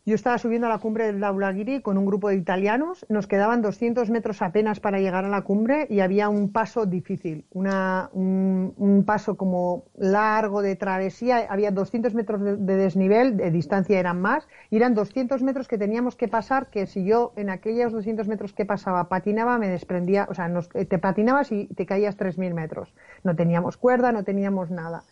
yo 0.06 0.14
estaba 0.14 0.38
subiendo 0.38 0.68
a 0.68 0.70
la 0.70 0.78
cumbre 0.78 1.06
del 1.06 1.18
Daulagiri 1.18 1.82
con 1.82 1.98
un 1.98 2.06
grupo 2.06 2.28
de 2.28 2.36
italianos, 2.36 3.04
nos 3.08 3.26
quedaban 3.26 3.60
200 3.60 4.08
metros 4.08 4.40
apenas 4.40 4.78
para 4.78 5.00
llegar 5.00 5.24
a 5.24 5.28
la 5.28 5.42
cumbre 5.42 5.88
y 5.90 5.98
había 5.98 6.28
un 6.28 6.52
paso 6.52 6.86
difícil, 6.86 7.44
una, 7.50 8.08
un, 8.12 9.02
paso 9.04 9.36
como 9.36 9.84
largo 9.96 10.62
de 10.62 10.76
travesía, 10.76 11.46
había 11.48 11.72
200 11.72 12.14
metros 12.14 12.40
de, 12.40 12.76
desnivel, 12.76 13.36
de 13.36 13.50
distancia 13.50 13.98
eran 13.98 14.20
más, 14.20 14.46
y 14.70 14.76
eran 14.76 14.94
200 14.94 15.42
metros 15.42 15.66
que 15.66 15.76
teníamos 15.76 16.14
que 16.14 16.28
pasar, 16.28 16.68
que 16.70 16.86
si 16.86 17.04
yo 17.04 17.32
en 17.34 17.50
aquellos 17.50 17.92
200 17.92 18.28
metros 18.28 18.52
que 18.52 18.64
pasaba 18.64 19.08
patinaba, 19.08 19.58
me 19.58 19.68
desprendía, 19.68 20.28
o 20.30 20.34
sea, 20.34 20.48
te 20.88 20.98
patinabas 20.98 21.50
y 21.50 21.66
te 21.66 21.84
caías 21.84 22.16
3.000 22.16 22.54
metros. 22.54 22.94
No 23.24 23.34
teníamos 23.34 23.76
cuerda, 23.76 24.12
no 24.12 24.22
teníamos 24.22 24.70
nada. 24.70 25.02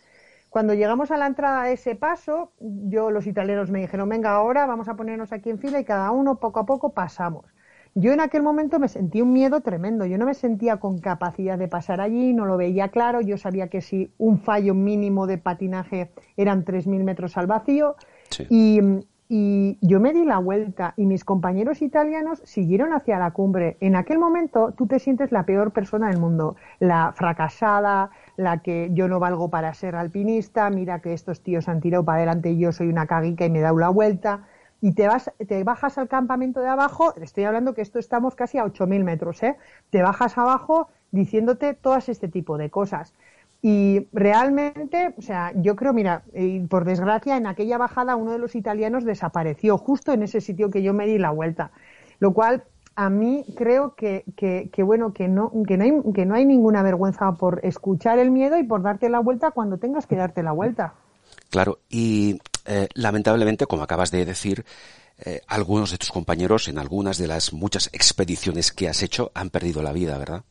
Cuando 0.55 0.73
llegamos 0.73 1.11
a 1.11 1.17
la 1.17 1.27
entrada 1.27 1.63
de 1.63 1.73
ese 1.73 1.95
paso, 1.95 2.53
yo, 2.61 3.11
los 3.11 3.27
italianos 3.27 3.71
me 3.71 3.81
dijeron, 3.81 4.07
venga, 4.07 4.31
ahora 4.31 4.65
vamos 4.65 4.87
a 4.87 4.95
ponernos 4.95 5.33
aquí 5.33 5.49
en 5.49 5.59
fila 5.59 5.81
y 5.81 5.83
cada 5.83 6.11
uno 6.11 6.39
poco 6.39 6.61
a 6.61 6.65
poco 6.65 6.93
pasamos. 6.93 7.43
Yo 7.93 8.13
en 8.13 8.21
aquel 8.21 8.41
momento 8.41 8.79
me 8.79 8.87
sentí 8.87 9.21
un 9.21 9.33
miedo 9.33 9.59
tremendo. 9.59 10.05
Yo 10.05 10.17
no 10.17 10.25
me 10.25 10.33
sentía 10.33 10.77
con 10.77 10.99
capacidad 10.99 11.57
de 11.57 11.67
pasar 11.67 11.99
allí, 11.99 12.31
no 12.31 12.45
lo 12.45 12.55
veía 12.55 12.87
claro. 12.87 13.19
Yo 13.19 13.35
sabía 13.37 13.67
que 13.67 13.81
si 13.81 14.13
un 14.17 14.39
fallo 14.39 14.73
mínimo 14.73 15.27
de 15.27 15.37
patinaje 15.39 16.11
eran 16.37 16.63
3.000 16.63 17.03
metros 17.03 17.35
al 17.35 17.47
vacío. 17.47 17.97
Y, 18.49 18.79
y 19.27 19.79
yo 19.81 19.99
me 19.99 20.13
di 20.13 20.23
la 20.23 20.37
vuelta 20.37 20.93
y 20.97 21.05
mis 21.05 21.23
compañeros 21.23 21.81
italianos 21.81 22.41
siguieron 22.43 22.93
hacia 22.93 23.17
la 23.17 23.31
cumbre. 23.31 23.77
En 23.79 23.95
aquel 23.95 24.19
momento 24.19 24.73
tú 24.77 24.85
te 24.85 24.99
sientes 24.99 25.31
la 25.31 25.45
peor 25.45 25.71
persona 25.71 26.09
del 26.09 26.19
mundo, 26.19 26.55
la 26.79 27.11
fracasada, 27.13 28.11
la 28.37 28.59
que 28.61 28.89
yo 28.93 29.07
no 29.07 29.19
valgo 29.19 29.49
para 29.49 29.73
ser 29.73 29.95
alpinista, 29.95 30.69
mira 30.69 30.99
que 30.99 31.13
estos 31.13 31.41
tíos 31.41 31.67
han 31.67 31.81
tirado 31.81 32.05
para 32.05 32.17
adelante 32.17 32.51
y 32.51 32.59
yo 32.59 32.71
soy 32.71 32.87
una 32.87 33.07
caguica 33.07 33.45
y 33.45 33.49
me 33.49 33.59
he 33.59 33.63
dado 33.63 33.79
la 33.79 33.89
vuelta. 33.89 34.47
Y 34.81 34.93
te, 34.93 35.07
vas, 35.07 35.31
te 35.47 35.63
bajas 35.63 35.97
al 35.97 36.07
campamento 36.07 36.59
de 36.59 36.67
abajo, 36.67 37.15
estoy 37.15 37.45
hablando 37.45 37.73
que 37.73 37.81
esto 37.81 37.97
estamos 37.97 38.35
casi 38.35 38.59
a 38.59 38.65
8.000 38.65 39.03
metros, 39.03 39.41
¿eh? 39.41 39.57
Te 39.89 40.03
bajas 40.03 40.37
abajo 40.37 40.89
diciéndote 41.11 41.73
todas 41.73 42.09
este 42.09 42.27
tipo 42.27 42.57
de 42.57 42.69
cosas. 42.69 43.15
Y 43.67 44.09
realmente, 44.13 45.15
o 45.17 45.23
sea, 45.23 45.51
yo 45.55 45.75
creo, 45.75 45.91
mira, 45.91 46.21
por 46.69 46.85
desgracia, 46.85 47.35
en 47.35 47.47
aquella 47.47 47.79
bajada 47.79 48.15
uno 48.15 48.31
de 48.31 48.37
los 48.37 48.53
italianos 48.53 49.05
desapareció 49.05 49.79
justo 49.79 50.13
en 50.13 50.21
ese 50.21 50.39
sitio 50.39 50.69
que 50.69 50.83
yo 50.83 50.93
me 50.93 51.07
di 51.07 51.17
la 51.17 51.31
vuelta. 51.31 51.71
Lo 52.19 52.31
cual 52.31 52.63
a 52.95 53.09
mí 53.09 53.43
creo 53.57 53.95
que, 53.95 54.23
que, 54.37 54.83
bueno, 54.83 55.13
que 55.13 55.27
no, 55.27 55.51
que, 55.67 55.77
no 55.77 55.83
hay, 55.83 56.13
que 56.13 56.27
no 56.27 56.35
hay 56.35 56.45
ninguna 56.45 56.83
vergüenza 56.83 57.31
por 57.31 57.59
escuchar 57.63 58.19
el 58.19 58.29
miedo 58.29 58.59
y 58.59 58.63
por 58.63 58.83
darte 58.83 59.09
la 59.09 59.17
vuelta 59.17 59.49
cuando 59.49 59.79
tengas 59.79 60.05
que 60.05 60.15
darte 60.15 60.43
la 60.43 60.51
vuelta. 60.51 60.93
Claro, 61.49 61.79
y 61.89 62.39
eh, 62.67 62.87
lamentablemente, 62.93 63.65
como 63.65 63.81
acabas 63.81 64.11
de 64.11 64.25
decir, 64.25 64.63
eh, 65.25 65.41
algunos 65.47 65.89
de 65.89 65.97
tus 65.97 66.11
compañeros 66.11 66.67
en 66.67 66.77
algunas 66.77 67.17
de 67.17 67.25
las 67.25 67.51
muchas 67.51 67.89
expediciones 67.93 68.71
que 68.71 68.89
has 68.89 69.01
hecho 69.01 69.31
han 69.33 69.49
perdido 69.49 69.81
la 69.81 69.91
vida, 69.91 70.19
¿verdad? 70.19 70.43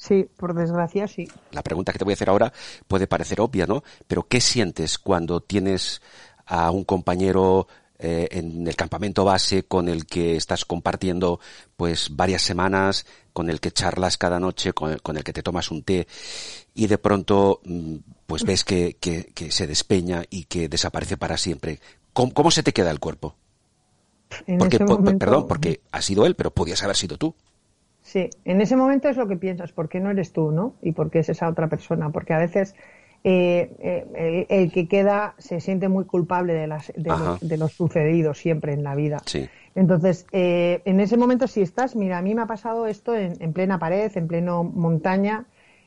Sí, 0.00 0.26
por 0.38 0.54
desgracia, 0.54 1.06
sí. 1.06 1.28
La 1.50 1.62
pregunta 1.62 1.92
que 1.92 1.98
te 1.98 2.04
voy 2.06 2.12
a 2.12 2.14
hacer 2.14 2.30
ahora 2.30 2.50
puede 2.88 3.06
parecer 3.06 3.38
obvia, 3.38 3.66
¿no? 3.66 3.84
Pero 4.06 4.26
¿qué 4.26 4.40
sientes 4.40 4.98
cuando 4.98 5.42
tienes 5.42 6.00
a 6.46 6.70
un 6.70 6.84
compañero 6.84 7.68
eh, 7.98 8.26
en 8.30 8.66
el 8.66 8.76
campamento 8.76 9.26
base 9.26 9.64
con 9.64 9.90
el 9.90 10.06
que 10.06 10.36
estás 10.36 10.64
compartiendo 10.64 11.38
pues 11.76 12.16
varias 12.16 12.40
semanas, 12.40 13.04
con 13.34 13.50
el 13.50 13.60
que 13.60 13.72
charlas 13.72 14.16
cada 14.16 14.40
noche, 14.40 14.72
con 14.72 14.90
el, 14.90 15.02
con 15.02 15.18
el 15.18 15.22
que 15.22 15.34
te 15.34 15.42
tomas 15.42 15.70
un 15.70 15.82
té 15.82 16.08
y 16.74 16.86
de 16.86 16.96
pronto 16.96 17.60
mm, 17.62 17.96
pues 18.24 18.44
ves 18.44 18.64
que, 18.64 18.96
que, 18.98 19.52
se 19.52 19.66
despeña 19.66 20.22
y 20.30 20.44
que 20.44 20.70
desaparece 20.70 21.18
para 21.18 21.36
siempre. 21.36 21.78
¿Cómo, 22.14 22.50
se 22.50 22.62
te 22.62 22.72
queda 22.72 22.90
el 22.90 23.00
cuerpo? 23.00 23.36
porque, 24.58 24.78
perdón, 25.18 25.46
porque 25.46 25.82
ha 25.92 26.00
sido 26.00 26.24
él, 26.24 26.36
pero 26.36 26.52
podías 26.52 26.82
haber 26.82 26.96
sido 26.96 27.18
tú. 27.18 27.34
Sí, 28.10 28.28
en 28.44 28.60
ese 28.60 28.74
momento 28.74 29.08
es 29.08 29.16
lo 29.16 29.28
que 29.28 29.36
piensas, 29.36 29.70
¿por 29.70 29.88
qué 29.88 30.00
no 30.00 30.10
eres 30.10 30.32
tú, 30.32 30.50
no? 30.50 30.74
Y 30.82 30.90
por 30.90 31.12
qué 31.12 31.20
es 31.20 31.28
esa 31.28 31.48
otra 31.48 31.68
persona, 31.68 32.10
porque 32.10 32.32
a 32.32 32.38
veces 32.38 32.74
eh, 33.22 33.70
eh, 33.78 34.46
el, 34.48 34.72
que 34.72 34.88
queda 34.88 35.36
se 35.38 35.60
siente 35.60 35.88
muy 35.88 36.06
culpable 36.06 36.54
de, 36.54 36.66
las, 36.66 36.92
de, 36.96 37.56
lo, 37.56 37.68
sucedido 37.68 38.34
siempre 38.34 38.72
en 38.72 38.82
la 38.82 38.96
vida. 38.96 39.22
Entonces, 39.76 40.26
eh, 40.32 40.82
en 40.86 40.98
ese 40.98 41.16
momento, 41.16 41.46
si 41.46 41.60
estás, 41.62 41.94
mira, 41.94 42.18
a 42.18 42.22
mí 42.22 42.34
me 42.34 42.42
ha 42.42 42.46
pasado 42.46 42.88
esto 42.88 43.14
en, 43.14 43.52
plena 43.52 43.78
pared, 43.78 44.10
en 44.16 44.26
pleno 44.26 44.64
montaña, 44.64 45.44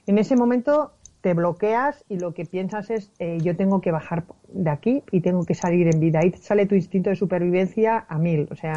en 0.08 0.18
ese 0.18 0.38
momento 0.38 0.94
te 1.20 1.34
bloqueas 1.34 2.06
y 2.08 2.20
lo 2.20 2.34
que 2.34 2.46
piensas 2.46 2.90
es, 2.90 3.12
yo 3.42 3.58
tengo 3.58 3.82
que 3.82 3.92
bajar 3.92 4.24
de 4.48 4.70
aquí 4.70 5.04
y 5.12 5.20
tengo 5.20 5.44
que 5.46 5.56
salir 5.56 5.94
en 5.94 6.00
vida. 6.00 6.20
Ahí 6.20 6.32
sale 6.32 6.68
tu 6.68 6.76
instinto 6.76 7.10
de 7.10 7.18
supervivencia 7.18 8.06
a 8.08 8.18
mil. 8.18 8.48
O 8.50 8.56
sea, 8.56 8.76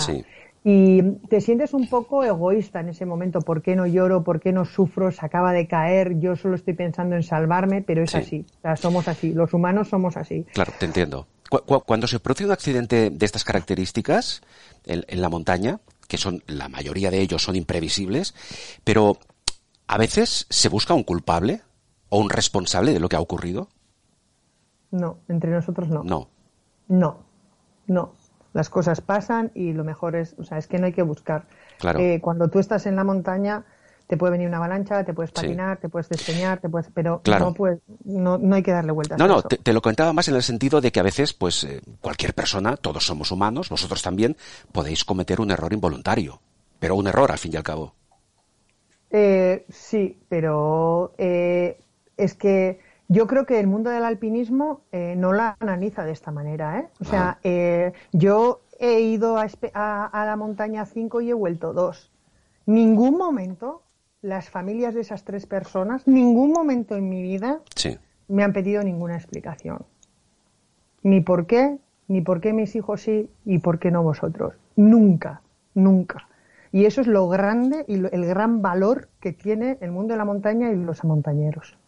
y 0.69 1.01
te 1.29 1.41
sientes 1.41 1.75
un 1.75 1.89
poco 1.89 2.25
egoísta 2.25 2.81
en 2.81 2.89
ese 2.89 3.07
momento. 3.07 3.41
¿Por 3.41 3.62
qué 3.62 3.77
no 3.77 3.87
lloro? 3.87 4.25
¿Por 4.25 4.41
qué 4.41 4.51
no 4.51 4.64
sufro? 4.64 5.12
Se 5.12 5.25
acaba 5.25 5.53
de 5.53 5.69
caer, 5.69 6.19
yo 6.19 6.35
solo 6.35 6.57
estoy 6.57 6.75
pensando 6.75 7.14
en 7.14 7.23
salvarme, 7.23 7.83
pero 7.83 8.03
es 8.03 8.17
así. 8.17 8.45
O 8.59 8.61
sea, 8.62 8.75
somos 8.75 9.07
así, 9.07 9.33
los 9.33 9.55
humanos 9.55 9.87
somos 9.87 10.17
así. 10.17 10.45
Claro, 10.53 10.73
te 10.77 10.87
entiendo. 10.87 11.29
Cuando 11.87 12.09
se 12.09 12.19
produce 12.19 12.47
un 12.47 12.51
accidente 12.51 13.11
de 13.11 13.27
estas 13.27 13.45
características 13.45 14.43
en, 14.87 15.21
la 15.21 15.29
montaña, 15.29 15.79
que 16.09 16.17
son 16.17 16.43
la 16.49 16.69
mayoría 16.69 17.12
de 17.12 17.21
ellos 17.21 17.45
son 17.45 17.55
imprevisibles, 17.55 18.35
pero 18.83 19.19
a 19.87 19.99
veces 19.99 20.47
se 20.51 20.69
busca 20.69 20.95
un 20.95 21.05
culpable 21.05 21.61
o 22.09 22.19
un 22.19 22.29
responsable 22.29 22.93
de 22.93 22.99
lo 22.99 23.09
que 23.09 23.14
ha 23.14 23.21
ocurrido. 23.21 23.69
No, 24.91 25.19
entre 25.29 25.53
nosotros 25.53 25.89
no. 25.89 26.03
No. 26.03 26.29
No, 26.89 27.19
no 27.87 28.14
las 28.57 28.70
cosas 28.70 29.02
pasan 29.02 29.52
y 29.54 29.74
lo 29.74 29.84
mejor 29.84 30.16
es, 30.16 30.34
o 30.38 30.44
sea, 30.44 30.57
es 30.57 30.66
que 30.66 30.78
no 30.78 30.86
hay 30.86 30.94
que 30.94 31.02
buscar. 31.02 31.44
Claro. 31.78 32.00
Eh, 32.00 32.20
cuando 32.22 32.48
tú 32.48 32.59
estás 32.59 32.86
en 32.86 32.96
la 32.96 33.04
montaña, 33.04 33.66
te 34.07 34.16
puede 34.16 34.32
venir 34.32 34.48
una 34.48 34.57
avalancha, 34.57 35.04
te 35.04 35.12
puedes 35.12 35.30
patinar, 35.30 35.76
te 35.76 35.90
puedes 35.90 36.09
despeñar, 36.09 36.59
te 36.59 36.70
puedes, 36.70 36.88
pero 36.94 37.20
no, 37.38 37.52
pues, 37.52 37.80
no, 38.04 38.38
no, 38.38 38.54
hay 38.54 38.62
que 38.62 38.70
darle 38.70 38.92
vueltas. 38.92 39.18
No, 39.18 39.28
no, 39.28 39.42
te, 39.42 39.72
lo 39.74 39.82
comentaba 39.82 40.14
más 40.14 40.28
en 40.28 40.36
el 40.36 40.42
sentido 40.42 40.80
de 40.80 40.90
que 40.90 41.00
a 41.00 41.02
veces, 41.02 41.34
pues, 41.34 41.64
eh, 41.64 41.82
cualquier 42.00 42.32
persona, 42.32 42.78
todos 42.78 43.04
somos 43.04 43.30
humanos, 43.30 43.68
vosotros 43.68 44.00
también, 44.00 44.38
podéis 44.72 45.04
cometer 45.04 45.38
un 45.38 45.50
error 45.50 45.74
involuntario, 45.74 46.40
pero 46.78 46.94
un 46.94 47.09
error 47.09 47.30
al 47.30 47.38
fin 47.38 47.52
y 47.52 47.57
al 47.57 47.62
cabo. 47.62 47.92
Eh, 49.11 49.66
sí, 49.68 50.18
pero 50.30 51.12
eh, 51.18 51.78
es 52.16 52.32
que 52.32 52.80
yo 53.09 53.26
creo 53.26 53.46
que 53.46 53.61
el 53.61 53.66
mundo 53.66 53.90
del 53.90 54.04
alpinismo 54.04 54.80
eh, 54.92 55.14
no 55.16 55.32
la 55.32 55.57
analiza 55.61 56.04
de 56.04 56.12
esta 56.12 56.30
manera. 56.30 56.78
¿eh? 56.80 56.88
O 57.00 57.04
sea, 57.04 57.38
eh, 57.44 57.92
yo 58.12 58.62
he 58.78 59.00
ido 59.00 59.38
a, 59.38 60.11
la 60.12 60.36
montaña 60.36 60.84
5 60.86 61.20
y 61.20 61.30
he 61.30 61.34
vuelto 61.34 61.72
2. 61.72 62.11
Ningún 62.66 63.16
momento 63.16 63.82
las 64.22 64.50
familias 64.50 64.94
de 64.94 65.02
esas 65.02 65.24
tres 65.24 65.46
personas, 65.46 66.07
ningún 66.07 66.50
momento 66.50 66.96
en 66.96 67.09
mi 67.09 67.22
vida 67.22 67.61
me 68.28 68.42
han 68.42 68.52
pedido 68.52 68.82
ninguna 68.82 69.14
explicación. 69.14 69.84
Ni 71.02 71.20
por 71.20 71.46
qué, 71.46 71.78
ni 72.09 72.22
por 72.22 72.40
qué 72.40 72.52
mis 72.52 72.74
hijos 72.74 73.02
sí 73.02 73.30
y 73.44 73.59
por 73.59 73.78
qué 73.78 73.92
no 73.92 74.02
vosotros. 74.02 74.54
Nunca, 74.74 75.42
nunca. 75.74 76.26
Y 76.72 76.86
eso 76.86 77.00
es 77.00 77.07
lo 77.07 77.28
grande 77.28 77.84
y 77.86 77.94
el 77.94 78.26
gran 78.26 78.62
valor 78.62 79.09
que 79.20 79.32
tiene 79.32 79.78
el 79.80 79.92
mundo 79.92 80.14
de 80.14 80.18
la 80.18 80.24
montaña 80.24 80.72
y 80.72 80.76
los 80.76 81.04
montañeros. 81.04 81.78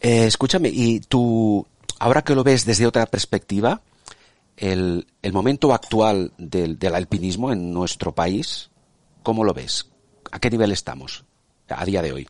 Eh, 0.00 0.26
escúchame, 0.26 0.70
y 0.72 1.00
tú, 1.00 1.66
ahora 1.98 2.22
que 2.22 2.34
lo 2.34 2.44
ves 2.44 2.64
desde 2.64 2.86
otra 2.86 3.06
perspectiva, 3.06 3.82
el, 4.56 5.06
el 5.22 5.32
momento 5.32 5.72
actual 5.72 6.32
del, 6.38 6.78
del, 6.78 6.94
alpinismo 6.94 7.52
en 7.52 7.72
nuestro 7.72 8.14
país, 8.14 8.70
¿cómo 9.22 9.44
lo 9.44 9.54
ves? 9.54 9.88
¿A 10.30 10.38
qué 10.38 10.50
nivel 10.50 10.72
estamos 10.72 11.24
a 11.68 11.84
día 11.84 12.02
de 12.02 12.12
hoy? 12.12 12.28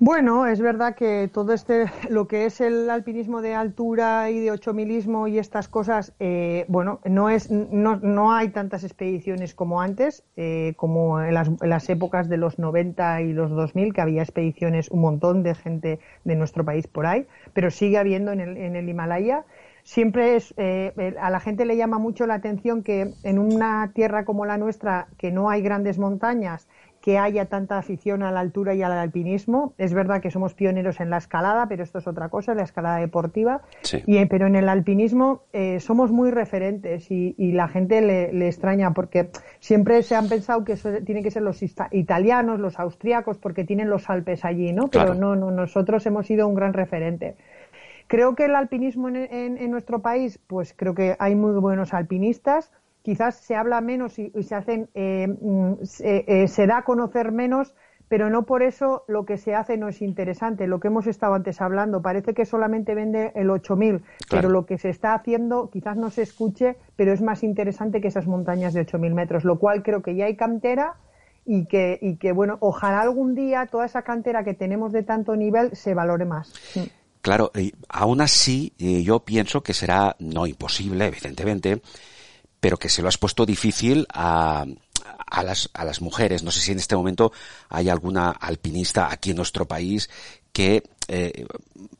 Bueno, 0.00 0.46
es 0.46 0.60
verdad 0.60 0.94
que 0.94 1.28
todo 1.32 1.52
este, 1.52 1.86
lo 2.08 2.28
que 2.28 2.46
es 2.46 2.60
el 2.60 2.88
alpinismo 2.88 3.42
de 3.42 3.56
altura 3.56 4.30
y 4.30 4.38
de 4.38 4.52
ochomilismo 4.52 5.26
y 5.26 5.40
estas 5.40 5.66
cosas, 5.66 6.14
eh, 6.20 6.66
bueno, 6.68 7.00
no 7.04 7.28
es, 7.30 7.50
no, 7.50 7.96
no, 7.96 8.32
hay 8.32 8.50
tantas 8.50 8.84
expediciones 8.84 9.56
como 9.56 9.80
antes, 9.80 10.22
eh, 10.36 10.74
como 10.76 11.20
en 11.20 11.34
las, 11.34 11.48
en 11.48 11.68
las, 11.68 11.88
épocas 11.88 12.28
de 12.28 12.36
los 12.36 12.60
90 12.60 13.22
y 13.22 13.32
los 13.32 13.50
2000, 13.50 13.92
que 13.92 14.00
había 14.00 14.22
expediciones, 14.22 14.88
un 14.88 15.00
montón 15.00 15.42
de 15.42 15.56
gente 15.56 15.98
de 16.22 16.36
nuestro 16.36 16.64
país 16.64 16.86
por 16.86 17.06
ahí, 17.06 17.26
pero 17.52 17.72
sigue 17.72 17.98
habiendo 17.98 18.30
en 18.30 18.38
el, 18.38 18.56
en 18.56 18.76
el 18.76 18.88
Himalaya. 18.88 19.46
Siempre 19.82 20.36
es, 20.36 20.54
eh, 20.58 21.16
a 21.20 21.30
la 21.30 21.40
gente 21.40 21.64
le 21.64 21.76
llama 21.76 21.98
mucho 21.98 22.26
la 22.26 22.34
atención 22.34 22.84
que 22.84 23.14
en 23.24 23.38
una 23.38 23.90
tierra 23.94 24.24
como 24.24 24.44
la 24.44 24.58
nuestra, 24.58 25.08
que 25.16 25.32
no 25.32 25.50
hay 25.50 25.62
grandes 25.62 25.98
montañas, 25.98 26.68
que 27.00 27.18
haya 27.18 27.46
tanta 27.46 27.78
afición 27.78 28.22
a 28.22 28.32
la 28.32 28.40
altura 28.40 28.74
y 28.74 28.82
al 28.82 28.92
alpinismo. 28.92 29.72
Es 29.78 29.94
verdad 29.94 30.20
que 30.20 30.30
somos 30.30 30.54
pioneros 30.54 31.00
en 31.00 31.10
la 31.10 31.18
escalada, 31.18 31.68
pero 31.68 31.82
esto 31.82 31.98
es 31.98 32.06
otra 32.06 32.28
cosa, 32.28 32.54
la 32.54 32.64
escalada 32.64 32.98
deportiva. 32.98 33.62
Y, 34.06 34.24
pero 34.26 34.46
en 34.46 34.56
el 34.56 34.68
alpinismo 34.68 35.42
eh, 35.52 35.80
somos 35.80 36.10
muy 36.10 36.30
referentes 36.30 37.10
y, 37.10 37.34
la 37.52 37.68
gente 37.68 38.00
le, 38.00 38.46
extraña 38.46 38.92
porque 38.92 39.30
siempre 39.58 40.02
se 40.02 40.16
han 40.16 40.28
pensado 40.28 40.64
que 40.64 40.72
eso 40.72 40.90
tiene 41.04 41.22
que 41.22 41.30
ser 41.30 41.42
los 41.42 41.62
italianos, 41.62 42.60
los 42.60 42.78
austríacos, 42.78 43.38
porque 43.38 43.64
tienen 43.64 43.90
los 43.90 44.10
Alpes 44.10 44.44
allí, 44.44 44.72
¿no? 44.72 44.88
Pero 44.88 45.14
no, 45.14 45.34
no, 45.34 45.50
nosotros 45.50 46.04
hemos 46.06 46.26
sido 46.26 46.46
un 46.46 46.54
gran 46.54 46.72
referente. 46.72 47.36
Creo 48.06 48.34
que 48.34 48.46
el 48.46 48.54
alpinismo 48.54 49.08
en, 49.08 49.58
en 49.58 49.70
nuestro 49.70 50.00
país, 50.00 50.38
pues 50.46 50.74
creo 50.76 50.94
que 50.94 51.16
hay 51.18 51.34
muy 51.34 51.52
buenos 51.60 51.94
alpinistas 51.94 52.70
quizás 53.08 53.36
se 53.36 53.56
habla 53.56 53.80
menos 53.80 54.18
y, 54.18 54.30
se 54.42 54.54
hacen, 54.54 54.90
eh, 54.92 55.28
mm, 55.28 55.76
eh, 56.00 56.46
se, 56.46 56.66
da 56.66 56.76
a 56.76 56.84
conocer 56.84 57.32
menos, 57.32 57.74
pero 58.06 58.28
no 58.28 58.44
por 58.44 58.62
eso 58.62 59.04
lo 59.08 59.24
que 59.24 59.38
se 59.38 59.54
hace 59.54 59.78
no 59.78 59.88
es 59.88 60.02
interesante. 60.02 60.66
Lo 60.66 60.78
que 60.78 60.88
hemos 60.88 61.06
estado 61.06 61.32
antes 61.32 61.62
hablando, 61.62 62.02
parece 62.02 62.34
que 62.34 62.44
solamente 62.44 62.94
vende 62.94 63.32
el 63.34 63.48
8000, 63.48 64.02
pero 64.28 64.50
lo 64.50 64.66
que 64.66 64.76
se 64.76 64.90
está 64.90 65.14
haciendo 65.14 65.70
quizás 65.70 65.96
no 65.96 66.10
se 66.10 66.20
escuche, 66.20 66.76
pero 66.96 67.14
es 67.14 67.22
más 67.22 67.42
interesante 67.42 68.02
que 68.02 68.08
esas 68.08 68.26
montañas 68.26 68.74
de 68.74 68.82
8000 68.82 69.14
metros, 69.14 69.42
lo 69.42 69.58
cual 69.58 69.82
creo 69.82 70.02
que 70.02 70.14
ya 70.14 70.26
hay 70.26 70.36
cantera 70.36 70.96
y 71.46 71.64
que, 71.64 71.98
y 72.02 72.16
que, 72.16 72.32
bueno, 72.32 72.58
ojalá 72.60 73.00
algún 73.00 73.34
día 73.34 73.68
toda 73.70 73.86
esa 73.86 74.02
cantera 74.02 74.44
que 74.44 74.52
tenemos 74.52 74.92
de 74.92 75.02
tanto 75.02 75.34
nivel 75.34 75.74
se 75.74 75.94
valore 75.94 76.26
más. 76.26 76.52
Claro, 77.22 77.52
aún 77.88 78.20
así 78.20 78.74
eh, 78.78 79.02
yo 79.02 79.20
pienso 79.20 79.62
que 79.62 79.72
será 79.72 80.14
no 80.18 80.46
imposible, 80.46 81.06
evidentemente, 81.06 81.80
pero 82.60 82.78
que 82.78 82.88
se 82.88 83.02
lo 83.02 83.08
has 83.08 83.18
puesto 83.18 83.46
difícil 83.46 84.06
a, 84.12 84.64
a 85.30 85.42
las, 85.42 85.70
a 85.74 85.84
las 85.84 86.00
mujeres. 86.00 86.42
No 86.42 86.50
sé 86.50 86.60
si 86.60 86.72
en 86.72 86.78
este 86.78 86.96
momento 86.96 87.32
hay 87.68 87.88
alguna 87.88 88.30
alpinista 88.30 89.10
aquí 89.10 89.30
en 89.30 89.36
nuestro 89.36 89.66
país 89.66 90.10
que 90.52 90.82
eh, 91.08 91.46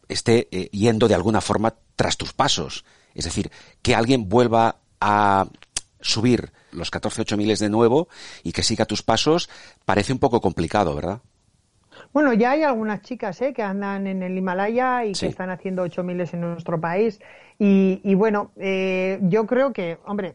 esté 0.09 0.49
eh, 0.51 0.69
yendo 0.73 1.09
de 1.09 1.15
alguna 1.15 1.41
forma 1.41 1.75
tras 1.97 2.17
tus 2.17 2.33
pasos. 2.33 2.85
Es 3.15 3.25
decir, 3.25 3.51
que 3.83 3.95
alguien 3.95 4.29
vuelva 4.29 4.77
a 5.01 5.47
subir 6.01 6.53
los 6.71 6.91
14 6.91 7.37
miles 7.37 7.59
de 7.59 7.69
nuevo 7.69 8.09
y 8.43 8.53
que 8.53 8.63
siga 8.63 8.85
tus 8.85 9.03
pasos 9.03 9.49
parece 9.85 10.13
un 10.13 10.19
poco 10.19 10.41
complicado, 10.41 10.95
¿verdad? 10.95 11.21
Bueno, 12.13 12.33
ya 12.33 12.53
hay 12.53 12.63
algunas 12.63 13.03
chicas 13.03 13.41
¿eh? 13.43 13.53
que 13.53 13.63
andan 13.63 14.07
en 14.07 14.23
el 14.23 14.37
Himalaya 14.37 15.05
y 15.05 15.13
que 15.13 15.27
están 15.27 15.51
haciendo 15.51 15.83
8000 15.83 16.21
en 16.33 16.41
nuestro 16.41 16.81
país. 16.81 17.21
Y, 17.59 18.01
y 18.05 18.15
bueno, 18.15 18.51
eh, 18.57 19.19
yo 19.23 19.47
creo 19.47 19.73
que, 19.73 19.99
hombre, 20.07 20.35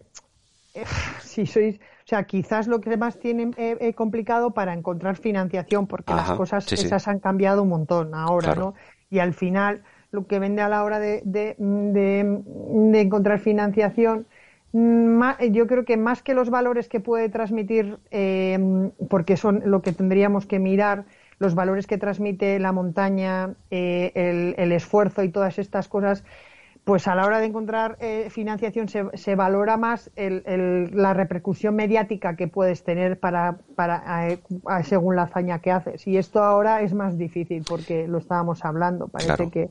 eh, 0.74 0.84
si 1.22 1.46
sois, 1.46 1.78
o 1.78 2.08
sea, 2.08 2.24
quizás 2.24 2.68
lo 2.68 2.82
que 2.82 2.98
más 2.98 3.18
tiene 3.18 3.52
eh, 3.58 3.94
complicado 3.94 4.52
para 4.52 4.74
encontrar 4.74 5.16
financiación, 5.16 5.88
porque 5.88 6.14
las 6.14 6.32
cosas 6.32 6.72
esas 6.72 7.08
han 7.08 7.20
cambiado 7.20 7.64
un 7.64 7.70
montón 7.70 8.14
ahora, 8.14 8.56
¿no? 8.56 8.74
Y 9.10 9.20
al 9.20 9.34
final, 9.34 9.84
lo 10.12 10.28
que 10.28 10.40
vende 10.40 10.62
a 10.62 10.70
la 10.70 10.84
hora 10.84 11.00
de, 11.00 11.22
de, 11.24 11.56
de, 11.58 13.02
encontrar 13.02 13.40
financiación, 13.40 14.28
yo 14.74 15.68
creo 15.68 15.86
que 15.86 15.98
más 15.98 16.24
que 16.24 16.34
los 16.34 16.50
valores 16.50 16.90
que 16.90 17.00
puede 17.00 17.30
transmitir, 17.30 18.00
eh, 18.12 18.90
porque 19.10 19.38
son 19.38 19.62
lo 19.66 19.82
que 19.82 19.94
tendríamos 19.94 20.46
que 20.46 20.60
mirar, 20.60 21.06
los 21.40 21.56
valores 21.56 21.88
que 21.88 21.98
transmite 21.98 22.60
la 22.60 22.72
montaña, 22.72 23.54
eh, 23.72 24.12
el, 24.16 24.56
el, 24.58 24.72
esfuerzo 24.72 25.24
y 25.24 25.30
todas 25.30 25.60
estas 25.60 25.88
cosas, 25.88 26.24
pues 26.84 27.08
a 27.08 27.16
la 27.16 27.26
hora 27.26 27.40
de 27.40 27.46
encontrar 27.46 27.98
eh, 28.02 28.28
financiación 28.30 28.90
se, 28.90 29.06
se, 29.14 29.36
valora 29.36 29.78
más 29.78 30.12
el, 30.16 30.44
el, 30.46 30.90
la 30.94 31.14
repercusión 31.14 31.76
mediática 31.76 32.36
que 32.36 32.48
puedes 32.48 32.84
tener 32.84 33.20
para, 33.20 33.58
para 33.76 34.30
eh, 34.30 34.40
según 34.84 35.16
la 35.16 35.24
hazaña 35.24 35.60
que 35.60 35.72
haces. 35.72 36.06
Y 36.08 36.18
esto 36.18 36.44
ahora 36.44 36.82
es 36.82 36.94
más 36.94 37.18
difícil 37.18 37.64
porque 37.68 38.08
lo 38.08 38.18
estábamos 38.18 38.66
hablando. 38.66 39.08
Parece 39.08 39.50
que 39.50 39.70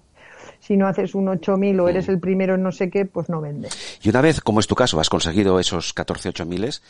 si 0.59 0.77
no 0.77 0.87
haces 0.87 1.15
un 1.15 1.29
8000 1.29 1.81
o 1.81 1.89
eres 1.89 2.09
mm. 2.09 2.11
el 2.13 2.21
primero 2.21 2.55
en 2.55 2.63
no 2.63 2.73
sé 2.73 2.89
qué, 2.89 3.05
pues 3.05 3.29
no 3.29 3.41
vende. 3.41 3.69
Y 4.03 4.09
una 4.09 4.23
vez, 4.23 4.41
como 4.41 4.61
es 4.61 4.67
tu 4.67 4.75
caso, 4.75 4.99
has 4.99 5.11
conseguido 5.11 5.61
esos 5.61 5.93
14 5.93 6.31
8000, 6.31 6.81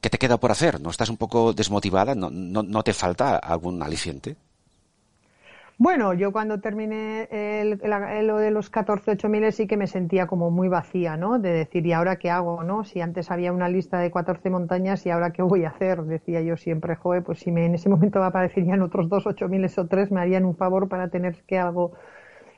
¿qué 0.00 0.10
te 0.10 0.18
queda 0.18 0.38
por 0.38 0.50
hacer? 0.50 0.80
¿No 0.80 0.90
estás 0.90 1.10
un 1.10 1.16
poco 1.16 1.52
desmotivada? 1.52 2.14
¿No, 2.14 2.30
no, 2.30 2.62
no 2.62 2.82
te 2.82 2.92
falta 2.92 3.36
algún 3.36 3.82
aliciente? 3.82 4.36
Bueno, 5.82 6.12
yo 6.12 6.30
cuando 6.30 6.60
terminé 6.60 7.26
el, 7.30 7.80
lo 8.26 8.36
de 8.36 8.50
los 8.50 8.68
14 8.68 9.12
8000 9.12 9.50
sí 9.50 9.66
que 9.66 9.78
me 9.78 9.86
sentía 9.86 10.26
como 10.26 10.50
muy 10.50 10.68
vacía, 10.68 11.16
¿no? 11.16 11.38
De 11.38 11.52
decir, 11.52 11.86
¿y 11.86 11.94
ahora 11.94 12.16
qué 12.16 12.28
hago, 12.28 12.62
no? 12.62 12.84
Si 12.84 13.00
antes 13.00 13.30
había 13.30 13.50
una 13.50 13.66
lista 13.70 13.98
de 13.98 14.10
14 14.10 14.50
montañas, 14.50 15.06
¿y 15.06 15.10
ahora 15.10 15.32
qué 15.32 15.40
voy 15.40 15.64
a 15.64 15.70
hacer? 15.70 16.02
Decía 16.02 16.42
yo 16.42 16.58
siempre, 16.58 16.96
joder, 16.96 17.22
pues 17.22 17.38
si 17.38 17.50
me, 17.50 17.64
en 17.64 17.74
ese 17.76 17.88
momento 17.88 18.22
aparecerían 18.22 18.82
otros 18.82 19.08
dos 19.08 19.26
8000 19.26 19.78
o 19.78 19.86
tres, 19.86 20.10
me 20.10 20.20
harían 20.20 20.44
un 20.44 20.54
favor 20.54 20.86
para 20.86 21.08
tener 21.08 21.42
que 21.46 21.58
algo, 21.58 21.92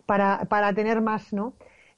para, 0.04 0.46
para 0.46 0.72
tener 0.72 1.00
más, 1.00 1.32
¿no? 1.32 1.54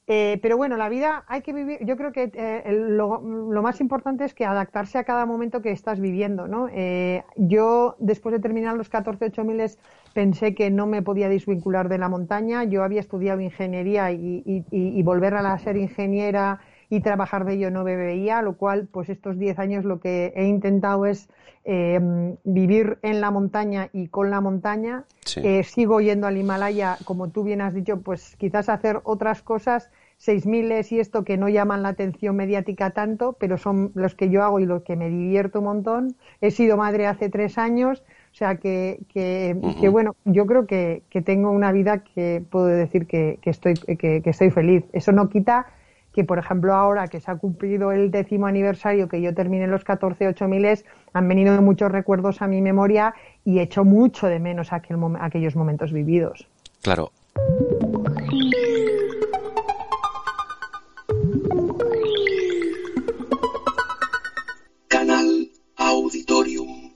Eh, 0.07 0.37
pero 0.43 0.55
bueno, 0.55 0.77
la 0.77 0.87
vida 0.87 1.23
hay 1.27 1.41
que 1.41 1.51
vivir. 1.51 1.79
Yo 1.81 1.97
creo 1.97 2.11
que 2.11 2.31
eh, 2.33 2.71
lo, 2.71 3.21
lo, 3.21 3.61
más 3.63 3.81
importante 3.81 4.23
es 4.23 4.35
que 4.35 4.45
adaptarse 4.45 4.99
a 4.99 5.03
cada 5.03 5.25
momento 5.25 5.63
que 5.63 5.71
estás 5.71 5.99
viviendo, 5.99 6.47
¿no? 6.47 6.67
Eh, 6.71 7.23
yo, 7.37 7.95
después 7.97 8.33
de 8.33 8.39
terminar 8.39 8.77
los 8.77 8.87
14 8.89 9.25
8000 9.25 9.77
pensé 10.13 10.53
que 10.53 10.69
no 10.69 10.85
me 10.85 11.01
podía 11.01 11.27
desvincular 11.27 11.89
de 11.89 11.97
la 11.97 12.07
montaña. 12.07 12.63
Yo 12.65 12.83
había 12.83 12.99
estudiado 12.99 13.41
ingeniería 13.41 14.11
y, 14.11 15.01
volver 15.03 15.33
a 15.33 15.57
ser 15.57 15.77
ingeniera 15.77 16.59
y 16.89 17.01
trabajar 17.01 17.45
de 17.45 17.53
ello 17.53 17.71
no 17.71 17.83
me 17.83 17.95
veía, 17.95 18.41
lo 18.41 18.57
cual, 18.57 18.87
pues 18.91 19.09
estos 19.09 19.37
10 19.37 19.59
años 19.59 19.85
lo 19.85 19.99
que 19.99 20.33
he 20.35 20.45
intentado 20.45 21.05
es 21.05 21.29
eh, 21.63 21.99
vivir 22.43 22.99
en 23.01 23.21
la 23.21 23.31
montaña 23.31 23.89
y 23.91 24.07
con 24.07 24.29
la 24.29 24.39
montaña. 24.41 25.05
Sí. 25.25 25.41
Eh, 25.43 25.63
sigo 25.63 25.99
yendo 25.99 26.27
al 26.27 26.37
Himalaya, 26.37 26.97
como 27.05 27.29
tú 27.29 27.43
bien 27.43 27.61
has 27.61 27.73
dicho, 27.73 28.01
pues 28.01 28.35
quizás 28.37 28.69
hacer 28.69 28.99
otras 29.03 29.41
cosas, 29.41 29.89
6.000 30.19 30.91
y 30.91 30.99
esto 30.99 31.23
que 31.23 31.37
no 31.37 31.49
llaman 31.49 31.83
la 31.83 31.89
atención 31.89 32.35
mediática 32.35 32.91
tanto, 32.91 33.33
pero 33.33 33.57
son 33.57 33.91
los 33.95 34.15
que 34.15 34.29
yo 34.29 34.43
hago 34.43 34.59
y 34.59 34.65
los 34.65 34.83
que 34.83 34.95
me 34.95 35.09
divierto 35.09 35.59
un 35.59 35.65
montón. 35.65 36.15
He 36.41 36.51
sido 36.51 36.77
madre 36.77 37.07
hace 37.07 37.29
tres 37.29 37.57
años, 37.57 38.03
o 38.31 38.35
sea 38.35 38.55
que, 38.55 38.99
que, 39.11 39.55
bueno, 39.89 40.15
yo 40.25 40.45
creo 40.45 40.67
que, 40.67 41.03
que 41.09 41.21
tengo 41.21 41.51
una 41.51 41.71
vida 41.71 42.03
que 42.03 42.43
puedo 42.49 42.67
decir 42.67 43.07
que, 43.07 43.39
que 43.41 43.49
estoy, 43.49 43.73
que, 43.73 44.21
que 44.21 44.29
estoy 44.29 44.51
feliz. 44.51 44.85
Eso 44.93 45.11
no 45.11 45.29
quita 45.29 45.67
que, 46.15 46.23
por 46.23 46.39
ejemplo, 46.39 46.73
ahora 46.73 47.09
que 47.09 47.19
se 47.19 47.29
ha 47.29 47.35
cumplido 47.35 47.91
el 47.91 48.09
décimo 48.09 48.47
aniversario, 48.47 49.09
que 49.09 49.21
yo 49.21 49.33
terminé 49.35 49.67
los 49.67 49.83
14 49.83 50.27
8000, 50.29 50.85
han 51.11 51.27
venido 51.27 51.61
muchos 51.61 51.91
recuerdos 51.91 52.41
a 52.41 52.47
mi 52.47 52.61
memoria 52.61 53.13
y 53.43 53.59
echo 53.59 53.83
mucho 53.83 54.27
de 54.27 54.39
menos 54.39 54.71
aquel 54.71 54.95
mom- 54.95 55.17
aquellos 55.19 55.57
momentos 55.57 55.91
vividos. 55.91 56.47
Claro. 56.81 57.11
Canal 64.87 65.49
Auditorium. 65.75 66.93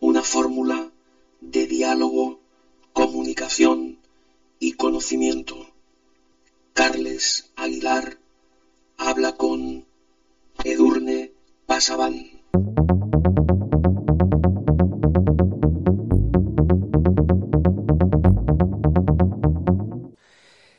Una 0.00 0.22
fórmula 0.22 0.90
de 1.40 1.66
diálogo, 1.66 2.40
comunicación 2.92 3.98
y 4.58 4.72
conocimiento. 4.72 5.54
Carles 6.72 7.52
Aguilar 7.56 8.18
habla 9.08 9.32
con 9.32 9.84
Edurne 10.64 11.32
Pasaban. 11.66 12.14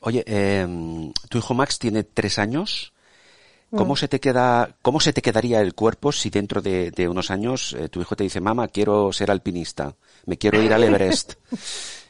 Oye, 0.01 0.23
eh, 0.27 1.11
tu 1.29 1.37
hijo 1.37 1.53
Max 1.53 1.79
tiene 1.79 2.03
tres 2.03 2.37
años. 2.37 2.93
Mm. 3.71 3.77
¿Cómo 3.77 3.95
se 3.95 4.07
te 4.07 4.19
queda, 4.19 4.75
cómo 4.81 4.99
se 4.99 5.13
te 5.13 5.21
quedaría 5.21 5.61
el 5.61 5.73
cuerpo 5.73 6.11
si 6.11 6.29
dentro 6.29 6.61
de, 6.61 6.91
de 6.91 7.07
unos 7.07 7.31
años 7.31 7.73
eh, 7.79 7.89
tu 7.89 8.01
hijo 8.01 8.15
te 8.15 8.23
dice, 8.23 8.41
mamá, 8.41 8.67
quiero 8.67 9.11
ser 9.13 9.31
alpinista, 9.31 9.95
me 10.25 10.37
quiero 10.37 10.61
ir 10.61 10.73
al 10.73 10.83
Everest? 10.83 11.33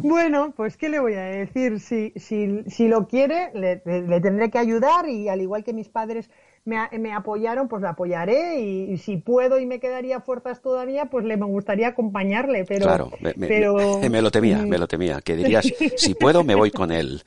Bueno, 0.00 0.52
pues 0.56 0.76
¿qué 0.76 0.88
le 0.88 0.98
voy 1.00 1.14
a 1.14 1.22
decir? 1.22 1.80
Si, 1.80 2.12
si, 2.16 2.62
si 2.68 2.88
lo 2.88 3.06
quiere, 3.06 3.50
le, 3.54 3.76
tendré 4.20 4.50
que 4.50 4.58
ayudar 4.58 5.08
y 5.08 5.28
al 5.28 5.40
igual 5.40 5.64
que 5.64 5.72
mis 5.72 5.88
padres 5.88 6.30
me, 6.64 6.76
me 6.98 7.12
apoyaron, 7.12 7.68
pues 7.68 7.82
le 7.82 7.88
apoyaré 7.88 8.60
y, 8.60 8.92
y 8.92 8.98
si 8.98 9.16
puedo 9.16 9.58
y 9.58 9.66
me 9.66 9.80
quedaría 9.80 10.20
fuerzas 10.20 10.60
todavía, 10.60 11.06
pues 11.06 11.24
le 11.24 11.36
me 11.36 11.46
gustaría 11.46 11.88
acompañarle, 11.88 12.64
pero... 12.64 12.84
claro, 12.86 13.10
me, 13.20 13.32
pero, 13.34 13.76
me- 14.00 14.10
me 14.10 14.22
lo 14.22 14.30
temía, 14.30 14.58
me 14.66 14.78
lo 14.78 14.86
temía, 14.86 15.20
que 15.22 15.36
dirías, 15.36 15.66
si 15.96 16.14
puedo, 16.14 16.44
me 16.44 16.54
voy 16.54 16.70
con 16.70 16.92
él. 16.92 17.22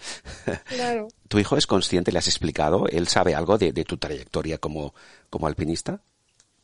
Claro. 0.68 1.08
¿Tu 1.28 1.40
hijo 1.40 1.58
es 1.58 1.66
consciente, 1.66 2.12
le 2.12 2.20
has 2.20 2.28
explicado, 2.28 2.88
él 2.88 3.08
sabe 3.08 3.34
algo 3.34 3.58
de, 3.58 3.72
de 3.72 3.84
tu 3.86 3.98
trayectoria 3.98 4.60
como, 4.60 4.94
como 5.30 5.48
alpinista? 5.48 6.02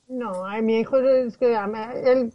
No, 0.10 0.44
a 0.44 0.60
mi 0.64 0.80
hijo 0.80 0.98
es 0.98 1.38
que 1.38 1.56
él 1.56 2.32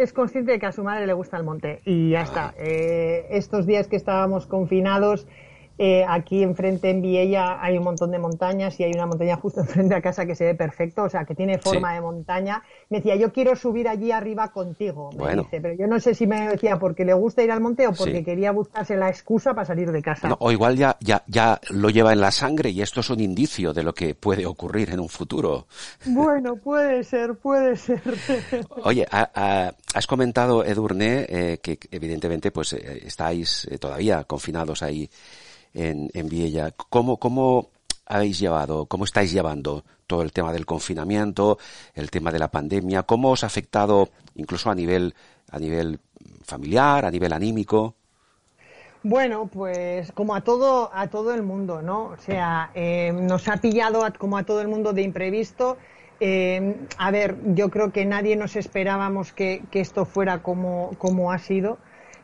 es 0.00 0.12
consciente 0.12 0.50
de 0.50 0.58
que 0.58 0.66
a 0.66 0.72
su 0.72 0.82
madre 0.82 1.06
le 1.06 1.12
gusta 1.12 1.36
el 1.36 1.44
monte 1.44 1.80
y 1.84 2.10
ya 2.10 2.22
está. 2.22 2.54
Eh, 2.58 3.26
estos 3.30 3.66
días 3.66 3.86
que 3.86 3.94
estábamos 3.94 4.46
confinados, 4.46 5.28
eh, 5.78 6.04
aquí 6.08 6.42
enfrente 6.42 6.90
en 6.90 7.00
Viella 7.00 7.62
hay 7.62 7.78
un 7.78 7.84
montón 7.84 8.10
de 8.10 8.18
montañas 8.18 8.78
y 8.80 8.84
hay 8.84 8.92
una 8.92 9.06
montaña 9.06 9.36
justo 9.36 9.60
enfrente 9.60 9.94
a 9.94 10.02
casa 10.02 10.26
que 10.26 10.34
se 10.34 10.44
ve 10.44 10.54
perfecto, 10.54 11.04
o 11.04 11.08
sea, 11.08 11.24
que 11.24 11.34
tiene 11.34 11.58
forma 11.58 11.90
Sí. 11.90 11.94
de 11.94 12.00
montaña. 12.00 12.62
Me 12.90 12.98
decía, 12.98 13.16
yo 13.16 13.32
quiero 13.32 13.54
subir 13.56 13.88
allí 13.88 14.10
arriba 14.12 14.48
contigo, 14.52 15.10
me 15.12 15.18
Bueno. 15.18 15.42
dice, 15.44 15.60
pero 15.60 15.74
yo 15.74 15.86
no 15.86 16.00
sé 16.00 16.14
si 16.14 16.26
me 16.26 16.48
decía 16.48 16.78
porque 16.78 17.04
le 17.04 17.14
gusta 17.14 17.42
ir 17.42 17.52
al 17.52 17.60
monte 17.60 17.86
o 17.86 17.92
porque 17.92 18.18
Sí. 18.18 18.24
quería 18.24 18.50
buscarse 18.52 18.96
la 18.96 19.08
excusa 19.08 19.54
para 19.54 19.66
salir 19.66 19.92
de 19.92 20.02
casa. 20.02 20.28
No, 20.28 20.36
o 20.40 20.50
igual 20.52 20.76
ya, 20.76 20.96
ya, 21.00 21.22
ya 21.26 21.60
lo 21.70 21.90
lleva 21.90 22.12
en 22.12 22.20
la 22.20 22.30
sangre 22.30 22.70
y 22.70 22.82
esto 22.82 23.00
es 23.00 23.10
un 23.10 23.20
indicio 23.20 23.72
de 23.72 23.82
lo 23.84 23.94
que 23.94 24.14
puede 24.14 24.46
ocurrir 24.46 24.90
en 24.90 25.00
un 25.00 25.08
futuro. 25.08 25.66
Bueno, 26.06 26.56
puede 26.56 27.04
ser, 27.04 27.36
puede 27.36 27.76
ser. 27.76 28.00
Oye, 28.84 29.06
ha- 29.10 29.30
ha- 29.34 29.72
has 29.94 30.06
comentado, 30.06 30.64
Edurne, 30.64 31.26
eh, 31.28 31.58
que 31.62 31.78
evidentemente 31.90 32.50
pues 32.50 32.72
eh, 32.72 33.02
estáis 33.06 33.66
eh, 33.70 33.78
todavía 33.78 34.24
confinados 34.24 34.82
ahí 34.82 35.08
en, 35.78 36.10
en. 36.12 36.72
¿Cómo, 36.90 37.18
¿Cómo 37.18 37.70
habéis 38.06 38.38
llevado, 38.38 38.86
cómo 38.86 39.04
estáis 39.04 39.32
llevando 39.32 39.84
todo 40.06 40.22
el 40.22 40.32
tema 40.32 40.52
del 40.52 40.66
confinamiento, 40.66 41.58
el 41.94 42.10
tema 42.10 42.32
de 42.32 42.38
la 42.38 42.50
pandemia? 42.50 43.04
¿Cómo 43.04 43.30
os 43.30 43.44
ha 43.44 43.46
afectado 43.46 44.08
incluso 44.34 44.70
a 44.70 44.74
nivel, 44.74 45.14
a 45.50 45.58
nivel 45.58 46.00
familiar, 46.42 47.04
a 47.04 47.10
nivel 47.10 47.32
anímico? 47.32 47.94
Bueno, 49.02 49.48
pues 49.52 50.10
como 50.12 50.34
a 50.34 50.40
todo, 50.40 50.90
a 50.92 51.06
todo 51.06 51.32
el 51.32 51.42
mundo, 51.42 51.82
¿no? 51.82 52.06
O 52.06 52.16
sea, 52.16 52.70
eh, 52.74 53.12
nos 53.12 53.46
ha 53.46 53.58
pillado 53.58 54.02
como 54.18 54.36
a 54.36 54.42
todo 54.42 54.60
el 54.60 54.68
mundo 54.68 54.92
de 54.92 55.02
imprevisto. 55.02 55.76
Eh, 56.18 56.74
a 56.98 57.10
ver, 57.12 57.36
yo 57.54 57.68
creo 57.68 57.92
que 57.92 58.04
nadie 58.04 58.34
nos 58.34 58.56
esperábamos 58.56 59.32
que, 59.32 59.62
que 59.70 59.80
esto 59.80 60.04
fuera 60.04 60.42
como, 60.42 60.90
como 60.98 61.30
ha 61.30 61.38
sido. 61.38 61.78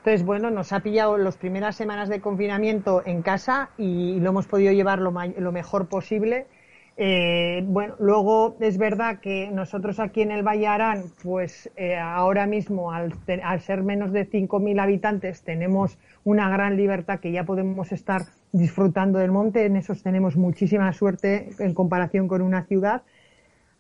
Entonces, 0.04 0.26
bueno, 0.26 0.50
nos 0.50 0.74
ha 0.74 0.80
pillado 0.80 1.16
las 1.16 1.38
primeras 1.38 1.76
semanas 1.76 2.10
de 2.10 2.20
confinamiento 2.20 3.02
en 3.06 3.22
casa 3.22 3.70
y 3.78 4.20
lo 4.20 4.28
hemos 4.28 4.46
podido 4.46 4.70
llevar 4.70 4.98
lo, 4.98 5.10
lo 5.10 5.50
mejor 5.50 5.88
posible. 5.88 6.44
Eh, 6.98 7.64
bueno, 7.66 7.94
luego 7.98 8.54
es 8.60 8.76
verdad 8.76 9.20
que 9.20 9.48
nosotros 9.50 9.98
aquí 10.00 10.20
en 10.20 10.30
el 10.30 10.42
Valle 10.42 10.66
Arán, 10.66 11.04
pues 11.22 11.70
eh, 11.76 11.96
ahora 11.96 12.44
mismo, 12.44 12.92
al 12.92 13.14
ser 13.62 13.82
menos 13.82 14.12
de 14.12 14.28
5.000 14.28 14.78
habitantes, 14.78 15.40
tenemos 15.40 15.96
una 16.22 16.50
gran 16.50 16.76
libertad 16.76 17.18
que 17.18 17.32
ya 17.32 17.44
podemos 17.44 17.90
estar 17.90 18.26
disfrutando 18.52 19.20
del 19.20 19.32
monte. 19.32 19.64
En 19.64 19.74
eso 19.74 19.94
tenemos 19.94 20.36
muchísima 20.36 20.92
suerte 20.92 21.48
en 21.58 21.72
comparación 21.72 22.28
con 22.28 22.42
una 22.42 22.64
ciudad. 22.64 23.04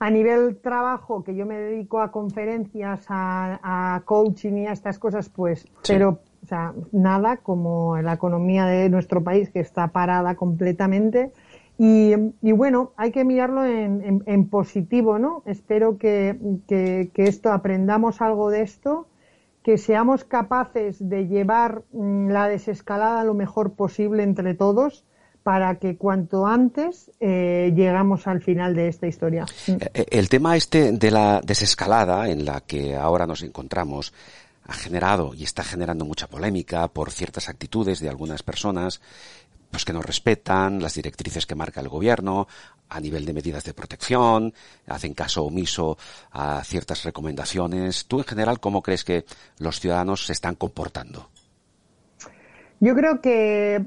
A 0.06 0.10
nivel 0.10 0.56
trabajo, 0.60 1.22
que 1.24 1.34
yo 1.34 1.46
me 1.46 1.56
dedico 1.58 2.00
a 2.00 2.10
conferencias, 2.12 3.06
a, 3.08 3.94
a 3.96 4.02
coaching 4.04 4.52
y 4.62 4.66
a 4.66 4.72
estas 4.72 4.98
cosas, 4.98 5.28
pues 5.30 5.66
pero, 5.94 6.08
o 6.42 6.46
sea, 6.46 6.74
nada 6.92 7.38
como 7.38 7.96
la 8.02 8.12
economía 8.12 8.66
de 8.66 8.90
nuestro 8.90 9.22
país 9.22 9.48
que 9.50 9.60
está 9.60 9.88
parada 9.88 10.34
completamente. 10.34 11.32
Y, 11.78 12.12
y 12.42 12.52
bueno, 12.52 12.92
hay 12.96 13.10
que 13.12 13.24
mirarlo 13.24 13.64
en, 13.64 14.02
en- 14.02 14.22
en 14.26 14.48
positivo, 14.48 15.18
¿no? 15.18 15.42
Espero 15.46 15.96
que, 15.96 16.36
que- 16.68 17.10
que 17.14 17.24
esto 17.24 17.50
aprendamos 17.50 18.20
algo 18.20 18.50
de 18.50 18.60
esto, 18.60 19.06
que 19.62 19.78
seamos 19.78 20.24
capaces 20.24 20.98
de 21.08 21.26
llevar 21.28 21.82
mm, 21.92 22.28
la 22.28 22.46
desescalada 22.48 23.24
lo 23.24 23.32
mejor 23.34 23.72
posible 23.72 24.22
entre 24.22 24.52
todos 24.54 25.04
para 25.44 25.78
que 25.78 25.96
cuanto 25.96 26.46
antes 26.46 27.12
eh, 27.20 27.70
llegamos 27.76 28.26
al 28.26 28.42
final 28.42 28.74
de 28.74 28.88
esta 28.88 29.06
historia. 29.06 29.44
Eh, 29.68 30.06
El 30.10 30.28
tema 30.28 30.56
este 30.56 30.92
de 30.92 31.10
la 31.10 31.40
desescalada 31.44 32.28
en 32.30 32.46
la 32.46 32.62
que 32.62 32.96
ahora 32.96 33.26
nos 33.26 33.42
encontramos 33.42 34.12
ha 34.66 34.72
generado 34.72 35.34
y 35.34 35.44
está 35.44 35.62
generando 35.62 36.06
mucha 36.06 36.26
polémica 36.26 36.88
por 36.88 37.10
ciertas 37.10 37.50
actitudes 37.50 38.00
de 38.00 38.08
algunas 38.08 38.42
personas 38.42 39.02
pues 39.70 39.84
que 39.84 39.92
no 39.92 40.00
respetan 40.00 40.80
las 40.80 40.94
directrices 40.94 41.46
que 41.46 41.54
marca 41.54 41.80
el 41.80 41.88
gobierno 41.88 42.48
a 42.88 43.00
nivel 43.00 43.26
de 43.26 43.32
medidas 43.32 43.64
de 43.64 43.74
protección, 43.74 44.54
hacen 44.86 45.14
caso 45.14 45.44
omiso 45.44 45.98
a 46.30 46.62
ciertas 46.64 47.02
recomendaciones. 47.02 48.06
Tú 48.06 48.18
en 48.18 48.24
general, 48.24 48.60
¿cómo 48.60 48.82
crees 48.82 49.04
que 49.04 49.24
los 49.58 49.80
ciudadanos 49.80 50.26
se 50.26 50.32
están 50.32 50.54
comportando? 50.54 51.28
Yo 52.78 52.94
creo 52.94 53.20
que, 53.20 53.84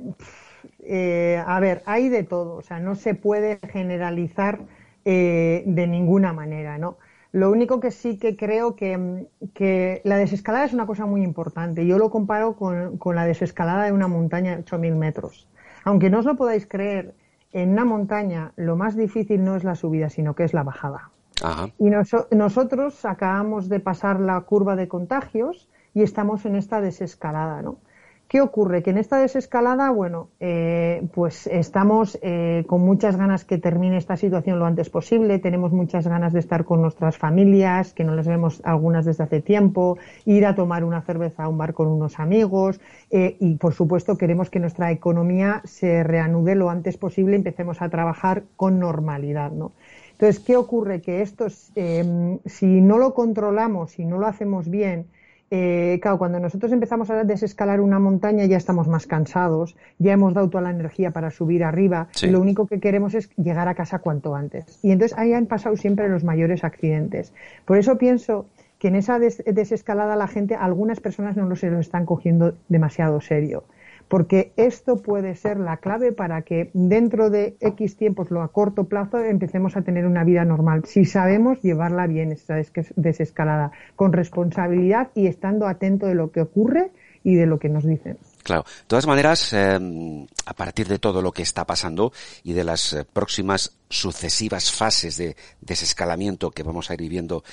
eh, 0.79 1.41
a 1.45 1.59
ver, 1.59 1.83
hay 1.85 2.09
de 2.09 2.23
todo, 2.23 2.55
o 2.55 2.61
sea, 2.61 2.79
no 2.79 2.95
se 2.95 3.13
puede 3.15 3.59
generalizar 3.69 4.59
eh, 5.05 5.63
de 5.65 5.87
ninguna 5.87 6.33
manera, 6.33 6.77
¿no? 6.77 6.97
Lo 7.31 7.51
único 7.51 7.79
que 7.79 7.91
sí 7.91 8.17
que 8.17 8.35
creo 8.35 8.75
que, 8.75 8.97
mm, 8.97 9.25
que 9.53 10.01
la 10.05 10.17
desescalada 10.17 10.65
es 10.65 10.73
una 10.73 10.85
cosa 10.87 11.05
muy 11.05 11.23
importante. 11.23 11.85
Yo 11.85 11.97
lo 11.97 12.09
comparo 12.09 12.55
con, 12.55 12.97
con 12.97 13.15
la 13.15 13.25
desescalada 13.25 13.85
de 13.85 13.91
una 13.91 14.07
montaña 14.07 14.55
de 14.55 14.61
8.000 14.63 14.95
metros. 14.95 15.47
Aunque 15.83 16.09
no 16.09 16.19
os 16.19 16.25
lo 16.25 16.35
podáis 16.35 16.65
creer, 16.67 17.15
en 17.51 17.71
una 17.71 17.85
montaña 17.85 18.53
lo 18.55 18.75
más 18.75 18.95
difícil 18.95 19.43
no 19.43 19.55
es 19.55 19.63
la 19.63 19.75
subida, 19.75 20.09
sino 20.09 20.35
que 20.35 20.43
es 20.43 20.53
la 20.53 20.63
bajada. 20.63 21.11
Ajá. 21.41 21.67
Y 21.77 21.85
noso- 21.89 22.27
nosotros 22.31 23.05
acabamos 23.05 23.69
de 23.69 23.79
pasar 23.79 24.19
la 24.19 24.39
curva 24.41 24.75
de 24.75 24.87
contagios 24.87 25.69
y 25.93 26.03
estamos 26.03 26.45
en 26.45 26.55
esta 26.55 26.81
desescalada, 26.81 27.61
¿no? 27.61 27.79
¿Qué 28.27 28.41
ocurre? 28.41 28.83
Que 28.83 28.89
en 28.89 28.97
esta 28.97 29.19
desescalada, 29.19 29.89
bueno, 29.89 30.27
eh, 30.41 31.07
pues 31.13 31.47
estamos 31.47 32.19
eh, 32.21 32.65
con 32.67 32.81
muchas 32.81 33.15
ganas 33.15 33.45
que 33.45 33.57
termine 33.57 33.95
esta 33.95 34.17
situación 34.17 34.59
lo 34.59 34.65
antes 34.65 34.89
posible, 34.89 35.39
tenemos 35.39 35.71
muchas 35.71 36.05
ganas 36.05 36.33
de 36.33 36.39
estar 36.39 36.65
con 36.65 36.81
nuestras 36.81 37.17
familias, 37.17 37.93
que 37.93 38.03
no 38.03 38.15
les 38.15 38.27
vemos 38.27 38.59
algunas 38.65 39.05
desde 39.05 39.23
hace 39.23 39.41
tiempo, 39.41 39.97
ir 40.25 40.45
a 40.45 40.55
tomar 40.55 40.83
una 40.83 41.01
cerveza 41.03 41.43
a 41.43 41.47
un 41.47 41.57
bar 41.57 41.73
con 41.73 41.87
unos 41.87 42.19
amigos 42.19 42.81
eh, 43.11 43.37
y, 43.39 43.55
por 43.55 43.73
supuesto, 43.73 44.17
queremos 44.17 44.49
que 44.49 44.59
nuestra 44.59 44.91
economía 44.91 45.61
se 45.63 46.03
reanude 46.03 46.55
lo 46.55 46.69
antes 46.69 46.97
posible 46.97 47.31
y 47.33 47.37
empecemos 47.37 47.81
a 47.81 47.87
trabajar 47.87 48.43
con 48.57 48.77
normalidad, 48.77 49.51
¿no? 49.51 49.71
Entonces, 50.11 50.43
¿qué 50.43 50.57
ocurre? 50.57 50.99
Que 50.99 51.21
esto, 51.21 51.47
si 51.49 52.81
no 52.81 52.97
lo 52.97 53.13
controlamos, 53.13 53.91
si 53.91 54.03
no 54.03 54.17
lo 54.17 54.25
hacemos 54.25 54.67
bien, 54.67 55.05
eh, 55.49 55.99
claro, 56.01 56.17
cuando 56.17 56.39
nosotros 56.39 56.71
empezamos 56.71 57.09
a 57.09 57.23
desescalar 57.23 57.79
una 57.79 57.99
montaña 57.99 58.45
ya 58.45 58.57
estamos 58.57 58.87
más 58.87 59.07
cansados, 59.07 59.75
ya 59.97 60.11
hemos 60.11 60.33
dado 60.33 60.49
toda 60.49 60.63
la 60.63 60.71
energía 60.71 61.11
para 61.11 61.31
subir 61.31 61.63
arriba 61.63 62.09
y 62.21 62.27
lo 62.27 62.41
único 62.41 62.67
que 62.67 62.79
queremos 62.79 63.13
es 63.13 63.29
llegar 63.37 63.67
a 63.67 63.75
casa 63.75 63.99
cuanto 63.99 64.35
antes. 64.35 64.79
Y 64.83 64.91
entonces 64.91 65.17
ahí 65.17 65.33
han 65.33 65.45
pasado 65.45 65.77
siempre 65.77 66.09
los 66.09 66.23
mayores 66.23 66.63
accidentes. 66.63 67.33
Por 67.65 67.77
eso 67.77 67.97
pienso 67.97 68.45
que 68.77 68.89
en 68.89 68.95
esa 68.95 69.19
desescalada 69.19 70.15
la 70.15 70.27
gente, 70.27 70.55
algunas 70.55 70.99
personas 70.99 71.37
no 71.37 71.55
se 71.55 71.71
lo 71.71 71.79
están 71.79 72.05
cogiendo 72.05 72.53
demasiado 72.67 73.21
serio 73.21 73.63
porque 74.07 74.53
esto 74.55 74.97
puede 74.97 75.35
ser 75.35 75.57
la 75.57 75.77
clave 75.77 76.11
para 76.11 76.41
que 76.41 76.69
dentro 76.73 77.29
de 77.29 77.57
X 77.59 77.97
tiempos, 77.97 78.31
lo 78.31 78.41
a 78.41 78.51
corto 78.51 78.85
plazo, 78.85 79.19
empecemos 79.19 79.75
a 79.75 79.81
tener 79.81 80.05
una 80.05 80.23
vida 80.23 80.45
normal, 80.45 80.83
si 80.85 81.05
sabemos 81.05 81.61
llevarla 81.61 82.07
bien, 82.07 82.31
esa 82.31 82.55
desescalada, 82.95 83.71
con 83.95 84.13
responsabilidad 84.13 85.09
y 85.15 85.27
estando 85.27 85.67
atento 85.67 86.05
de 86.05 86.15
lo 86.15 86.31
que 86.31 86.41
ocurre 86.41 86.91
y 87.23 87.35
de 87.35 87.45
lo 87.45 87.59
que 87.59 87.67
nos 87.67 87.85
dicen. 87.85 88.17
Claro. 88.43 88.63
De 88.63 88.85
todas 88.87 89.05
maneras, 89.05 89.51
em, 89.51 90.25
a 90.45 90.53
partir 90.53 90.87
de 90.87 90.99
todo 90.99 91.21
lo 91.21 91.33
que 91.33 91.41
está 91.41 91.65
pasando 91.65 92.13
y 92.43 92.53
de 92.53 92.63
las 92.63 92.93
eh, 92.93 93.03
próximas 93.03 93.75
sucesivas 93.89 94.71
fases 94.71 95.17
de 95.17 95.35
desescalamiento 95.59 96.51
que 96.51 96.63
vamos 96.63 96.89
a 96.89 96.93
ir 96.93 97.01
viviendo 97.01 97.43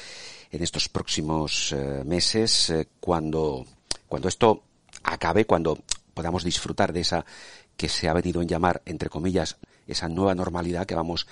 en 0.53 0.63
estos 0.63 0.89
próximos 0.89 1.73
eh, 1.73 2.05
meses, 2.05 2.71
eh, 2.71 2.87
cuando, 3.01 3.67
cuando 4.07 4.29
esto 4.29 4.63
acabe, 5.03 5.45
cuando 5.45 5.79
podamos 6.15 6.45
disfrutar 6.45 6.93
de 6.93 7.01
esa 7.01 7.25
que 7.77 7.89
se 7.89 8.09
ha 8.09 8.13
venido 8.13 8.41
en 8.41 8.49
llamar, 8.49 8.83
entre 8.87 9.11
comillas, 9.11 9.57
esa 9.87 10.09
nueva 10.09 10.35
normalidad 10.35 10.87
que 10.87 10.95
vamos 10.95 11.27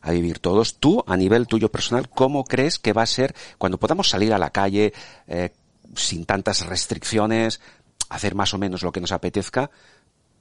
a 0.00 0.12
vivir 0.12 0.38
todos. 0.38 0.76
Tú, 0.76 1.04
a 1.06 1.16
nivel 1.16 1.46
tuyo 1.46 1.70
personal, 1.70 2.08
¿cómo 2.08 2.44
crees 2.44 2.78
que 2.78 2.92
va 2.92 3.02
a 3.02 3.06
ser 3.06 3.34
cuando 3.58 3.78
podamos 3.78 4.08
salir 4.08 4.32
a 4.32 4.38
la 4.38 4.50
calle 4.50 4.92
eh, 5.26 5.50
sin 5.94 6.24
tantas 6.24 6.66
restricciones, 6.66 7.60
hacer 8.08 8.34
más 8.34 8.54
o 8.54 8.58
menos 8.58 8.82
lo 8.82 8.92
que 8.92 9.00
nos 9.00 9.12
apetezca? 9.12 9.70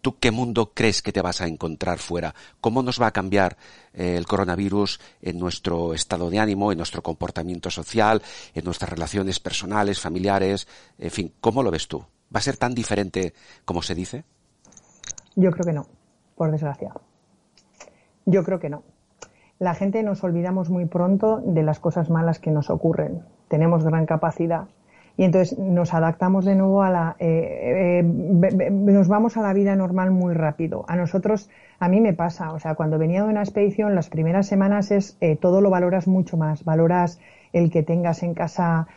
¿Tú 0.01 0.19
qué 0.19 0.31
mundo 0.31 0.71
crees 0.73 1.01
que 1.01 1.11
te 1.11 1.21
vas 1.21 1.41
a 1.41 1.47
encontrar 1.47 1.97
fuera? 1.97 2.33
¿Cómo 2.61 2.83
nos 2.83 3.01
va 3.01 3.07
a 3.07 3.13
cambiar 3.13 3.57
eh, 3.93 4.15
el 4.15 4.27
coronavirus 4.27 4.99
en 5.21 5.39
nuestro 5.39 5.93
estado 5.93 6.29
de 6.29 6.39
ánimo, 6.39 6.71
en 6.71 6.77
nuestro 6.77 7.01
comportamiento 7.01 7.71
social, 7.71 8.21
en 8.53 8.63
nuestras 8.63 8.91
relaciones 8.91 9.39
personales, 9.39 9.99
familiares? 9.99 10.67
En 10.99 11.11
fin, 11.11 11.33
¿cómo 11.41 11.63
lo 11.63 11.71
ves 11.71 11.87
tú? 11.87 12.05
¿Va 12.33 12.39
a 12.39 12.41
ser 12.41 12.57
tan 12.57 12.73
diferente 12.73 13.33
como 13.65 13.81
se 13.81 13.95
dice? 13.95 14.23
Yo 15.35 15.51
creo 15.51 15.65
que 15.65 15.73
no, 15.73 15.87
por 16.35 16.51
desgracia. 16.51 16.91
Yo 18.25 18.43
creo 18.43 18.59
que 18.59 18.69
no. 18.69 18.83
La 19.59 19.73
gente 19.73 20.03
nos 20.03 20.23
olvidamos 20.23 20.69
muy 20.69 20.85
pronto 20.85 21.41
de 21.43 21.63
las 21.63 21.79
cosas 21.79 22.09
malas 22.09 22.39
que 22.39 22.51
nos 22.51 22.69
ocurren. 22.69 23.23
Tenemos 23.47 23.83
gran 23.83 24.05
capacidad 24.05 24.67
y 25.17 25.23
entonces 25.23 25.57
nos 25.57 25.95
adaptamos 25.95 26.45
de 26.45 26.55
nuevo 26.55 26.83
a 26.83 26.91
la, 26.91 27.15
eh, 27.19 28.01
eh, 28.01 28.03
nos 28.03 29.07
vamos 29.07 29.35
a 29.35 29.41
la 29.41 29.51
vida 29.51 29.75
normal 29.75 30.11
muy 30.11 30.35
rápido. 30.35 30.85
A 30.87 30.95
nosotros, 30.95 31.49
a 31.79 31.89
mí 31.89 31.99
me 31.99 32.13
pasa, 32.13 32.53
o 32.53 32.59
sea, 32.59 32.75
cuando 32.75 32.99
venía 32.99 33.23
de 33.23 33.29
una 33.29 33.41
expedición, 33.41 33.95
las 33.95 34.09
primeras 34.09 34.45
semanas 34.47 34.91
es 34.91 35.17
eh, 35.19 35.35
todo 35.35 35.59
lo 35.59 35.71
valoras 35.71 36.07
mucho 36.07 36.37
más, 36.37 36.63
valoras 36.63 37.19
el 37.51 37.71
que 37.71 37.81
tengas 37.81 38.23
en 38.23 38.33
casa 38.33 38.87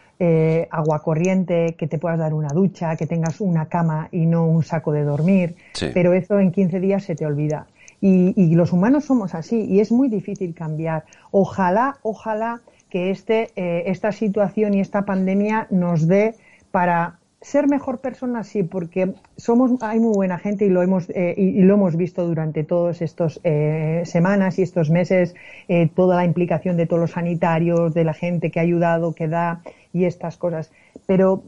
agua 0.70 1.02
corriente, 1.02 1.76
que 1.78 1.86
te 1.86 1.96
puedas 1.96 2.18
dar 2.18 2.34
una 2.34 2.48
ducha, 2.48 2.94
que 2.96 3.06
tengas 3.06 3.40
una 3.40 3.70
cama 3.70 4.10
y 4.12 4.26
no 4.26 4.44
un 4.44 4.62
saco 4.62 4.92
de 4.92 5.02
dormir, 5.02 5.56
pero 5.94 6.12
eso 6.12 6.38
en 6.38 6.52
15 6.52 6.78
días 6.78 7.04
se 7.04 7.14
te 7.14 7.24
olvida. 7.24 7.68
Y, 8.02 8.54
los 8.54 8.74
humanos 8.74 9.06
somos 9.06 9.34
así 9.34 9.64
y 9.64 9.80
es 9.80 9.90
muy 9.90 10.10
difícil 10.10 10.54
cambiar. 10.54 11.04
Ojalá, 11.30 11.96
ojalá 12.02 12.60
que 12.90 13.10
este, 13.10 13.50
eh, 13.56 13.84
esta 13.86 14.12
situación 14.12 14.74
y 14.74 14.80
esta 14.80 15.04
pandemia 15.04 15.66
nos 15.70 16.06
dé 16.06 16.34
para 16.70 17.20
ser 17.42 17.68
mejor 17.68 18.00
persona 18.00 18.44
sí, 18.44 18.62
porque 18.62 19.14
somos 19.36 19.82
hay 19.82 19.98
muy 19.98 20.14
buena 20.14 20.38
gente 20.38 20.66
y 20.66 20.68
lo 20.68 20.82
hemos 20.82 21.08
eh, 21.10 21.34
y, 21.38 21.62
lo 21.62 21.74
hemos 21.74 21.96
visto 21.96 22.26
durante 22.26 22.64
todos 22.64 23.00
estos 23.00 23.40
eh, 23.44 24.02
semanas 24.04 24.58
y 24.58 24.62
estos 24.62 24.90
meses 24.90 25.34
eh, 25.68 25.88
toda 25.94 26.16
la 26.16 26.26
implicación 26.26 26.76
de 26.76 26.86
todos 26.86 27.00
los 27.00 27.12
sanitarios, 27.12 27.94
de 27.94 28.04
la 28.04 28.12
gente 28.12 28.50
que 28.50 28.60
ha 28.60 28.62
ayudado, 28.62 29.14
que 29.14 29.26
da 29.26 29.62
y 29.92 30.04
estas 30.04 30.36
cosas. 30.36 30.70
Pero 31.06 31.42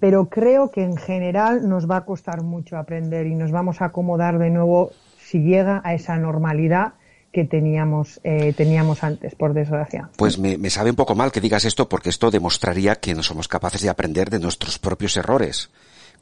pero 0.00 0.30
creo 0.30 0.70
que 0.70 0.82
en 0.82 0.96
general 0.96 1.68
nos 1.68 1.90
va 1.90 1.98
a 1.98 2.04
costar 2.06 2.42
mucho 2.42 2.78
aprender 2.78 3.26
y 3.26 3.34
nos 3.34 3.52
vamos 3.52 3.82
a 3.82 3.86
acomodar 3.86 4.38
de 4.38 4.48
nuevo 4.48 4.92
si 5.18 5.40
llega 5.42 5.82
a 5.84 5.92
esa 5.92 6.16
normalidad 6.16 6.94
que 7.34 7.44
teníamos, 7.44 8.20
eh, 8.22 8.52
teníamos 8.56 9.02
antes, 9.02 9.34
por 9.34 9.54
desgracia. 9.54 10.08
Pues 10.16 10.38
me, 10.38 10.56
me, 10.56 10.70
sabe 10.70 10.90
un 10.90 10.96
poco 10.96 11.16
mal 11.16 11.32
que 11.32 11.40
digas 11.40 11.64
esto 11.64 11.88
porque 11.88 12.08
esto 12.08 12.30
demostraría 12.30 12.94
que 12.94 13.12
no 13.12 13.24
somos 13.24 13.48
capaces 13.48 13.82
de 13.82 13.88
aprender 13.88 14.30
de 14.30 14.38
nuestros 14.38 14.78
propios 14.78 15.16
errores. 15.16 15.68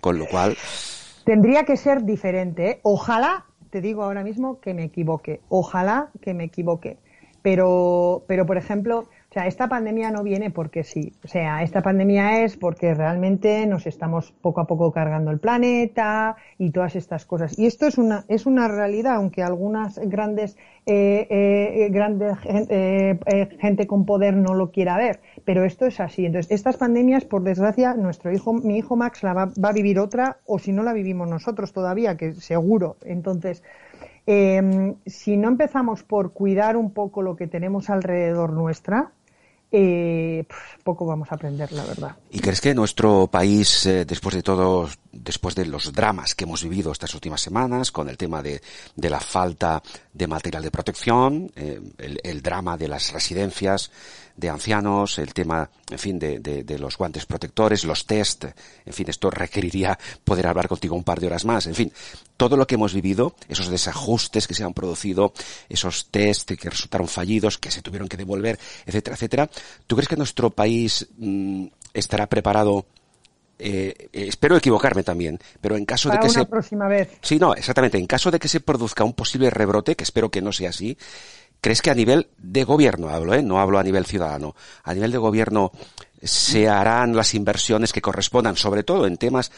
Con 0.01 0.19
lo 0.19 0.27
cual. 0.27 0.57
Tendría 1.27 1.65
que 1.65 1.77
ser 1.77 2.05
diferente. 2.05 2.71
¿eh? 2.71 2.81
Ojalá, 2.83 3.45
te 3.69 3.83
digo 3.83 4.03
ahora 4.03 4.25
mismo, 4.25 4.59
que 4.59 4.73
me 4.73 4.85
equivoque. 4.85 5.43
Ojalá 5.51 6.09
que 6.23 6.33
me 6.33 6.45
equivoque. 6.45 6.97
Pero, 7.43 8.25
pero 8.27 8.47
por 8.47 8.57
ejemplo, 8.57 9.07
o 9.33 9.35
sea, 9.35 9.47
esta 9.47 9.66
pandemia 9.66 10.11
no 10.11 10.22
viene 10.22 10.51
porque 10.51 10.85
sí. 10.85 11.14
O 11.24 11.26
sea, 11.26 11.62
esta 11.62 11.80
pandemia 11.80 12.45
es 12.45 12.59
porque 12.59 12.93
realmente 12.93 13.66
nos 13.66 13.87
estamos 13.87 14.30
poco 14.30 14.61
a 14.61 14.66
poco 14.66 14.93
cargando 14.93 15.30
el 15.30 15.39
planeta 15.39 16.37
y 16.59 16.70
todas 16.70 16.97
estas 16.97 17.24
cosas. 17.24 17.59
Y 17.59 17.64
esto 17.64 17.87
es 17.87 17.97
una, 17.97 18.26
es 18.28 18.45
una 18.45 18.68
realidad, 18.68 19.14
aunque 19.14 19.43
algunas 19.43 19.99
grandes, 20.01 20.59
eh, 20.85 21.26
eh, 21.30 21.89
grandes 21.91 22.37
eh, 22.45 23.49
gente 23.59 23.87
con 23.87 24.05
poder 24.05 24.37
no 24.37 24.53
lo 24.53 24.70
quiera 24.70 24.99
ver. 24.99 25.20
Pero 25.47 25.64
esto 25.64 25.87
es 25.87 25.99
así. 25.99 26.26
Entonces, 26.26 26.53
estas 26.53 26.76
pandemias, 26.76 27.24
por 27.24 27.43
desgracia, 27.43 27.95
nuestro 27.95 28.33
hijo, 28.33 28.53
mi 28.53 28.76
hijo 28.76 28.97
Max 28.97 29.22
la 29.22 29.33
va, 29.33 29.51
a 29.62 29.72
vivir 29.72 29.99
otra, 29.99 30.41
o 30.45 30.59
si 30.59 30.72
no 30.72 30.83
la 30.83 30.93
vivimos 30.93 31.26
nosotros 31.26 31.72
todavía, 31.72 32.18
que 32.18 32.35
seguro. 32.35 32.99
Entonces, 33.03 33.62
eh, 34.26 34.95
si 35.07 35.39
no 35.39 35.49
empezamos 35.49 36.03
por 36.03 36.35
cuidar 36.35 36.76
un 36.76 36.93
poco 36.93 37.22
lo 37.22 37.35
que 37.35 37.47
tenemos 37.47 37.89
alrededor 37.89 38.53
nuestra, 38.53 39.12
eh, 39.73 40.45
poco 40.85 41.07
vamos 41.07 41.33
a 41.33 41.35
aprender, 41.35 41.73
la 41.73 41.85
verdad. 41.85 42.16
¿Y 42.31 42.41
crees 42.41 42.61
que 42.61 42.75
nuestro 42.75 43.27
país, 43.29 43.87
eh, 43.87 44.05
después 44.05 44.35
de 44.35 44.43
todo, 44.43 44.89
después 45.11 45.55
de 45.55 45.64
los 45.64 45.93
dramas 45.93 46.35
que 46.35 46.45
hemos 46.45 46.62
vivido 46.62 46.93
estas 46.93 47.14
últimas 47.14 47.41
semanas, 47.41 47.91
con 47.91 48.09
el 48.11 48.18
tema 48.18 48.43
de, 48.43 48.61
de 48.95 49.11
la 49.11 49.20
falta 49.20 49.83
de 50.12 50.27
material 50.27 50.62
de 50.62 50.70
protección, 50.70 51.51
eh, 51.57 51.81
el, 52.23 52.43
drama 52.43 52.77
de 52.77 52.89
las 52.89 53.12
residencias 53.12 53.91
de 54.37 54.49
ancianos, 54.49 55.18
el 55.18 55.35
tema, 55.35 55.70
en 55.91 55.99
fin, 55.99 56.18
de, 56.18 56.39
de, 56.39 56.64
de, 56.64 56.78
los 56.78 56.97
guantes 56.97 57.26
protectores, 57.26 57.85
los 57.85 58.07
test, 58.07 58.45
en 58.45 58.93
fin, 58.93 59.09
esto 59.09 59.30
requeriría 59.30 59.99
poder 60.24 60.47
hablar 60.47 60.68
contigo 60.68 60.97
un 60.97 61.05
par 61.05 61.20
de 61.20 61.26
horas 61.26 61.45
más, 61.45 61.66
en 61.66 61.74
fin, 61.74 61.93
todo 62.37 62.57
lo 62.57 62.66
que 62.66 62.76
hemos 62.76 62.95
vivido, 62.95 63.35
esos 63.49 63.68
desajustes 63.68 64.47
que 64.47 64.55
se 64.55 64.64
han 64.64 64.74
producido, 64.74 65.33
esos 65.68 66.07
test 66.11 66.53
que 66.53 66.70
resultaron 66.70 67.09
fallidos, 67.09 67.59
que 67.59 67.70
se 67.70 67.83
tuvieron 67.83 68.09
que 68.09 68.16
devolver, 68.16 68.59
etcétera, 68.87 69.16
etcétera, 69.16 69.51
¿tú 69.87 69.97
crees 69.97 70.09
que 70.09 70.16
nuestro 70.16 70.51
país 70.51 71.07
mmm, 71.18 71.66
estará 71.95 72.26
preparado 72.28 72.87
eh, 73.64 74.09
espero 74.12 74.57
equivocarme 74.57 75.05
también, 75.05 75.39
pero 75.61 75.76
en 75.76 75.85
caso 75.85 76.09
Para 76.09 76.20
de 76.20 76.26
que 76.26 76.33
una 76.33 76.41
se 76.41 76.47
próxima 76.47 76.89
vez. 76.89 77.11
Sí, 77.22 77.39
no, 77.39 77.55
exactamente, 77.55 77.97
en 77.97 78.07
caso 78.07 78.33
de 78.33 78.41
que 78.41 78.49
se 78.49 78.59
produzca 78.59 79.05
un 79.05 79.12
posible 79.12 79.51
rebrote, 79.51 79.95
que 79.95 80.03
espero 80.03 80.30
que 80.30 80.43
no 80.43 80.51
sea 80.51 80.70
así, 80.70 80.99
¿crees 81.63 81.81
que 81.81 81.91
a 81.91 81.95
nivel 81.95 82.29
de 82.37 82.65
gobierno 82.65 83.09
hablo, 83.09 83.33
eh? 83.33 83.43
no 83.43 83.59
hablo 83.61 83.79
a 83.79 83.83
nivel 83.83 84.05
ciudadano, 84.05 84.55
a 84.83 84.93
nivel 84.93 85.13
de 85.13 85.19
gobierno 85.19 85.73
se 86.23 86.69
harán 86.69 87.17
las 87.17 87.35
inversiones 87.35 87.93
que 87.93 88.03
correspondan, 88.03 88.57
sobre 88.57 88.83
todo 88.83 89.07
en 89.07 89.17
temas 89.17 89.51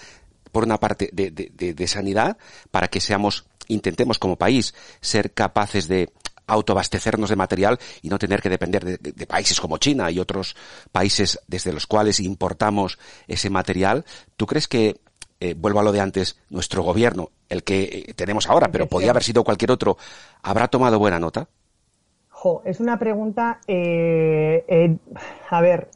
por 0.53 0.65
una 0.65 0.79
parte 0.79 1.11
de, 1.13 1.33
de, 1.33 1.51
de, 1.53 1.75
de 1.75 1.89
sanidad, 1.89 2.37
para 2.71 2.89
que 2.89 3.01
seamos, 3.01 3.47
intentemos 3.67 4.19
como 4.21 4.37
país 4.37 4.75
ser 5.01 5.33
capaces 5.33 5.89
de 5.89 6.13
autoabastecernos 6.47 7.31
de 7.31 7.37
material 7.37 7.79
y 8.03 8.11
no 8.11 8.19
tener 8.19 8.43
que 8.43 8.51
depender 8.51 8.85
de, 8.85 8.99
de, 8.99 9.13
de, 9.13 9.27
países 9.27 9.59
como 9.59 9.79
China 9.79 10.11
y 10.11 10.21
otros 10.21 10.55
países 10.93 11.41
desde 11.49 11.73
los 11.73 11.87
cuales 11.87 12.21
importamos 12.21 12.99
ese 13.27 13.49
material. 13.49 14.05
¿Tú 14.37 14.47
crees 14.47 14.69
que, 14.69 15.01
eh, 15.41 15.55
vuelvo 15.55 15.81
a 15.81 15.83
lo 15.83 15.91
de 15.91 16.01
antes, 16.01 16.37
nuestro 16.51 16.83
gobierno, 16.83 17.31
el 17.49 17.65
que 17.65 18.05
eh, 18.09 18.15
tenemos 18.15 18.47
ahora, 18.47 18.71
pero 18.71 18.87
podía 18.87 19.11
haber 19.11 19.25
sido 19.25 19.43
cualquier 19.43 19.71
otro, 19.71 19.97
habrá 20.43 20.69
tomado 20.69 20.99
buena 20.99 21.19
nota? 21.19 21.49
Es 22.65 22.81
una 22.81 22.99
pregunta, 22.99 23.59
eh, 23.67 24.97
a 25.51 25.61
ver, 25.61 25.89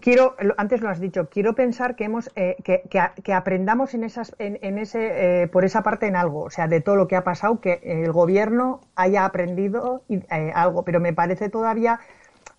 quiero 0.00 0.36
antes 0.56 0.80
lo 0.80 0.88
has 0.88 1.00
dicho 1.00 1.28
quiero 1.28 1.54
pensar 1.54 1.96
que 1.96 2.04
hemos 2.04 2.30
eh, 2.36 2.56
que, 2.62 2.82
que, 2.88 3.32
aprendamos 3.32 3.94
en 3.94 4.04
esas 4.04 4.34
en, 4.38 4.78
ese 4.78 5.42
eh, 5.42 5.48
por 5.48 5.64
esa 5.64 5.82
parte 5.82 6.06
en 6.06 6.16
algo 6.16 6.44
o 6.44 6.50
sea 6.50 6.68
de 6.68 6.80
todo 6.80 6.96
lo 6.96 7.08
que 7.08 7.16
ha 7.16 7.24
pasado 7.24 7.60
que 7.60 7.80
el 7.82 8.12
gobierno 8.12 8.80
haya 8.94 9.24
aprendido 9.24 10.02
eh, 10.08 10.52
algo 10.54 10.84
pero 10.84 11.00
me 11.00 11.12
parece 11.12 11.48
todavía 11.48 12.00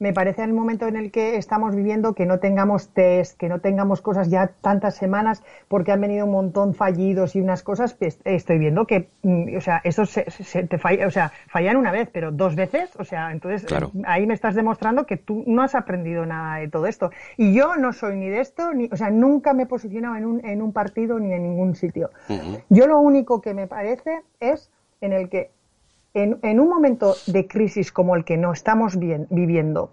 me 0.03 0.11
parece 0.11 0.43
en 0.43 0.49
el 0.49 0.53
momento 0.53 0.85
en 0.85 0.97
el 0.97 1.11
que 1.11 1.37
estamos 1.37 1.73
viviendo 1.73 2.13
que 2.13 2.25
no 2.25 2.39
tengamos 2.39 2.89
test, 2.89 3.37
que 3.37 3.47
no 3.47 3.61
tengamos 3.61 4.01
cosas 4.01 4.29
ya 4.29 4.51
tantas 4.59 4.95
semanas 4.95 5.41
porque 5.69 5.93
han 5.93 6.01
venido 6.01 6.25
un 6.25 6.33
montón 6.33 6.73
fallidos 6.73 7.37
y 7.37 7.39
unas 7.39 7.63
cosas, 7.63 7.93
pues, 7.93 8.19
estoy 8.25 8.57
viendo 8.57 8.85
que, 8.85 9.07
mm, 9.21 9.55
o 9.55 9.61
sea, 9.61 9.79
eso 9.85 10.05
se, 10.05 10.23
te 10.23 10.77
falla, 10.77 11.07
o 11.07 11.09
sea, 11.09 11.31
fallan 11.47 11.77
una 11.77 11.93
vez, 11.93 12.09
pero 12.11 12.33
dos 12.33 12.57
veces, 12.57 12.93
o 12.97 13.05
sea, 13.05 13.31
entonces 13.31 13.65
ahí 14.05 14.27
me 14.27 14.33
estás 14.33 14.55
demostrando 14.55 15.05
que 15.05 15.15
tú 15.15 15.45
no 15.47 15.61
has 15.61 15.73
aprendido 15.73 16.25
nada 16.25 16.57
de 16.57 16.67
todo 16.67 16.85
esto. 16.85 17.09
Y 17.37 17.53
yo 17.53 17.77
no 17.77 17.93
soy 17.93 18.17
ni 18.17 18.27
de 18.27 18.41
esto, 18.41 18.73
ni, 18.73 18.89
o 18.91 18.97
sea, 18.97 19.09
nunca 19.09 19.53
me 19.53 19.63
he 19.63 19.67
posicionado 19.67 20.17
en 20.17 20.25
un, 20.25 20.45
en 20.45 20.61
un 20.61 20.73
partido 20.73 21.17
ni 21.17 21.31
en 21.31 21.43
ningún 21.43 21.75
sitio. 21.75 22.09
Yo 22.67 22.87
lo 22.87 22.99
único 22.99 23.39
que 23.39 23.53
me 23.53 23.67
parece 23.67 24.19
es 24.41 24.69
en 24.99 25.13
el 25.13 25.29
que 25.29 25.51
en, 26.13 26.59
un 26.59 26.69
momento 26.69 27.15
de 27.27 27.47
crisis 27.47 27.91
como 27.91 28.15
el 28.15 28.23
que 28.23 28.37
no 28.37 28.53
estamos 28.53 28.97
viviendo, 28.97 29.91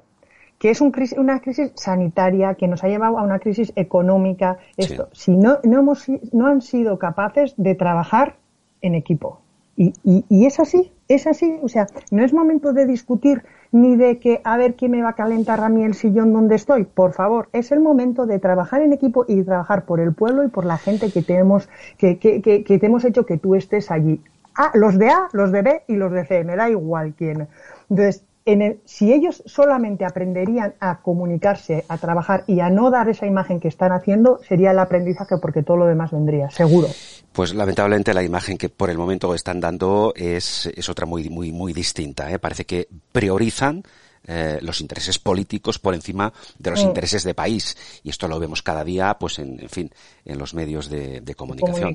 que 0.59 0.71
es 0.71 0.81
una 0.81 1.41
crisis 1.41 1.73
sanitaria 1.75 2.55
que 2.55 2.69
nos 2.69 2.85
ha 2.85 2.89
llevado 2.89 3.19
a 3.19 3.23
una 3.23 3.39
crisis 3.39 3.73
económica, 3.77 4.59
esto, 4.77 5.09
si 5.13 5.37
no, 5.37 5.59
no, 5.65 5.81
hemos, 5.81 6.07
no 6.33 6.47
han 6.47 6.61
sido 6.61 6.99
capaces 6.99 7.55
de 7.57 7.75
trabajar 7.75 8.37
en 8.83 8.95
equipo. 8.95 9.41
Y, 9.77 9.95
y, 10.05 10.45
es 10.45 10.61
así, 10.61 10.93
es 11.09 11.27
así. 11.27 11.59
O 11.63 11.69
sea, 11.69 11.87
no 12.11 12.23
es 12.23 12.35
momento 12.35 12.75
de 12.75 12.85
discutir 12.85 13.45
ni 13.73 13.97
de 13.97 14.19
que 14.19 14.43
a 14.45 14.59
ver 14.59 14.75
quién 14.75 14.91
me 14.91 15.01
va 15.01 15.11
a 15.11 15.15
calentar 15.15 15.61
a 15.61 15.71
mí 15.71 15.85
el 15.85 15.95
sillón 15.95 16.35
donde 16.35 16.57
estoy. 16.57 16.85
Por 16.85 17.15
favor, 17.15 17.49
es 17.55 17.73
el 17.73 17.81
momento 17.81 18.27
de 18.27 18.39
trabajar 18.39 18.83
en 18.83 18.93
equipo 18.93 19.25
y 19.27 19.43
trabajar 19.43 19.87
por 19.87 20.01
el 20.01 20.13
pueblo 20.13 20.45
y 20.45 20.49
por 20.49 20.67
la 20.67 20.77
gente 20.77 21.11
que 21.11 21.23
te 21.23 21.37
hemos, 21.37 21.71
que, 21.97 22.19
que, 22.19 22.43
que, 22.43 22.63
que 22.63 22.79
te 22.79 22.87
hemos 22.87 23.07
hecho 23.07 23.25
que 23.25 23.39
tú 23.39 23.55
estés 23.55 23.91
allí. 23.91 24.21
A, 24.55 24.71
los 24.75 24.99
de 24.99 25.11
A, 25.11 25.29
los 25.33 25.53
de 25.53 25.63
B 25.63 25.83
y 25.89 25.97
los 25.97 26.13
de 26.13 26.25
C, 26.27 26.45
me 26.45 26.57
da 26.57 26.69
igual 26.69 27.15
quién. 27.17 27.49
Entonces, 27.89 28.25
en 28.45 28.63
el, 28.63 28.81
si 28.85 29.13
ellos 29.13 29.43
solamente 29.47 30.05
aprenderían 30.05 30.75
a 30.81 31.01
comunicarse, 31.01 31.85
a 31.89 31.99
trabajar 31.99 32.45
y 32.47 32.61
a 32.61 32.71
no 32.71 32.91
dar 32.91 33.09
esa 33.09 33.27
imagen 33.27 33.61
que 33.61 33.69
están 33.69 33.93
haciendo, 33.93 34.41
sería 34.49 34.71
el 34.71 34.79
aprendizaje 34.79 35.37
porque 35.41 35.63
todo 35.63 35.77
lo 35.77 35.87
demás 35.87 36.11
vendría, 36.11 36.51
seguro. 36.51 36.89
Pues 37.33 37.55
lamentablemente 37.55 38.15
la 38.15 38.23
imagen 38.23 38.57
que 38.59 38.69
por 38.69 38.91
el 38.91 38.99
momento 38.99 39.35
están 39.35 39.61
dando 39.61 40.13
es, 40.17 40.67
es 40.75 40.89
otra 40.89 41.07
muy, 41.07 41.29
muy, 41.29 41.53
muy 41.53 41.73
distinta. 41.73 42.31
¿eh? 42.31 42.39
Parece 42.39 42.65
que 42.65 42.89
priorizan 43.13 43.83
eh, 44.27 44.59
los 44.63 44.81
intereses 44.81 45.19
políticos 45.19 45.79
por 45.79 45.95
encima 45.95 46.33
de 46.59 46.71
los 46.71 46.85
mm. 46.85 46.89
intereses 46.89 47.25
de 47.25 47.35
país. 47.35 47.77
Y 48.03 48.11
esto 48.11 48.27
lo 48.27 48.39
vemos 48.39 48.63
cada 48.63 48.85
día, 48.85 49.17
pues 49.19 49.39
en, 49.39 49.61
en 49.61 49.69
fin, 49.69 49.91
en 50.25 50.39
los 50.39 50.55
medios 50.55 50.89
de, 50.89 51.21
de 51.21 51.35
comunicación. 51.35 51.95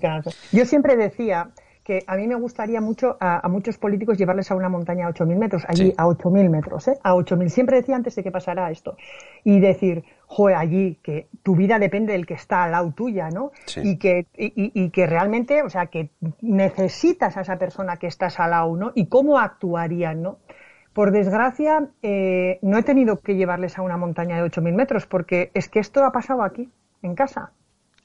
Yo 0.51 0.65
siempre 0.65 0.95
decía 0.95 1.51
que 1.86 2.03
a 2.07 2.17
mí 2.17 2.27
me 2.27 2.33
gustaría 2.33 2.81
mucho 2.81 3.15
a, 3.19 3.47
muchos 3.47 3.77
políticos 3.77 4.17
llevarles 4.17 4.49
a 4.49 4.55
una 4.55 4.69
montaña 4.69 5.05
a 5.05 5.11
8.000 5.11 5.38
metros, 5.38 5.63
allí 5.67 5.93
a 5.97 6.07
8.000 6.07 6.49
metros, 6.49 6.88
¿eh? 6.88 6.97
a 7.03 7.13
8.000. 7.13 7.49
Siempre 7.49 7.77
decía 7.77 7.95
antes 7.95 8.15
de 8.15 8.23
que 8.23 8.31
pasara 8.31 8.71
esto. 8.71 8.97
Y 9.43 9.59
decir, 9.59 10.03
joder, 10.25 10.57
allí, 10.57 10.97
que 11.03 11.27
tu 11.43 11.55
vida 11.55 11.77
depende 11.77 12.13
del 12.13 12.25
que 12.25 12.33
está 12.33 12.63
al 12.63 12.71
lado 12.71 12.91
tuya, 12.91 13.29
¿no? 13.29 13.51
Y, 13.75 13.97
que, 13.99 14.25
y, 14.36 14.89
que 14.89 15.05
realmente, 15.05 15.61
o 15.61 15.69
sea, 15.69 15.86
que 15.86 16.09
necesitas 16.41 17.38
a 17.38 17.41
esa 17.41 17.59
persona 17.59 17.97
que 17.97 18.07
estás 18.07 18.39
al 18.39 18.49
lado, 18.49 18.75
¿no? 18.75 18.91
Y 18.95 19.05
cómo 19.05 19.38
actuarían, 19.38 20.23
¿no? 20.23 20.39
Por 20.91 21.11
desgracia, 21.11 21.88
eh, 22.01 22.57
no 22.63 22.79
he 22.79 22.83
tenido 22.83 23.19
que 23.19 23.36
llevarles 23.36 23.77
a 23.77 23.83
una 23.83 23.97
montaña 23.97 24.41
de 24.41 24.49
8.000 24.49 24.73
metros, 24.73 25.05
porque 25.05 25.51
es 25.53 25.69
que 25.69 25.77
esto 25.77 26.03
ha 26.03 26.11
pasado 26.11 26.41
aquí, 26.41 26.67
en 27.03 27.13
casa 27.13 27.51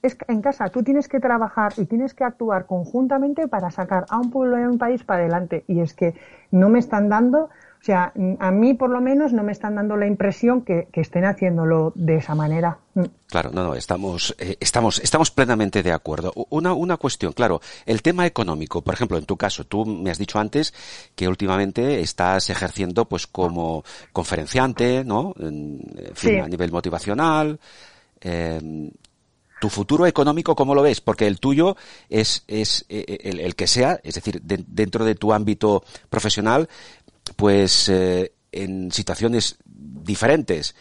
es 0.01 0.17
en 0.27 0.41
casa, 0.41 0.69
tú 0.69 0.83
tienes 0.83 1.07
que 1.07 1.19
trabajar 1.19 1.73
y 1.77 1.85
tienes 1.85 2.13
que 2.13 2.23
actuar 2.23 2.65
conjuntamente 2.65 3.47
para 3.47 3.69
sacar 3.69 4.05
a 4.09 4.17
un 4.17 4.31
pueblo 4.31 4.59
y 4.59 4.63
a 4.63 4.69
un 4.69 4.77
país 4.77 5.03
para 5.03 5.21
adelante. 5.21 5.63
Y 5.67 5.79
es 5.79 5.93
que 5.93 6.15
no 6.49 6.69
me 6.69 6.79
están 6.79 7.07
dando, 7.07 7.43
o 7.81 7.83
sea, 7.83 8.11
a 8.39 8.51
mí 8.51 8.73
por 8.73 8.89
lo 8.89 8.99
menos 8.99 9.31
no 9.31 9.43
me 9.43 9.51
están 9.51 9.75
dando 9.75 9.97
la 9.97 10.07
impresión 10.07 10.61
que, 10.63 10.87
estén 10.93 11.25
haciéndolo 11.25 11.91
de 11.95 12.17
esa 12.17 12.33
manera. 12.33 12.79
Mm. 12.95 13.03
Claro, 13.27 13.51
no, 13.53 13.63
no, 13.63 13.75
estamos, 13.75 14.35
eh, 14.39 14.57
estamos, 14.59 14.99
estamos 14.99 15.29
plenamente 15.29 15.83
de 15.83 15.91
acuerdo. 15.91 16.33
Una, 16.49 16.73
una 16.73 16.97
cuestión, 16.97 17.33
claro, 17.33 17.61
el 17.85 18.01
tema 18.01 18.25
económico, 18.25 18.81
por 18.81 18.95
ejemplo, 18.95 19.17
en 19.17 19.25
tu 19.25 19.37
caso, 19.37 19.65
tú 19.65 19.85
me 19.85 20.09
has 20.09 20.17
dicho 20.17 20.39
antes 20.39 20.73
que 21.15 21.27
últimamente 21.27 22.01
estás 22.01 22.49
ejerciendo 22.49 23.05
pues 23.05 23.27
como 23.27 23.83
conferenciante, 24.11 25.03
¿no? 25.03 25.35
En, 25.39 25.81
fin, 26.15 26.41
a 26.41 26.47
nivel 26.47 26.71
motivacional. 26.71 27.59
Eh, 28.19 28.91
tu 29.61 29.69
futuro 29.69 30.07
económico, 30.07 30.55
¿cómo 30.55 30.73
lo 30.73 30.81
ves? 30.81 31.01
Porque 31.01 31.27
el 31.27 31.39
tuyo 31.39 31.77
es, 32.09 32.43
es 32.47 32.83
eh, 32.89 33.05
eh, 33.07 33.39
el, 33.43 33.55
que 33.55 33.67
sea, 33.67 33.99
es 34.03 34.15
decir, 34.15 34.41
dentro 34.41 35.05
de 35.05 35.13
tu 35.13 35.33
ámbito 35.33 35.83
profesional, 36.09 36.67
pues 37.35 37.87
eh, 37.87 38.33
en 38.51 38.91
situaciones 38.91 39.57
diferentes, 39.63 40.73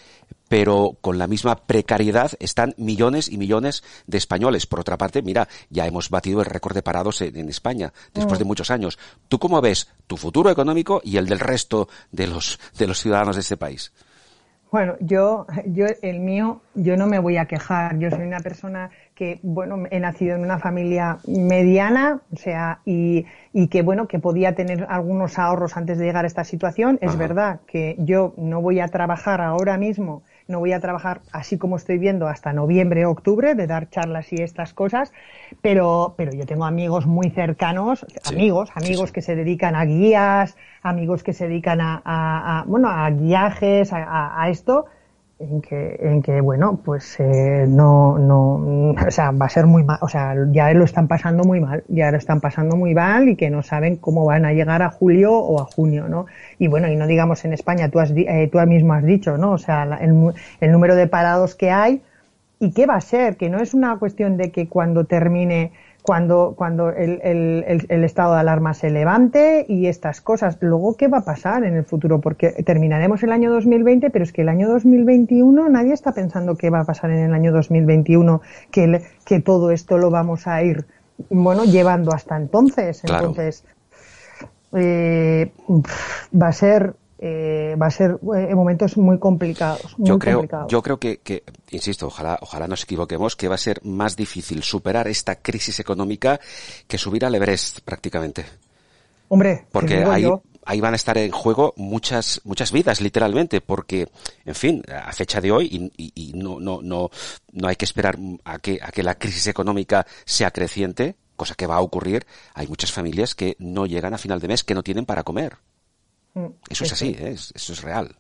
pero 0.49 0.97
con 1.03 1.18
la 1.18 1.26
misma 1.26 1.57
precariedad 1.57 2.33
están 2.41 2.74
millones 2.78 3.28
y 3.28 3.37
millones 3.37 3.85
de 4.07 4.16
españoles. 4.16 4.64
Por 4.64 4.81
otra 4.81 4.97
parte, 4.97 5.20
mira, 5.20 5.47
ya 5.68 5.87
hemos 5.87 6.09
batido 6.09 6.41
el 6.41 6.47
récord 6.47 6.74
de 6.74 6.83
parados 6.83 7.20
en, 7.20 7.51
España 7.51 7.93
después 8.14 8.39
de 8.39 8.47
mm. 8.47 8.49
muchos 8.49 8.70
años. 8.70 8.99
¿Tú 9.28 9.39
cómo 9.39 9.61
ves 9.61 9.89
tu 10.07 10.16
futuro 10.16 10.49
económico 10.49 11.03
y 11.05 11.18
el 11.18 11.26
del 11.26 11.39
resto 11.39 11.91
de 12.12 12.28
los, 12.28 12.59
de 12.78 12.87
los 12.87 12.99
ciudadanos 12.99 13.37
de 13.37 13.43
este 13.43 13.59
país? 13.59 13.93
Bueno, 14.70 14.96
yo, 15.00 15.46
yo, 15.66 15.86
el 16.02 16.20
mío, 16.20 16.60
yo 16.74 16.96
no 16.96 17.08
me 17.08 17.18
voy 17.18 17.36
a 17.38 17.46
quejar. 17.46 17.98
Yo 17.98 18.10
soy 18.10 18.24
una 18.26 18.38
persona 18.40 18.90
que, 19.16 19.40
bueno, 19.42 19.84
he 19.90 19.98
nacido 19.98 20.36
en 20.36 20.42
una 20.42 20.58
familia 20.60 21.18
mediana, 21.26 22.22
o 22.32 22.36
sea, 22.36 22.80
y, 22.84 23.26
y 23.52 23.66
que, 23.68 23.82
bueno, 23.82 24.06
que 24.06 24.20
podía 24.20 24.54
tener 24.54 24.86
algunos 24.88 25.38
ahorros 25.40 25.76
antes 25.76 25.98
de 25.98 26.04
llegar 26.04 26.24
a 26.24 26.28
esta 26.28 26.44
situación. 26.44 26.98
Es 27.02 27.16
verdad 27.16 27.60
que 27.66 27.96
yo 27.98 28.32
no 28.36 28.60
voy 28.62 28.78
a 28.78 28.86
trabajar 28.88 29.40
ahora 29.40 29.76
mismo 29.76 30.22
no 30.51 30.59
voy 30.59 30.72
a 30.72 30.80
trabajar 30.80 31.22
así 31.32 31.57
como 31.57 31.76
estoy 31.76 31.98
viendo 31.98 32.28
hasta 32.28 32.53
noviembre, 32.53 33.07
octubre, 33.07 33.55
de 33.55 33.66
dar 33.66 33.88
charlas 33.88 34.32
y 34.32 34.42
estas 34.42 34.74
cosas, 34.74 35.12
pero, 35.62 36.14
pero 36.16 36.32
yo 36.32 36.44
tengo 36.44 36.64
amigos 36.64 37.07
muy 37.07 37.30
cercanos, 37.30 38.05
amigos, 38.24 38.70
amigos 38.74 39.12
que 39.12 39.22
se 39.22 39.36
dedican 39.36 39.74
a 39.74 39.84
guías, 39.84 40.57
amigos 40.82 41.22
que 41.22 41.32
se 41.32 41.48
dedican 41.48 41.78
a, 41.80 42.64
bueno, 42.66 42.88
a 42.88 43.09
guiajes, 43.11 43.90
a 43.92 44.46
esto, 44.51 44.86
en 45.41 45.62
que, 45.62 45.97
en 46.01 46.22
que 46.22 46.41
bueno, 46.43 46.80
pues 46.84 47.18
eh, 47.18 47.64
no, 47.66 48.18
no, 48.18 48.95
o 49.07 49.11
sea, 49.11 49.30
va 49.30 49.47
a 49.47 49.49
ser 49.49 49.66
muy 49.66 49.82
mal, 49.82 49.99
o 50.03 50.09
sea, 50.09 50.34
ya 50.53 50.72
lo 50.74 50.84
están 50.84 51.09
pasando 51.09 51.45
muy 51.45 51.61
mal, 51.61 51.82
ya 51.88 52.11
lo 52.11 52.18
están 52.18 52.41
pasando 52.41 52.76
muy 52.76 52.95
mal 52.95 53.28
y 53.28 53.36
que 53.36 53.49
no 53.49 53.62
saben 53.62 53.97
cómo 53.97 54.26
van 54.26 54.45
a 54.45 54.53
llegar 54.53 54.82
a 54.82 54.91
julio 54.91 55.32
o 55.32 55.61
a 55.61 55.64
junio, 55.64 56.09
¿no? 56.09 56.26
Y 56.59 56.68
bueno, 56.68 56.88
y 56.88 56.97
no 56.97 57.07
digamos 57.07 57.45
en 57.47 57.55
España, 57.55 57.88
tú, 57.88 58.01
has, 58.01 58.12
eh, 58.14 58.51
tú 58.53 58.59
mismo 58.66 58.93
has 58.93 59.05
dicho, 59.05 59.38
¿no? 59.38 59.53
O 59.53 59.59
sea, 59.59 59.84
el, 60.01 60.32
el 60.61 60.72
número 60.72 60.95
de 60.95 61.07
parados 61.07 61.55
que 61.55 61.70
hay 61.70 62.03
y 62.59 62.72
qué 62.72 62.84
va 62.84 62.97
a 62.97 63.01
ser, 63.01 63.36
que 63.38 63.49
no 63.49 63.61
es 63.61 63.72
una 63.72 63.99
cuestión 63.99 64.36
de 64.36 64.53
que 64.53 64.68
cuando 64.68 65.05
termine 65.05 65.72
cuando, 66.03 66.55
cuando 66.57 66.90
el, 66.90 67.20
el, 67.22 67.86
el, 67.88 68.05
estado 68.05 68.34
de 68.34 68.40
alarma 68.40 68.74
se 68.74 68.90
levante 68.90 69.66
y 69.68 69.86
estas 69.86 70.20
cosas. 70.20 70.57
Luego, 70.61 70.96
¿qué 70.96 71.09
va 71.09 71.18
a 71.18 71.24
pasar 71.24 71.64
en 71.64 71.76
el 71.76 71.84
futuro? 71.84 72.20
Porque 72.20 72.51
terminaremos 72.64 73.22
el 73.22 73.32
año 73.32 73.51
2020, 73.53 74.11
pero 74.11 74.24
es 74.24 74.32
que 74.32 74.42
el 74.42 74.48
año 74.48 74.68
2021 74.68 75.68
nadie 75.68 75.92
está 75.92 76.12
pensando 76.12 76.57
qué 76.57 76.70
va 76.70 76.80
a 76.80 76.84
pasar 76.84 77.11
en 77.11 77.18
el 77.18 77.34
año 77.34 77.53
2021, 77.53 78.40
que, 78.70 79.03
que 79.24 79.40
todo 79.40 79.70
esto 79.70 79.98
lo 79.98 80.11
vamos 80.11 80.46
a 80.46 80.62
ir, 80.62 80.86
bueno, 81.28 81.64
llevando 81.64 82.12
hasta 82.12 82.36
entonces. 82.36 83.03
Entonces, 83.05 83.64
eh, 84.72 85.53
va 86.32 86.48
a 86.48 86.53
ser 86.53 86.94
eh, 87.22 87.76
va 87.80 87.86
a 87.86 87.90
ser 87.90 88.18
eh, 88.34 88.54
momentos 88.54 88.96
muy 88.96 89.18
complicados. 89.18 89.94
yo 89.98 90.18
creo, 90.18 90.48
yo 90.68 90.82
creo 90.82 90.98
que, 90.98 91.18
que, 91.18 91.44
insisto, 91.70 92.06
ojalá, 92.06 92.38
ojalá 92.40 92.66
nos 92.66 92.84
equivoquemos, 92.84 93.36
que 93.36 93.46
va 93.46 93.56
a 93.56 93.58
ser 93.58 93.80
más 93.84 94.16
difícil 94.16 94.62
superar 94.62 95.06
esta 95.06 95.36
crisis 95.36 95.80
económica 95.80 96.40
que 96.88 96.96
subir 96.96 97.26
al 97.26 97.34
Everest 97.34 97.80
prácticamente. 97.80 98.46
Hombre, 99.28 99.66
porque 99.70 100.02
ahí, 100.02 100.26
ahí 100.64 100.80
van 100.80 100.94
a 100.94 100.96
estar 100.96 101.18
en 101.18 101.30
juego 101.30 101.74
muchas, 101.76 102.40
muchas 102.44 102.72
vidas, 102.72 103.02
literalmente, 103.02 103.60
porque, 103.60 104.08
en 104.46 104.54
fin, 104.54 104.82
a 104.90 105.12
fecha 105.12 105.42
de 105.42 105.52
hoy, 105.52 105.92
y, 105.96 106.12
y, 106.14 106.32
no, 106.32 106.58
no, 106.58 106.80
no, 106.82 107.10
no 107.52 107.68
hay 107.68 107.76
que 107.76 107.84
esperar 107.84 108.16
a 108.44 108.58
que, 108.60 108.80
a 108.82 108.90
que 108.90 109.02
la 109.02 109.16
crisis 109.16 109.46
económica 109.46 110.06
sea 110.24 110.50
creciente, 110.50 111.16
cosa 111.36 111.54
que 111.54 111.66
va 111.66 111.76
a 111.76 111.80
ocurrir, 111.80 112.26
hay 112.54 112.66
muchas 112.66 112.92
familias 112.92 113.34
que 113.34 113.56
no 113.58 113.84
llegan 113.84 114.14
a 114.14 114.18
final 114.18 114.40
de 114.40 114.48
mes, 114.48 114.64
que 114.64 114.74
no 114.74 114.82
tienen 114.82 115.04
para 115.04 115.22
comer. 115.22 115.58
Mm, 116.35 116.47
eso 116.68 116.85
es 116.85 116.93
así, 116.93 117.16
¿eh? 117.18 117.33
eso 117.33 117.72
es 117.72 117.83
real. 117.83 118.14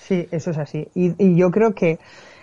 Sí, 0.00 0.28
eso 0.30 0.50
es 0.50 0.58
así. 0.58 0.88
Y, 0.94 1.36
yo 1.36 1.50
creo 1.50 1.74
que, 1.74 1.98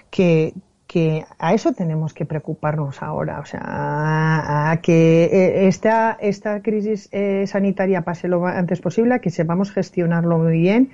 que, 0.09 0.53
que, 0.87 1.25
a 1.37 1.53
eso 1.53 1.73
tenemos 1.73 2.13
que 2.13 2.25
preocuparnos 2.25 3.01
ahora, 3.01 3.39
o 3.39 3.45
sea, 3.45 4.71
a, 4.71 4.81
que 4.81 5.25
eh, 5.25 5.67
esta, 5.67 6.17
esta 6.19 6.61
crisis 6.61 7.09
eh, 7.11 7.45
sanitaria 7.47 8.01
pase 8.01 8.27
lo 8.27 8.45
antes 8.45 8.81
posible, 8.81 9.19
que 9.19 9.29
sepamos 9.29 9.71
gestionarlo 9.71 10.37
muy 10.37 10.53
bien 10.53 10.91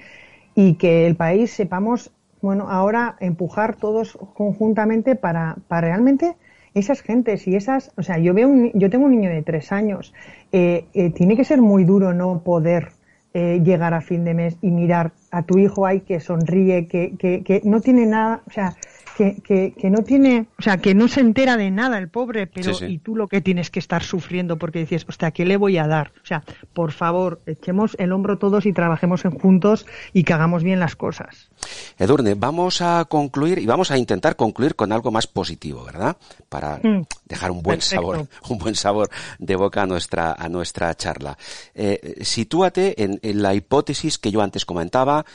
y 0.55 0.75
que 0.75 1.05
el 1.05 1.15
país 1.15 1.51
sepamos 1.51 2.11
bueno, 2.45 2.69
ahora 2.69 3.15
empujar 3.21 3.75
todos 3.75 4.19
conjuntamente 4.35 5.15
para, 5.15 5.55
para 5.67 5.87
realmente 5.87 6.35
esas 6.75 7.01
gentes 7.01 7.47
y 7.47 7.55
esas, 7.55 7.91
o 7.97 8.03
sea, 8.03 8.19
yo 8.19 8.35
veo 8.35 8.47
un, 8.47 8.71
yo 8.75 8.89
tengo 8.91 9.05
un 9.05 9.11
niño 9.11 9.31
de 9.31 9.41
tres 9.41 9.71
años, 9.71 10.13
eh, 10.51 10.85
eh, 10.93 11.09
tiene 11.09 11.35
que 11.35 11.43
ser 11.43 11.61
muy 11.61 11.85
duro 11.85 12.13
no 12.13 12.41
poder 12.43 12.89
eh, 13.35 13.61
llegar 13.65 13.93
a 13.93 13.99
fin 13.99 14.23
de 14.23 14.33
mes 14.33 14.55
y 14.61 14.71
mirar 14.71 15.11
a 15.29 15.43
tu 15.43 15.57
hijo 15.57 15.85
ahí 15.85 15.99
que 15.99 16.21
sonríe, 16.21 16.87
que, 16.87 17.17
que, 17.19 17.43
que 17.43 17.59
no 17.65 17.81
tiene 17.81 18.05
nada, 18.05 18.41
o 18.47 18.49
sea, 18.49 18.77
que, 19.15 19.41
que, 19.41 19.73
que, 19.79 19.89
no 19.89 20.03
tiene, 20.03 20.47
o 20.59 20.61
sea, 20.61 20.77
que 20.77 20.93
no 20.93 21.07
se 21.07 21.21
entera 21.21 21.55
de 21.57 21.71
nada 21.71 21.97
el 21.97 22.09
pobre, 22.09 22.47
pero 22.47 22.73
Sí, 22.73 22.85
sí. 22.85 22.93
y 22.93 22.97
tú 22.99 23.15
lo 23.15 23.27
que 23.27 23.41
tienes 23.41 23.69
que 23.71 23.79
estar 23.79 24.03
sufriendo 24.03 24.57
porque 24.57 24.79
dices, 24.79 25.05
hostia, 25.07 25.31
¿qué 25.31 25.45
le 25.45 25.57
voy 25.57 25.77
a 25.77 25.87
dar? 25.87 26.11
O 26.21 26.25
sea, 26.25 26.43
por 26.73 26.91
favor, 26.91 27.41
echemos 27.45 27.95
el 27.99 28.11
hombro 28.11 28.37
todos 28.37 28.65
y 28.65 28.73
trabajemos 28.73 29.23
en 29.25 29.31
juntos 29.31 29.85
y 30.13 30.23
que 30.23 30.33
hagamos 30.33 30.63
bien 30.63 30.79
las 30.79 30.95
cosas. 30.95 31.49
Edurne, 31.97 32.35
vamos 32.35 32.81
a 32.81 33.05
concluir 33.05 33.59
y 33.59 33.65
vamos 33.65 33.89
a 33.91 33.97
intentar 33.97 34.35
concluir 34.35 34.75
con 34.75 34.91
algo 34.91 35.11
más 35.11 35.27
positivo, 35.27 35.85
¿verdad? 35.85 36.17
Para 36.49 36.79
Mm. 36.83 37.03
dejar 37.25 37.51
un 37.51 37.61
buen 37.63 37.79
Perfecto. 37.79 38.01
sabor, 38.01 38.27
un 38.49 38.57
buen 38.57 38.75
sabor 38.75 39.09
de 39.39 39.55
boca 39.55 39.81
a 39.83 39.85
nuestra, 39.85 40.33
a 40.33 40.49
nuestra 40.49 40.93
charla. 40.95 41.37
Eh, 41.73 42.19
sitúate 42.21 43.01
en, 43.01 43.19
en 43.23 43.41
la 43.41 43.53
hipótesis 43.55 44.17
que 44.17 44.31
yo 44.31 44.41
antes 44.41 44.65
comentaba, 44.65 45.25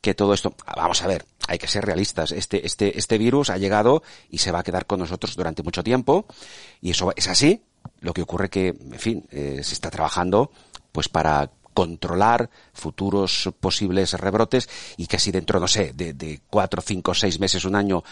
que 0.00 0.14
todo 0.14 0.34
esto, 0.34 0.54
vamos 0.76 1.02
a 1.02 1.06
ver, 1.06 1.24
hay 1.48 1.58
que 1.58 1.66
ser 1.66 1.84
realistas. 1.84 2.32
Este, 2.32 2.66
este, 2.66 2.98
este 2.98 3.18
virus 3.18 3.50
ha 3.50 3.56
llegado 3.56 4.02
y 4.30 4.38
se 4.38 4.52
va 4.52 4.60
a 4.60 4.62
quedar 4.62 4.86
con 4.86 4.98
nosotros 5.00 5.34
durante 5.34 5.62
mucho 5.62 5.82
tiempo, 5.82 6.26
y 6.80 6.90
eso 6.90 7.12
es 7.16 7.28
así. 7.28 7.62
Lo 8.00 8.12
que 8.14 8.22
ocurre 8.22 8.48
que, 8.48 8.68
en 8.68 8.98
fin, 8.98 9.26
eh, 9.30 9.60
se 9.62 9.74
está 9.74 9.90
trabajando, 9.90 10.50
pues 10.92 11.08
para 11.08 11.50
controlar 11.74 12.48
futuros 12.72 13.50
posibles 13.60 14.12
rebrotes 14.14 14.68
y 14.96 15.06
que 15.06 15.18
si 15.18 15.32
dentro, 15.32 15.58
no 15.58 15.66
sé, 15.66 15.92
de, 15.92 16.12
de 16.12 16.40
cuatro, 16.48 16.80
cinco, 16.80 17.14
seis 17.14 17.40
meses, 17.40 17.64
un 17.64 17.74
año, 17.74 18.04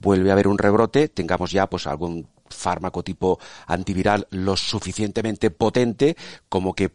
vuelve 0.00 0.30
a 0.30 0.34
haber 0.34 0.48
un 0.48 0.56
rebrote, 0.56 1.08
tengamos 1.08 1.50
ya 1.50 1.68
pues 1.68 1.86
algún 1.86 2.28
fármaco 2.48 3.02
tipo 3.02 3.38
antiviral 3.66 4.26
lo 4.30 4.56
suficientemente 4.56 5.50
potente 5.50 6.16
como 6.48 6.74
que 6.74 6.92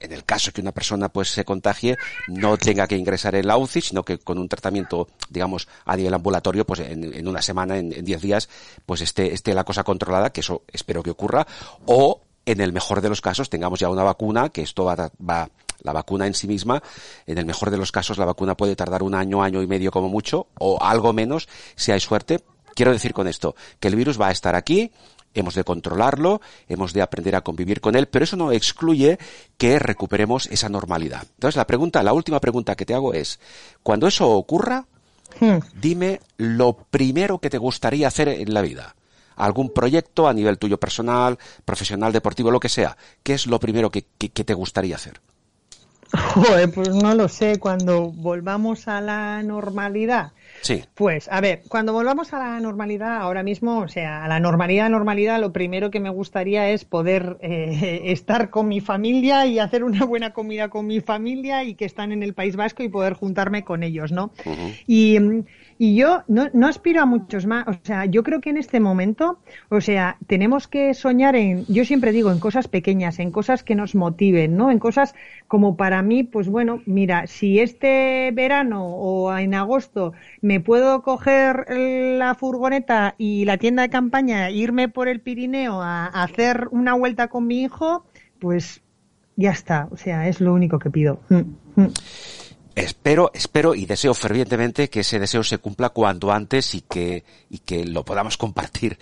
en 0.00 0.12
el 0.12 0.24
caso 0.24 0.52
que 0.52 0.60
una 0.60 0.72
persona 0.72 1.08
pues 1.08 1.30
se 1.30 1.44
contagie 1.44 1.96
no 2.28 2.56
tenga 2.56 2.86
que 2.86 2.96
ingresar 2.96 3.34
en 3.34 3.46
la 3.46 3.56
UCI, 3.56 3.80
sino 3.80 4.04
que 4.04 4.18
con 4.18 4.38
un 4.38 4.48
tratamiento, 4.48 5.08
digamos, 5.28 5.68
a 5.84 5.96
nivel 5.96 6.14
ambulatorio, 6.14 6.66
pues 6.66 6.80
en, 6.80 7.12
en 7.12 7.28
una 7.28 7.42
semana, 7.42 7.78
en, 7.78 7.92
en 7.92 8.04
diez 8.04 8.20
días, 8.20 8.48
pues 8.86 9.00
esté, 9.00 9.32
esté 9.32 9.54
la 9.54 9.64
cosa 9.64 9.84
controlada, 9.84 10.30
que 10.30 10.40
eso 10.40 10.62
espero 10.72 11.02
que 11.02 11.10
ocurra, 11.10 11.46
o 11.86 12.22
en 12.46 12.60
el 12.60 12.72
mejor 12.72 13.00
de 13.00 13.08
los 13.08 13.20
casos 13.20 13.50
tengamos 13.50 13.80
ya 13.80 13.90
una 13.90 14.02
vacuna, 14.02 14.48
que 14.48 14.62
esto 14.62 14.84
va, 14.84 15.10
va 15.20 15.50
la 15.82 15.92
vacuna 15.92 16.26
en 16.26 16.34
sí 16.34 16.48
misma, 16.48 16.82
en 17.26 17.38
el 17.38 17.46
mejor 17.46 17.70
de 17.70 17.76
los 17.76 17.92
casos 17.92 18.18
la 18.18 18.24
vacuna 18.24 18.56
puede 18.56 18.76
tardar 18.76 19.02
un 19.02 19.14
año, 19.14 19.42
año 19.42 19.62
y 19.62 19.66
medio 19.66 19.90
como 19.90 20.08
mucho, 20.08 20.48
o 20.58 20.82
algo 20.82 21.12
menos, 21.12 21.48
si 21.76 21.92
hay 21.92 22.00
suerte. 22.00 22.42
Quiero 22.78 22.92
decir 22.92 23.12
con 23.12 23.26
esto, 23.26 23.56
que 23.80 23.88
el 23.88 23.96
virus 23.96 24.20
va 24.20 24.28
a 24.28 24.30
estar 24.30 24.54
aquí, 24.54 24.92
hemos 25.34 25.56
de 25.56 25.64
controlarlo, 25.64 26.40
hemos 26.68 26.92
de 26.92 27.02
aprender 27.02 27.34
a 27.34 27.40
convivir 27.40 27.80
con 27.80 27.96
él, 27.96 28.06
pero 28.06 28.22
eso 28.22 28.36
no 28.36 28.52
excluye 28.52 29.18
que 29.56 29.80
recuperemos 29.80 30.46
esa 30.46 30.68
normalidad. 30.68 31.24
Entonces 31.34 31.56
la 31.56 31.66
pregunta, 31.66 32.04
la 32.04 32.12
última 32.12 32.38
pregunta 32.38 32.76
que 32.76 32.86
te 32.86 32.94
hago 32.94 33.14
es, 33.14 33.40
cuando 33.82 34.06
eso 34.06 34.30
ocurra, 34.30 34.86
Hmm. 35.40 35.58
dime 35.74 36.20
lo 36.36 36.74
primero 36.74 37.40
que 37.40 37.50
te 37.50 37.58
gustaría 37.58 38.06
hacer 38.06 38.28
en 38.28 38.54
la 38.54 38.62
vida. 38.62 38.94
Algún 39.34 39.70
proyecto 39.74 40.28
a 40.28 40.32
nivel 40.32 40.56
tuyo 40.56 40.78
personal, 40.78 41.36
profesional, 41.64 42.12
deportivo, 42.12 42.52
lo 42.52 42.60
que 42.60 42.68
sea. 42.68 42.96
¿Qué 43.24 43.34
es 43.34 43.48
lo 43.48 43.58
primero 43.58 43.90
que, 43.90 44.06
que- 44.18 44.28
que 44.28 44.44
te 44.44 44.54
gustaría 44.54 44.94
hacer? 44.94 45.20
Joder, 46.34 46.70
pues 46.72 46.90
no 46.90 47.14
lo 47.14 47.28
sé, 47.28 47.58
cuando 47.58 48.12
volvamos 48.12 48.86
a 48.88 49.00
la 49.00 49.42
normalidad. 49.42 50.30
Sí. 50.62 50.84
Pues, 50.94 51.28
a 51.30 51.40
ver, 51.40 51.62
cuando 51.68 51.92
volvamos 51.92 52.32
a 52.32 52.38
la 52.38 52.60
normalidad, 52.60 53.16
ahora 53.16 53.42
mismo, 53.42 53.78
o 53.78 53.88
sea, 53.88 54.24
a 54.24 54.28
la 54.28 54.40
normalidad, 54.40 54.90
normalidad, 54.90 55.40
lo 55.40 55.52
primero 55.52 55.90
que 55.90 56.00
me 56.00 56.10
gustaría 56.10 56.70
es 56.70 56.84
poder 56.84 57.38
eh, 57.40 58.02
estar 58.06 58.50
con 58.50 58.68
mi 58.68 58.80
familia 58.80 59.46
y 59.46 59.58
hacer 59.58 59.84
una 59.84 60.04
buena 60.04 60.32
comida 60.32 60.68
con 60.68 60.86
mi 60.86 61.00
familia 61.00 61.64
y 61.64 61.74
que 61.74 61.84
están 61.84 62.12
en 62.12 62.22
el 62.22 62.34
País 62.34 62.56
Vasco 62.56 62.82
y 62.82 62.88
poder 62.88 63.14
juntarme 63.14 63.64
con 63.64 63.82
ellos, 63.82 64.12
¿no? 64.12 64.32
Y, 64.86 65.18
y 65.67 65.67
yo 65.78 66.24
no, 66.26 66.48
no 66.52 66.66
aspiro 66.66 67.02
a 67.02 67.06
muchos 67.06 67.46
más, 67.46 67.66
o 67.68 67.72
sea, 67.82 68.04
yo 68.04 68.22
creo 68.24 68.40
que 68.40 68.50
en 68.50 68.56
este 68.56 68.80
momento, 68.80 69.38
o 69.68 69.80
sea, 69.80 70.16
tenemos 70.26 70.66
que 70.66 70.92
soñar 70.92 71.36
en, 71.36 71.64
yo 71.66 71.84
siempre 71.84 72.12
digo, 72.12 72.32
en 72.32 72.40
cosas 72.40 72.66
pequeñas, 72.66 73.18
en 73.20 73.30
cosas 73.30 73.62
que 73.62 73.76
nos 73.76 73.94
motiven, 73.94 74.56
¿no? 74.56 74.70
En 74.70 74.80
cosas 74.80 75.14
como 75.46 75.76
para 75.76 76.02
mí, 76.02 76.24
pues 76.24 76.48
bueno, 76.48 76.82
mira, 76.86 77.26
si 77.26 77.60
este 77.60 78.30
verano 78.34 78.86
o 78.86 79.36
en 79.36 79.54
agosto 79.54 80.12
me 80.40 80.60
puedo 80.60 81.02
coger 81.02 81.66
la 81.68 82.34
furgoneta 82.34 83.14
y 83.18 83.44
la 83.44 83.58
tienda 83.58 83.82
de 83.82 83.90
campaña, 83.90 84.48
e 84.48 84.52
irme 84.52 84.88
por 84.88 85.06
el 85.06 85.20
Pirineo 85.20 85.80
a, 85.80 86.06
a 86.06 86.24
hacer 86.24 86.68
una 86.72 86.94
vuelta 86.94 87.28
con 87.28 87.46
mi 87.46 87.62
hijo, 87.62 88.04
pues 88.40 88.82
ya 89.36 89.52
está, 89.52 89.88
o 89.92 89.96
sea, 89.96 90.28
es 90.28 90.40
lo 90.40 90.52
único 90.52 90.80
que 90.80 90.90
pido. 90.90 91.20
Mm, 91.28 91.80
mm. 91.80 91.92
Espero, 92.78 93.30
espero 93.34 93.74
y 93.74 93.86
deseo 93.86 94.14
fervientemente 94.14 94.88
que 94.90 95.00
ese 95.00 95.18
deseo 95.18 95.42
se 95.44 95.58
cumpla 95.58 95.88
cuanto 95.90 96.32
antes 96.32 96.74
y 96.74 96.80
que, 96.82 97.24
y 97.50 97.58
que 97.58 97.84
lo 97.84 98.04
podamos 98.04 98.36
compartir 98.36 98.98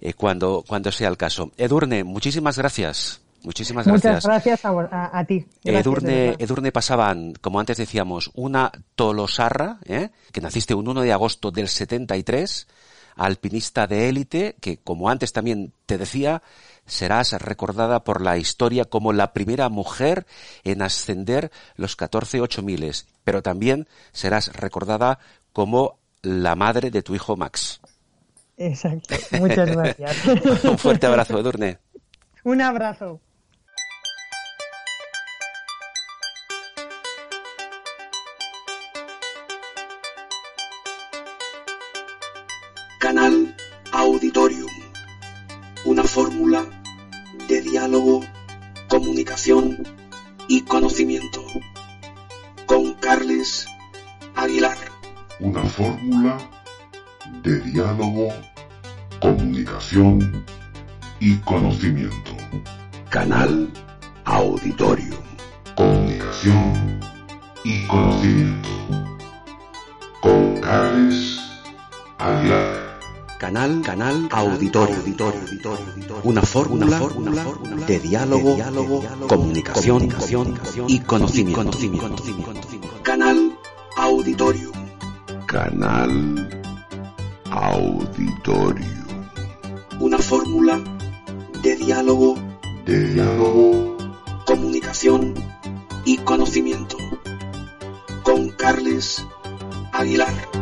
eh, 0.00 0.14
cuando, 0.14 0.64
cuando 0.66 0.90
sea 0.92 1.08
el 1.08 1.16
caso. 1.16 1.50
Edurne, 1.56 2.04
muchísimas 2.04 2.56
gracias. 2.58 3.20
Muchísimas 3.42 3.86
gracias. 3.86 4.24
Muchas 4.24 4.24
gracias 4.24 4.64
a, 4.64 4.70
a- 4.70 5.18
a 5.20 5.24
ti. 5.24 5.46
Gracias, 5.62 5.86
Edurne. 5.86 6.34
Edurne 6.38 6.72
pasaban, 6.72 7.34
como 7.40 7.60
antes 7.60 7.76
decíamos, 7.76 8.30
una 8.34 8.72
Tolosarra, 8.96 9.78
¿eh? 9.84 10.10
que 10.32 10.40
naciste 10.40 10.74
un 10.74 10.88
1 10.88 11.02
de 11.02 11.12
agosto 11.12 11.50
del 11.52 11.68
73, 11.68 12.66
alpinista 13.14 13.86
de 13.86 14.08
élite, 14.08 14.56
que 14.60 14.78
como 14.78 15.08
antes 15.08 15.32
también 15.32 15.72
te 15.86 15.96
decía, 15.96 16.42
serás 16.86 17.32
recordada 17.32 18.04
por 18.04 18.22
la 18.22 18.38
historia 18.38 18.84
como 18.84 19.12
la 19.12 19.32
primera 19.32 19.68
mujer 19.68 20.26
en 20.64 20.82
ascender 20.82 21.50
los 21.76 21.96
14 21.96 22.40
8000, 22.40 22.92
pero 23.24 23.42
también 23.42 23.88
serás 24.12 24.52
recordada 24.54 25.18
como 25.52 25.98
la 26.22 26.54
madre 26.54 26.90
de 26.90 27.02
tu 27.02 27.14
hijo 27.14 27.36
Max. 27.36 27.80
Exacto. 28.56 29.14
Muchas 29.38 29.70
gracias. 29.70 30.24
Un 30.64 30.78
fuerte 30.78 31.06
abrazo, 31.06 31.38
Edurne. 31.38 31.78
Un 32.44 32.60
abrazo. 32.60 33.20
Auditorio, 74.36 74.96
auditorio, 74.96 75.40
auditorio, 75.40 76.20
una 76.24 76.42
fórmula, 76.42 77.00
una 77.00 77.42
fórmula 77.42 77.86
de 77.86 77.98
diálogo, 78.00 78.54
diálogo, 78.54 79.02
comunicación, 79.26 80.10
y 80.88 80.98
conocimiento. 81.00 81.70
Canal 83.02 83.58
Auditorium. 83.96 84.74
Canal 85.46 86.50
Auditorio. 87.50 89.06
Una 90.00 90.18
fórmula 90.18 90.82
de 91.62 91.76
diálogo, 91.76 92.36
De 92.84 93.14
diálogo, 93.14 93.96
comunicación 94.44 95.32
y 96.04 96.18
conocimiento. 96.18 96.98
Con 98.22 98.50
Carles 98.50 99.24
Aguilar. 99.92 100.55